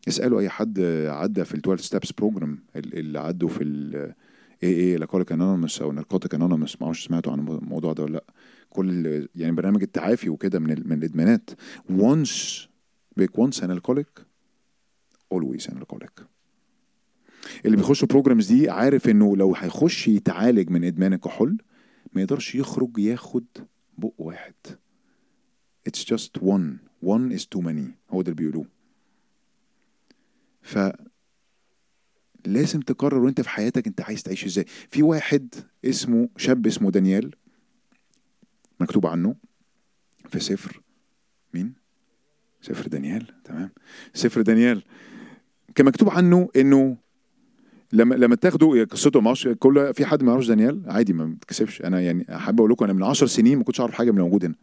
اسالوا 0.07 0.39
أي 0.39 0.49
حد 0.49 0.79
عدى 1.07 1.45
في 1.45 1.53
ال 1.53 1.59
12 1.59 1.83
steps 1.83 2.11
program 2.11 2.63
اللي 2.75 3.19
عدوا 3.19 3.49
في 3.49 3.63
ال 3.63 4.13
AA 4.63 4.75
Alcoholics 4.75 5.31
Anonymous 5.31 5.81
أو 5.81 5.91
Narcotics 5.91 6.35
Anonymous 6.35 6.81
ما 6.81 6.85
أعرفش 6.85 7.05
سمعتوا 7.07 7.31
عن 7.31 7.39
الموضوع 7.39 7.93
ده 7.93 8.03
ولا 8.03 8.13
لأ. 8.13 8.23
كل 8.69 9.27
يعني 9.35 9.51
برنامج 9.51 9.81
التعافي 9.81 10.29
وكده 10.29 10.59
من 10.59 10.87
من 10.89 10.97
الإدمانات. 10.97 11.49
Once 11.89 12.67
بيك 13.17 13.31
once 13.41 13.55
an 13.59 13.69
alcoholic 13.79 14.21
always 15.33 15.65
an 15.67 15.77
alcoholic 15.77 16.23
اللي 17.65 17.77
بيخش 17.77 18.05
programs 18.05 18.47
دي 18.47 18.69
عارف 18.69 19.09
إنه 19.09 19.37
لو 19.37 19.55
هيخش 19.55 20.07
يتعالج 20.07 20.69
من 20.69 20.83
إدمان 20.83 21.13
الكحول 21.13 21.57
ما 22.13 22.21
يقدرش 22.21 22.55
يخرج 22.55 22.97
ياخد 22.97 23.45
بق 23.97 24.13
واحد. 24.17 24.53
It's 25.89 26.03
just 26.03 26.41
one. 26.41 26.79
One 27.05 27.37
is 27.37 27.43
too 27.55 27.61
many. 27.61 27.91
هو 28.09 28.21
ده 28.21 28.31
اللي 28.31 28.33
بيقولوه. 28.33 28.65
ف 30.61 30.79
لازم 32.45 32.79
تقرر 32.79 33.17
وانت 33.17 33.41
في 33.41 33.49
حياتك 33.49 33.87
انت 33.87 34.01
عايز 34.01 34.23
تعيش 34.23 34.45
إزاي. 34.45 34.65
في 34.67 35.03
واحد 35.03 35.55
اسمه 35.85 36.29
شاب 36.37 36.67
اسمه 36.67 36.91
دانيال 36.91 37.35
مكتوب 38.79 39.05
عنه 39.05 39.35
في 40.29 40.39
سفر. 40.39 40.81
مين؟ 41.53 41.73
سفر 42.61 42.87
دانيال. 42.87 43.41
تمام. 43.43 43.71
سفر 44.13 44.41
دانيال. 44.41 44.83
كان 45.75 45.85
مكتوب 45.85 46.09
عنه 46.09 46.49
إنه 46.55 46.97
لما 47.93 48.15
لما 48.15 48.35
تاخدوا 48.35 48.83
قصته 48.83 49.21
ما 49.21 49.27
أعرفش 49.27 49.47
كل 49.47 49.93
في 49.93 50.05
حد 50.05 50.23
ما 50.23 50.31
يعرفش 50.31 50.47
دانيال؟ 50.47 50.81
عادي 50.87 51.13
ما 51.13 51.25
بتكسفش 51.25 51.81
أنا 51.81 52.01
يعني 52.01 52.25
حابب 52.29 52.59
أقول 52.59 52.71
لكم 52.71 52.85
أنا 52.85 52.93
من 52.93 53.03
10 53.03 53.27
سنين 53.27 53.57
ما 53.57 53.63
كنتش 53.63 53.79
أعرف 53.81 53.93
حاجة 53.93 54.11
من 54.11 54.17
اللي 54.17 54.23
موجود 54.23 54.45
هنا. 54.45 54.55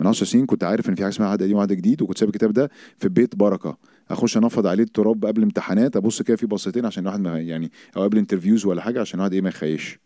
من 0.00 0.06
10 0.06 0.26
سنين 0.26 0.46
كنت 0.46 0.64
عارف 0.64 0.88
إن 0.88 0.94
في 0.94 1.02
حاجة 1.02 1.12
اسمها 1.12 1.28
عهد 1.28 1.42
قديم 1.42 1.56
وعهد 1.56 1.72
جديد 1.72 2.02
وكنت 2.02 2.18
سايب 2.18 2.28
الكتاب 2.28 2.52
ده 2.52 2.70
في 2.98 3.08
بيت 3.08 3.36
بركة. 3.36 3.78
أخش 4.10 4.36
أنفض 4.36 4.66
عليه 4.66 4.84
التراب 4.84 5.24
قبل 5.26 5.42
امتحانات 5.42 5.96
أبص 5.96 6.22
كده 6.22 6.36
في 6.36 6.46
بصتين 6.46 6.86
عشان 6.86 7.02
الواحد 7.02 7.20
ما 7.20 7.40
يعني 7.40 7.70
أو 7.96 8.02
قبل 8.02 8.18
interviews 8.18 8.66
ولا 8.66 8.82
حاجة 8.82 9.00
عشان 9.00 9.18
الواحد 9.20 9.32
إيه 9.32 9.40
ما 9.40 9.48
يخيش. 9.48 9.98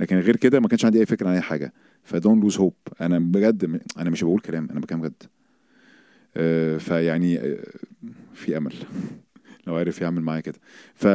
لكن 0.00 0.16
غير 0.16 0.36
كده 0.36 0.60
ما 0.60 0.68
كانش 0.68 0.84
عندي 0.84 1.00
أي 1.00 1.06
فكرة 1.06 1.28
عن 1.28 1.34
أي 1.34 1.40
حاجة. 1.40 1.72
ف 2.02 2.08
don't 2.08 2.40
lose 2.40 2.56
hope 2.58 2.74
أنا 3.00 3.18
بجد 3.18 3.80
أنا 3.98 4.10
مش 4.10 4.24
بقول 4.24 4.40
كلام 4.40 4.68
أنا 4.70 4.80
بكلم 4.80 5.00
بجد. 5.00 5.22
آه، 6.36 6.76
فيعني 6.78 7.38
آه، 7.38 7.58
في 8.34 8.56
أمل. 8.56 8.74
لو 9.66 9.76
عرف 9.76 10.00
يعمل 10.00 10.22
معايا 10.22 10.40
كده. 10.40 10.58
ف 10.94 11.06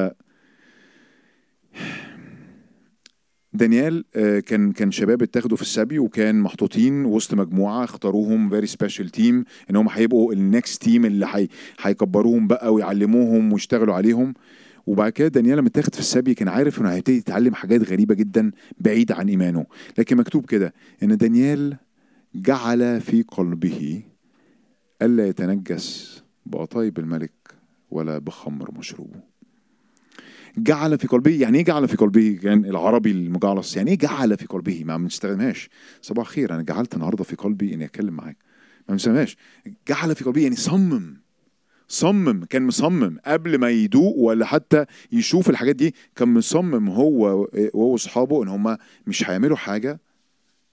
دانيال 3.54 4.06
آه، 4.16 4.40
كان 4.40 4.72
كان 4.72 4.92
شباب 4.92 5.22
اتاخدوا 5.22 5.58
في 5.58 5.64
السبي 5.64 6.00
وكان 6.00 6.42
محطوطين 6.42 7.06
وسط 7.06 7.34
مجموعة 7.34 7.84
اختاروهم 7.84 8.50
very 8.50 8.68
special 8.68 9.10
team 9.10 9.44
إن 9.70 9.76
هم 9.76 9.90
هيبقوا 9.90 10.34
ال 10.34 10.44
next 10.44 10.84
team 10.84 11.06
اللي 11.06 11.26
هي 11.34 11.48
هيكبروهم 11.82 12.48
بقى 12.48 12.74
ويعلموهم 12.74 13.54
ويشتغلوا 13.54 13.96
عليهم. 13.96 14.34
وبعد 14.88 15.12
كده 15.12 15.28
دانيال 15.28 15.58
لما 15.58 15.68
اتاخد 15.68 15.94
في 15.94 16.00
السبي 16.00 16.34
كان 16.34 16.48
عارف 16.48 16.82
إنه 16.82 16.90
هيبتدي 16.90 17.18
يتعلم 17.18 17.54
حاجات 17.54 17.90
غريبة 17.90 18.16
جدا 18.16 18.52
بعيده 18.78 19.16
عن 19.16 19.30
إيمانه. 19.30 19.66
لكن 19.98 20.18
مكتوب 20.18 20.46
كده 20.46 20.74
إن 21.04 21.18
دانيال 21.18 21.78
جعل 22.36 23.02
في 23.02 23.22
قلبه 23.22 24.04
ألا 25.02 25.28
يتنجس 25.28 26.24
بقطايب 26.46 27.00
الملك 27.00 27.32
ولا 27.92 28.18
بخمر 28.18 28.72
مشروبه. 28.78 29.33
جعل 30.58 30.98
في 30.98 31.08
قلبه 31.08 31.42
يعني 31.42 31.58
إيه 31.58 31.66
جعل 31.66 31.88
في 31.88 31.98
قلبه؟ 31.98 32.40
كان 32.44 32.66
العربي 32.66 33.12
المجعلص. 33.12 33.78
يعني 33.78 33.92
إيه 33.92 33.98
جعل 33.98 34.38
في 34.38 34.46
قلبه؟ 34.46 34.84
ما 34.84 34.98
بنستخدمهاش 34.98 35.70
صباح 36.02 36.28
الخير 36.28 36.54
أنا 36.54 36.62
جعلت 36.62 36.94
النهارده 36.94 37.24
في 37.24 37.36
قلبي 37.36 37.74
إني 37.74 37.86
أتكلم 37.86 38.14
معاك. 38.14 38.38
ما 38.88 38.94
بنسميهاش 38.94 39.38
جعل 39.88 40.16
في 40.16 40.24
قلبه 40.24 40.42
يعني 40.42 40.56
صمم. 40.56 41.24
صمم 41.88 42.46
كان 42.46 42.64
مصمم. 42.64 43.18
قبل 43.26 43.58
ما 43.58 43.70
يدوق 43.70 44.18
ولا 44.18 44.46
حتى 44.46 44.86
يشوف 45.12 45.50
الحاجات 45.50 45.76
دي 45.76 45.96
كان 46.16 46.34
مصمم 46.34 46.90
هو 46.90 47.48
وهو 47.74 47.92
وأصحابه 47.92 48.44
إن 48.44 48.48
هم 48.48 48.78
مش 49.08 49.30
هيعملوا 49.30 49.58
حاجة 49.58 50.00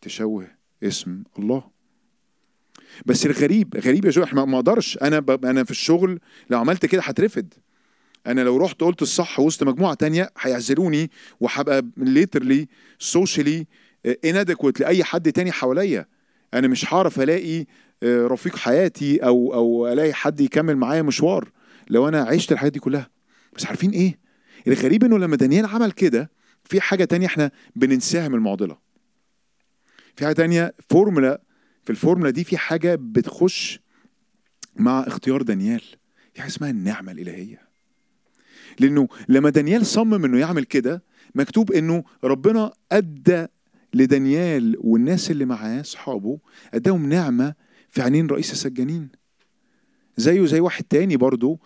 تشوه 0.00 0.46
اسم 0.82 1.22
الله. 1.38 1.64
بس 3.06 3.26
الغريب 3.26 3.76
غريب 3.76 4.04
يا 4.04 4.10
جو 4.10 4.22
إحنا 4.22 4.44
ما 4.44 4.56
أقدرش. 4.56 4.98
أنا. 5.02 5.24
أنا 5.44 5.64
في 5.64 5.70
الشغل 5.70 6.20
لو 6.50 6.58
عملت 6.58 6.86
كده 6.86 7.02
هترفد. 7.02 7.54
أنا 8.26 8.40
لو 8.40 8.56
رحت 8.56 8.80
قلت 8.80 9.02
الصح 9.02 9.40
وسط 9.40 9.62
مجموعة 9.62 9.94
تانية 9.94 10.30
هيعزلوني 10.38 11.10
وهبقى 11.40 11.82
literally 11.96 12.68
socially 12.98 13.66
inadequate 14.26 14.80
لأي 14.80 15.04
حد 15.04 15.32
تاني 15.32 15.52
حواليا. 15.52 16.06
أنا 16.54 16.68
مش 16.68 16.94
هعرف 16.94 17.20
ألاقي 17.20 17.66
آه، 18.02 18.26
رفيق 18.26 18.56
حياتي 18.56 19.18
أو 19.18 19.54
أو 19.54 19.92
ألاقي 19.92 20.12
حد 20.14 20.40
يكمل 20.40 20.76
معايا 20.76 21.02
مشوار 21.02 21.50
لو 21.90 22.08
أنا 22.08 22.20
عشت 22.22 22.52
الحياة 22.52 22.70
دي 22.70 22.78
كلها. 22.78 23.10
بس 23.56 23.66
عارفين 23.66 23.90
إيه؟ 23.90 24.18
الغريب 24.66 25.04
إنه 25.04 25.18
لما 25.18 25.36
دانيال 25.36 25.66
عمل 25.66 25.92
كده 25.92 26.30
في 26.64 26.80
حاجة 26.80 27.04
تانية 27.04 27.26
إحنا 27.26 27.50
بننساها 27.76 28.28
من 28.28 28.34
المعضلة. 28.34 28.78
في 30.16 30.24
حاجة 30.24 30.34
تانية 30.34 30.74
فورمولا 30.90 31.42
في 31.84 31.90
الفورمولا 31.90 32.30
دي 32.30 32.44
في 32.44 32.56
حاجة 32.58 32.98
بتخش 33.00 33.80
مع 34.76 35.00
اختيار 35.06 35.42
دانيال. 35.42 35.82
في 36.34 36.40
حاجة 36.40 36.50
اسمها 36.50 36.70
النعمة 36.70 37.12
الإلهية. 37.12 37.69
لأنه 38.80 39.08
لما 39.28 39.50
دانيال 39.50 39.86
صمم 39.86 40.24
إنه 40.24 40.38
يعمل 40.38 40.64
كده 40.64 41.02
مكتوب 41.34 41.72
إنه 41.72 42.04
ربنا 42.24 42.72
أدى 42.92 43.46
لدانيال 43.94 44.76
والناس 44.80 45.30
اللي 45.30 45.44
معاه 45.44 45.80
أصحابه 45.80 46.38
أداهم 46.74 47.08
نعمة 47.08 47.54
في 47.88 48.02
عينين 48.02 48.26
رئيس 48.26 48.52
السجانين. 48.52 49.08
زيه 50.16 50.44
زي 50.44 50.60
واحد 50.60 50.84
تاني 50.84 51.16
برضه. 51.16 51.58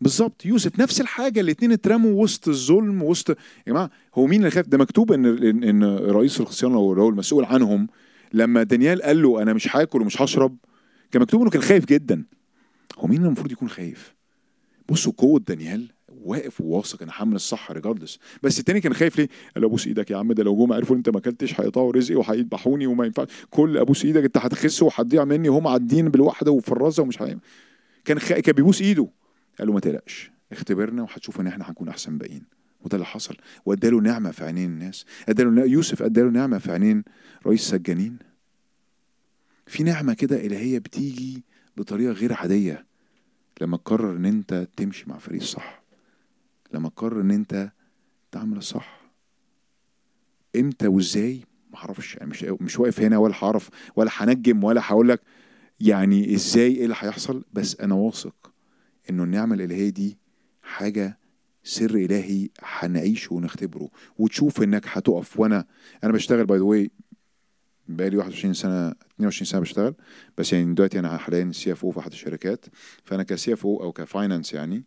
بالظبط. 0.00 0.46
يوسف 0.46 0.80
نفس 0.80 1.00
الحاجة. 1.00 1.40
الاثنين 1.40 1.72
اترموا 1.72 2.22
وسط 2.22 2.48
الظلم 2.48 3.02
وسط 3.02 3.30
يا 3.30 3.36
جماعة 3.66 3.90
هو 4.14 4.26
مين 4.26 4.40
اللي 4.40 4.50
خاف؟ 4.50 4.68
ده 4.68 4.78
مكتوب 4.78 5.12
إن 5.12 5.24
ان, 5.64 5.84
رئيس 5.84 6.40
الخصيان 6.40 6.72
هو 6.72 7.08
المسؤول 7.08 7.44
عنهم. 7.44 7.88
لما 8.32 8.62
دانيال 8.62 9.02
قال 9.02 9.22
له 9.22 9.42
أنا 9.42 9.52
مش 9.52 9.76
هاكل 9.76 10.02
ومش 10.02 10.22
هشرب 10.22 10.56
كان 11.10 11.22
مكتوب 11.22 11.40
إنه 11.40 11.50
كان 11.50 11.62
خايف 11.62 11.84
جدا. 11.84 12.24
هو 12.98 13.06
مين 13.08 13.24
المفروض 13.24 13.52
يكون 13.52 13.68
خايف؟ 13.68 14.14
بصوا 14.88 15.12
قوة 15.16 15.40
دانيال 15.40 15.88
واقف 16.24 16.60
وواثق 16.60 17.02
أنا 17.02 17.12
هعمل 17.14 17.34
الصح 17.34 17.70
ريجاردلس 17.70 18.18
بس 18.42 18.58
التاني 18.58 18.80
كان 18.80 18.94
خايف 18.94 19.18
ليه؟ 19.18 19.28
قال 19.54 19.62
له 19.62 19.68
أبوس 19.68 19.86
إيدك 19.86 20.10
يا 20.10 20.16
عم 20.16 20.32
ده 20.32 20.42
لو 20.44 20.56
جم 20.66 20.72
عرفوا 20.72 20.96
أنت 20.96 21.08
ما 21.08 21.18
أكلتش 21.18 21.60
هيقطعوا 21.60 21.92
رزقي 21.92 22.14
وهيذبحوني 22.14 22.86
وما 22.86 23.04
ينفعش 23.04 23.28
كل 23.50 23.78
أبوس 23.78 24.04
إيدك 24.04 24.24
أنت 24.24 24.38
هتخس 24.38 24.82
وهتضيع 24.82 25.24
مني 25.24 25.48
وهم 25.48 25.66
عادين 25.66 26.08
بالوحدة 26.08 26.50
وفرازة 26.50 27.02
ومش 27.02 27.22
هيعمل 27.22 27.40
كان 28.04 28.18
خ... 28.18 28.32
كان 28.32 28.54
بيبوس 28.54 28.82
إيده. 28.82 29.08
قال 29.58 29.68
له 29.68 29.74
ما 29.74 29.80
تقلقش 29.80 30.30
اختبرنا 30.52 31.02
وهتشوف 31.02 31.40
إن 31.40 31.46
إحنا 31.46 31.68
هنكون 31.70 31.88
أحسن 31.88 32.18
باقيين. 32.18 32.44
وده 32.84 32.94
اللي 32.94 33.06
حصل. 33.06 33.36
وأداله 33.66 34.00
نعمة 34.00 34.30
في 34.30 34.44
عينين 34.44 34.70
الناس. 34.70 35.04
أداله 35.28 35.64
يوسف 35.64 36.02
أداله 36.02 36.30
نعمة 36.30 36.58
في 36.58 36.72
عينين 36.72 37.04
رئيس 37.46 37.60
السجانين 37.60 38.18
في 39.66 39.82
نعمة 39.82 40.14
كده 40.14 40.36
إلهية 40.46 40.78
بتيجي 40.78 41.44
بطريقة 41.76 42.12
غير 42.12 42.32
عادية 42.32 42.86
لما 43.60 43.76
تقرر 43.76 44.16
إن 44.16 44.24
أنت 44.26 44.68
تمشي 44.76 45.04
مع 45.08 45.18
فريق 45.18 45.40
الصح 45.40 45.81
لما 46.72 46.88
تقرر 46.88 47.20
إن 47.20 47.30
أنت 47.30 47.72
تعمل 48.32 48.56
الصح. 48.56 49.00
إمتى 50.56 50.86
وإزاي؟ 50.86 51.40
ما 51.70 51.78
أعرفش. 51.78 52.14
يعني 52.16 52.30
مش 52.30 52.44
مش 52.44 52.78
واقف 52.78 53.00
هنا 53.00 53.18
ولا 53.18 53.34
هعرف 53.42 53.70
ولا 53.96 54.10
هنجم 54.14 54.64
ولا 54.64 54.80
هقول 54.84 55.08
لك 55.08 55.20
يعني 55.80 56.34
إزاي 56.34 56.76
إيه 56.76 56.84
اللي 56.84 56.94
هيحصل. 56.98 57.44
بس 57.52 57.80
أنا 57.80 57.94
واثق 57.94 58.52
إنه 59.10 59.24
النعمة 59.24 59.54
الإلهية 59.54 59.88
دي 59.90 60.18
حاجة 60.62 61.18
سر 61.64 61.94
إلهي 61.94 62.48
هنعيشه 62.62 63.34
ونختبره. 63.34 63.88
وتشوف 64.18 64.62
إنك 64.62 64.84
هتقف. 64.88 65.40
وأنا 65.40 65.66
أنا 66.04 66.12
بشتغل 66.12 66.46
by 66.46 66.58
the 66.58 66.64
way 66.64 66.90
بقالي 67.88 68.16
21 68.16 68.54
سنة 68.54 68.88
22 68.88 69.46
سنة 69.46 69.60
بشتغل. 69.60 69.94
بس 70.38 70.52
يعني 70.52 70.74
دلوقتي 70.74 70.98
أنا 70.98 71.16
حاليا 71.16 71.52
CFO 71.52 71.90
في 71.90 72.00
أحد 72.00 72.12
الشركات. 72.12 72.64
فأنا 73.04 73.22
ك 73.22 73.52
CFO 73.52 73.66
أو 73.66 73.82
ك 73.82 73.92
finance 73.92 74.52
يعني 74.52 74.84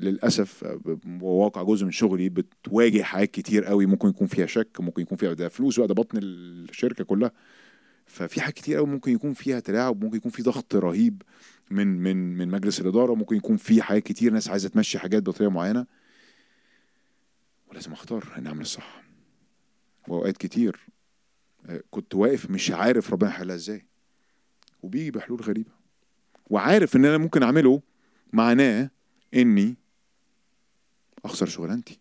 للأسف 0.00 0.64
آه، 0.64 0.80
واقع 1.20 1.62
جزء 1.62 1.84
من 1.84 1.90
شغلي 1.90 2.28
بتواجه 2.28 3.02
حاجات 3.02 3.30
كتير 3.30 3.64
قوي 3.64 3.86
ممكن 3.86 4.08
يكون 4.08 4.26
فيها 4.26 4.46
شك 4.46 4.80
ممكن 4.80 5.02
يكون 5.02 5.18
فيها 5.18 5.32
ده 5.32 5.48
فلوس 5.48 5.78
بقى 5.78 5.88
ده 5.88 5.94
بطن 5.94 6.18
الشركة 6.22 7.04
كلها. 7.04 7.32
ففي 8.06 8.40
حاجات 8.40 8.54
كتير 8.54 8.76
قوي 8.76 8.86
ممكن 8.86 9.12
يكون 9.12 9.32
فيها 9.32 9.60
تلاعب 9.60 10.04
ممكن 10.04 10.16
يكون 10.16 10.30
في 10.30 10.42
ضغط 10.42 10.74
رهيب 10.76 11.22
من 11.70 11.86
من 11.86 12.36
من 12.38 12.48
مجلس 12.48 12.80
الإدارة 12.80 13.14
ممكن 13.14 13.36
يكون 13.36 13.56
في 13.56 13.82
حاجات 13.82 14.02
كتير 14.02 14.32
ناس 14.32 14.48
عايزة 14.48 14.68
تمشي 14.68 14.98
حاجات 14.98 15.22
بطريقة 15.22 15.50
معينة. 15.50 15.86
ولازم 17.66 17.92
أختار 17.92 18.34
ان 18.38 18.46
أعمل 18.46 18.60
الصح. 18.60 19.02
وأوقات 20.08 20.36
كتير 20.36 20.80
آه، 21.66 21.82
كنت 21.90 22.14
واقف 22.14 22.50
مش 22.50 22.70
عارف 22.70 23.12
ربنا 23.12 23.30
يحلها 23.30 23.54
إزاي. 23.56 23.86
وبيجي 24.82 25.10
بحلول 25.10 25.40
غريبة. 25.40 25.70
وعارف 26.50 26.96
إن 26.96 27.04
أنا 27.04 27.18
ممكن 27.18 27.42
أعمله 27.42 27.82
معناه 28.32 28.90
إني 29.34 29.76
أخسر 31.24 31.46
شغلانتي. 31.46 32.00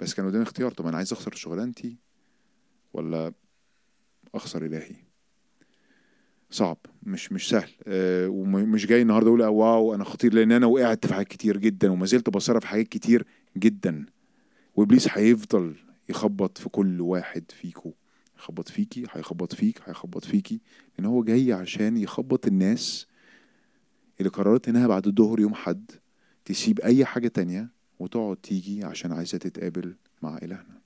بس 0.00 0.14
كان 0.14 0.26
قدامي 0.26 0.42
اختيار 0.42 0.70
طب 0.70 0.86
أنا 0.86 0.96
عايز 0.96 1.12
أخسر 1.12 1.34
شغلانتي 1.34 1.96
ولا 2.92 3.32
أخسر 4.34 4.64
إلهي؟ 4.64 4.96
صعب 6.50 6.78
مش 7.02 7.32
مش 7.32 7.48
سهل. 7.48 7.70
آه، 7.86 8.28
ومش 8.28 8.86
جاي 8.86 9.02
النهارده 9.02 9.28
أقول 9.28 9.42
واو 9.42 9.94
أنا 9.94 10.04
خطير 10.04 10.34
لأن 10.34 10.52
أنا 10.52 10.66
وقعت 10.66 11.06
في 11.06 11.14
حاجات 11.14 11.28
كتير 11.28 11.56
جدا 11.56 11.90
وما 11.92 12.06
زلت 12.06 12.30
بصرف 12.30 12.60
في 12.60 12.66
حاجات 12.68 12.88
كتير 12.88 13.26
جدا. 13.56 14.06
وإبليس 14.76 15.08
هيفضل 15.10 15.76
يخبط 16.08 16.58
في 16.58 16.68
كل 16.68 17.00
واحد 17.00 17.44
فيكو. 17.50 17.94
يخبط 18.38 18.68
فيكي 18.68 19.04
هيخبط 19.10 19.54
فيك 19.54 19.80
هيخبط 19.84 20.24
فيكي 20.24 20.60
لأن 20.98 21.06
هو 21.06 21.22
جاي 21.24 21.52
عشان 21.52 21.96
يخبط 21.96 22.46
الناس 22.46 23.06
اللي 24.18 24.30
قررت 24.30 24.68
إنها 24.68 24.86
بعد 24.86 25.06
الظهر 25.06 25.40
يوم 25.40 25.54
حد. 25.54 25.90
تسيب 26.44 26.80
أي 26.80 27.04
حاجة 27.04 27.28
تانية 27.28 27.68
وتقعد 27.98 28.36
تيجي 28.36 28.84
عشان 28.84 29.12
عايزة 29.12 29.38
تتقابل 29.38 29.96
مع 30.22 30.38
إلهنا. 30.38 30.80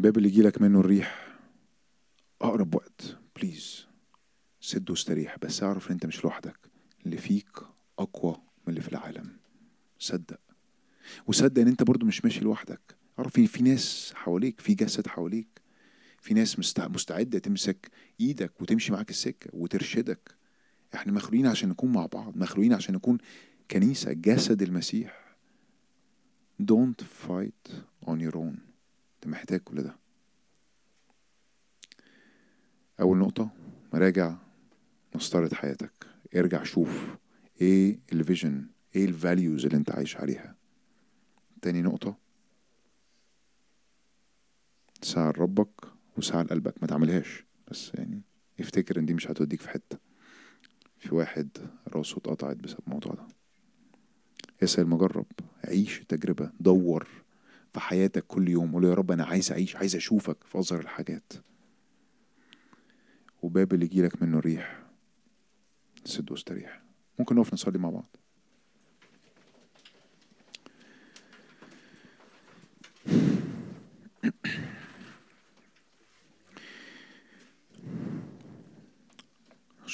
باب 0.00 0.16
اللي 0.16 0.28
يجيلك 0.28 0.62
منه 0.62 0.80
الريح. 0.80 1.38
أقرب 2.42 2.74
وقت. 2.74 3.16
بليز 3.36 3.86
سد 4.60 4.90
واستريح 4.90 5.38
بس 5.38 5.62
أعرف 5.62 5.86
إن 5.86 5.92
أنت 5.92 6.06
مش 6.06 6.24
لوحدك. 6.24 6.58
اللي 7.06 7.16
فيك 7.16 7.58
أقوى 7.98 8.32
من 8.32 8.68
اللي 8.68 8.80
في 8.80 8.88
العالم. 8.88 9.36
صدق. 9.98 10.40
وصدق 11.26 11.62
إن 11.62 11.68
أنت 11.68 11.82
برضو 11.82 12.06
مش 12.06 12.24
ماشي 12.24 12.40
لوحدك. 12.40 12.96
أعرف 13.18 13.32
في 13.32 13.46
في 13.46 13.62
ناس 13.62 14.12
حواليك 14.14 14.60
في 14.60 14.74
جسد 14.74 15.06
حواليك. 15.06 15.60
في 16.20 16.34
ناس 16.34 16.58
مستعدة 16.78 17.38
تمسك 17.38 17.90
إيدك 18.20 18.60
وتمشي 18.60 18.92
معاك 18.92 19.10
السكة 19.10 19.50
وترشدك. 19.52 20.37
إحنا 20.94 21.12
مخلوقين 21.12 21.46
عشان 21.46 21.68
نكون 21.68 21.92
مع 21.92 22.06
بعض 22.06 22.36
مخلوقين 22.36 22.72
عشان 22.72 22.94
نكون 22.94 23.18
كنيسة 23.70 24.12
جسد 24.12 24.62
المسيح. 24.62 25.36
Don't 26.62 27.04
fight 27.28 27.72
on 28.06 28.18
your 28.20 28.34
own. 28.34 28.58
انت 29.14 29.26
محتاج 29.26 29.60
كل 29.60 29.82
ده. 29.82 29.96
أول 33.00 33.18
نقطة 33.18 33.50
مراجع 33.92 34.36
مسطرة 35.14 35.54
حياتك. 35.54 36.06
ارجع 36.36 36.62
شوف 36.62 37.16
إيه 37.60 37.98
ال 38.12 38.20
vision 38.20 38.66
إيه 38.96 39.04
ال 39.04 39.13
values 39.13 39.64
اللي 39.64 39.76
انت 39.76 39.90
عايش 39.90 40.16
عليها. 40.16 40.56
تاني 41.62 41.82
نقطة 41.82 42.16
ساعة 45.02 45.30
لربك 45.32 45.84
وساعة 46.16 46.42
لقلبك. 46.42 46.74
ما 46.82 46.88
تعملهاش. 46.88 47.44
بس 47.70 47.90
يعني 47.94 48.22
افتكر 48.60 48.98
ان 48.98 49.06
دي 49.06 49.14
مش 49.14 49.30
هتوديك 49.30 49.60
في 49.60 49.68
حتة. 49.68 50.07
في 50.98 51.14
واحد 51.14 51.48
راسه 51.88 52.16
اتقطعت 52.16 52.56
بسبب 52.56 52.80
الموضوع 52.86 53.12
ده. 53.12 53.26
اسأل 54.62 54.86
مجرب 54.88 55.26
عيش 55.64 56.00
التجربة 56.00 56.50
دور 56.60 57.08
في 57.72 57.80
حياتك 57.80 58.26
كل 58.26 58.48
يوم 58.48 58.72
قول 58.72 58.84
يا 58.84 58.94
رب 58.94 59.10
أنا 59.10 59.24
عايز 59.24 59.52
أعيش 59.52 59.76
عايز 59.76 59.96
أشوفك 59.96 60.44
في 60.44 60.58
اصغر 60.58 60.80
الحاجات. 60.80 61.32
وباب 63.42 63.74
اللي 63.74 63.84
يجيلك 63.84 64.22
منه 64.22 64.38
الريح 64.38 64.82
سد 66.04 66.30
واستريح 66.30 66.82
ممكن 67.18 67.36
نقف 67.36 67.52
نصلي 67.52 67.78
مع 67.78 67.90
بعض. 67.90 68.16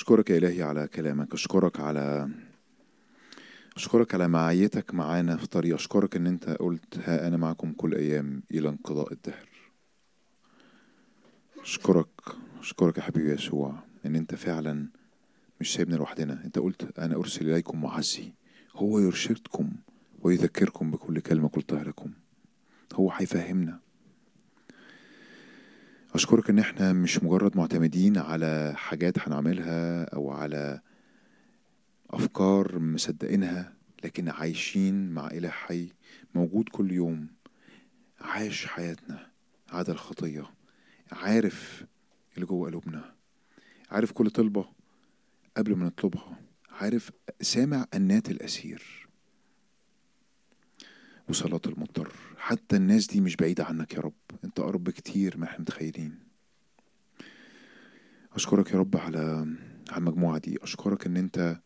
أشكرك 0.04 0.30
يا 0.30 0.38
إلهي 0.38 0.62
على 0.62 0.88
كلامك 0.88 1.32
أشكرك 1.32 1.80
على 1.80 2.28
أشكرك 3.76 4.14
على 4.14 4.28
معيتك 4.28 4.94
معانا 4.94 5.36
في 5.36 5.46
طريق. 5.46 5.74
أشكرك 5.74 6.16
إن 6.16 6.26
أنت 6.26 6.48
قلت 6.50 6.98
ها 6.98 7.28
أنا 7.28 7.36
معكم 7.36 7.72
كل 7.72 7.94
أيام 7.94 8.42
إلى 8.50 8.68
انقضاء 8.68 9.12
الدهر. 9.12 9.48
أشكرك 11.60 12.08
أشكرك 12.60 12.98
يا 12.98 13.02
حبيبي 13.02 13.32
يسوع 13.32 13.78
إن 14.06 14.16
أنت 14.16 14.34
فعلا 14.34 14.88
مش 15.60 15.74
سايبنا 15.74 15.96
لوحدنا. 15.96 16.44
أنت 16.44 16.58
قلت 16.58 16.98
أنا 16.98 17.16
أرسل 17.16 17.50
إليكم 17.50 17.82
معزي 17.82 18.32
هو 18.76 18.98
يرشدكم 18.98 19.72
ويذكركم 20.20 20.90
بكل 20.90 21.20
كلمة 21.20 21.48
قلتها 21.48 21.84
لكم 21.84 22.10
هو 22.94 23.10
هيفهمنا. 23.10 23.80
أشكرك 26.14 26.50
إن 26.50 26.58
إحنا 26.58 26.92
مش 26.92 27.22
مجرد 27.22 27.56
معتمدين 27.56 28.18
على 28.18 28.72
حاجات 28.76 29.18
هنعملها 29.18 30.04
أو 30.04 30.30
على 30.30 30.80
أفكار 32.10 32.78
مصدقينها 32.78 33.72
لكن 34.04 34.28
عايشين 34.28 35.10
مع 35.10 35.26
إله 35.26 35.48
حي 35.48 35.88
موجود 36.34 36.68
كل 36.68 36.92
يوم 36.92 37.26
عايش 38.20 38.66
حياتنا 38.66 39.26
عدا 39.70 39.92
الخطية 39.92 40.50
عارف 41.12 41.84
اللي 42.34 42.46
جوه 42.46 42.68
قلوبنا 42.68 43.14
عارف 43.90 44.12
كل 44.12 44.30
طلبة 44.30 44.66
قبل 45.56 45.76
ما 45.76 45.86
نطلبها 45.86 46.36
عارف 46.70 47.10
سامع 47.40 47.86
أنات 47.94 48.30
الأسير. 48.30 49.03
وصلاة 51.28 51.60
المضطر. 51.66 52.12
حتى 52.38 52.76
الناس 52.76 53.06
دي 53.06 53.20
مش 53.20 53.36
بعيدة 53.36 53.64
عنك 53.64 53.94
يا 53.94 54.00
رب. 54.00 54.12
انت 54.44 54.60
أقرب 54.60 54.84
بكتير 54.84 55.38
ما 55.38 55.44
إحنا 55.44 55.60
متخيلين. 55.60 56.18
أشكرك 58.32 58.70
يا 58.72 58.78
رب 58.78 58.96
على 58.96 59.18
على 59.90 59.98
المجموعة 59.98 60.38
دي. 60.38 60.58
أشكرك 60.62 61.06
إن 61.06 61.16
أنت 61.16 61.60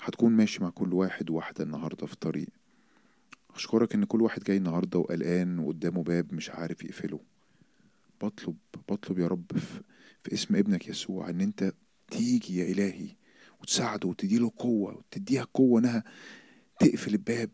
هتكون 0.00 0.32
ماشي 0.32 0.62
مع 0.62 0.70
كل 0.70 0.94
واحد 0.94 1.30
وواحدة 1.30 1.64
النهاردة 1.64 2.06
في 2.06 2.12
الطريق. 2.12 2.48
أشكرك 3.54 3.94
إن 3.94 4.04
كل 4.04 4.22
واحد 4.22 4.42
جاي 4.44 4.56
النهاردة 4.56 4.98
وقلقان 4.98 5.58
وقدامه 5.58 6.02
باب 6.02 6.34
مش 6.34 6.50
عارف 6.50 6.84
يقفله. 6.84 7.20
بطلب 8.22 8.56
بطلب 8.88 9.18
يا 9.18 9.26
رب 9.26 9.58
في, 9.58 9.80
في 10.22 10.34
اسم 10.34 10.56
ابنك 10.56 10.88
يسوع 10.88 11.30
إن 11.30 11.40
أنت 11.40 11.72
تيجي 12.10 12.56
يا 12.58 12.72
إلهي 12.72 13.08
وتساعده 13.60 14.08
وتديله 14.08 14.52
قوة 14.56 14.94
وتديها 14.96 15.46
قوة 15.54 15.80
إنها 15.80 16.04
تقفل 16.80 17.12
الباب 17.12 17.50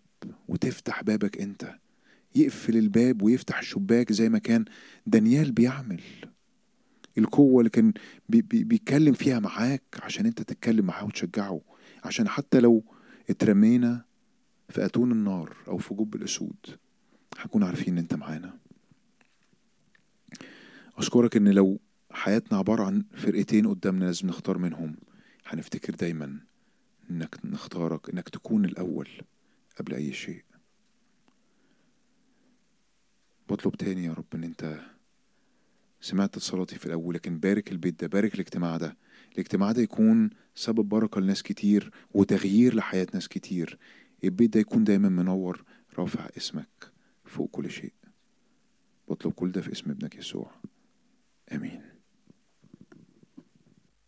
وتفتح 0.49 1.03
بابك 1.03 1.41
أنت. 1.41 1.75
يقفل 2.35 2.77
الباب 2.77 3.23
ويفتح 3.23 3.59
الشباك 3.59 4.13
زي 4.13 4.29
ما 4.29 4.39
كان 4.39 4.65
دانيال 5.07 5.53
بيعمل. 5.53 6.01
القوة 7.19 7.59
اللي 7.61 7.71
كان 7.71 7.93
بي 8.29 8.43
بي 8.43 8.65
بيتكلم 8.65 9.13
فيها 9.15 9.39
معاك 9.39 9.83
عشان 10.03 10.27
انت 10.27 10.43
تتكلم 10.43 10.87
معاه 10.87 11.05
وتشجعه. 11.05 11.61
عشان 12.05 12.29
حتى 12.29 12.61
لو 12.61 12.85
اترمينا 13.31 14.05
في 14.69 14.85
أتون 14.85 15.13
النار 15.13 15.57
أو 15.69 15.79
في 15.79 15.95
جب 15.95 16.15
الأسود 16.15 16.57
هنكون 17.39 17.63
عارفين 17.63 17.93
إن 17.93 17.99
أنت 17.99 18.15
معانا. 18.15 18.59
أشكرك 20.97 21.37
إن 21.37 21.49
لو 21.49 21.81
حياتنا 22.11 22.59
عبارة 22.59 22.85
عن 22.85 23.05
فرقتين 23.15 23.67
قدامنا 23.69 24.05
لازم 24.05 24.29
نختار 24.29 24.59
منهم. 24.59 24.97
هنفتكر 25.47 25.95
دايما 25.95 26.41
إنك 27.11 27.37
نختارك 27.45 28.11
إنك 28.11 28.29
تكون 28.29 28.65
الأول. 28.65 29.09
قبل 29.79 29.95
أي 29.95 30.13
شيء. 30.13 30.45
بطلب 33.49 33.77
تاني 33.77 34.05
يا 34.05 34.13
رب 34.13 34.35
إن 34.35 34.45
أنت 34.45 34.81
سمعت 36.01 36.39
صلاتي 36.39 36.79
في 36.79 36.87
الأول 36.87 37.15
لكن 37.15 37.39
بارك 37.39 37.73
البيت 37.73 38.01
ده 38.01 38.07
بارك 38.07 38.35
الاجتماع 38.35 38.77
ده. 38.77 38.97
الاجتماع 39.33 39.73
ده 39.73 39.83
يكون 39.83 40.31
سبب 40.55 40.89
بركة 40.89 41.21
لناس 41.21 41.43
كتير 41.43 41.91
وتغيير 42.11 42.75
لحياة 42.75 43.07
ناس 43.15 43.29
كتير. 43.29 43.79
البيت 44.25 44.51
ده 44.51 44.61
يكون 44.61 44.85
دايما 44.85 45.09
منور. 45.09 45.65
رافع 45.99 46.29
اسمك 46.37 46.93
فوق 47.25 47.51
كل 47.51 47.71
شيء. 47.71 47.93
بطلب 49.09 49.33
كل 49.33 49.53
ده 49.53 49.61
في 49.61 49.73
اسم 49.73 49.91
ابنك 49.91 50.15
يسوع. 50.17 50.51
آمين. 51.53 51.98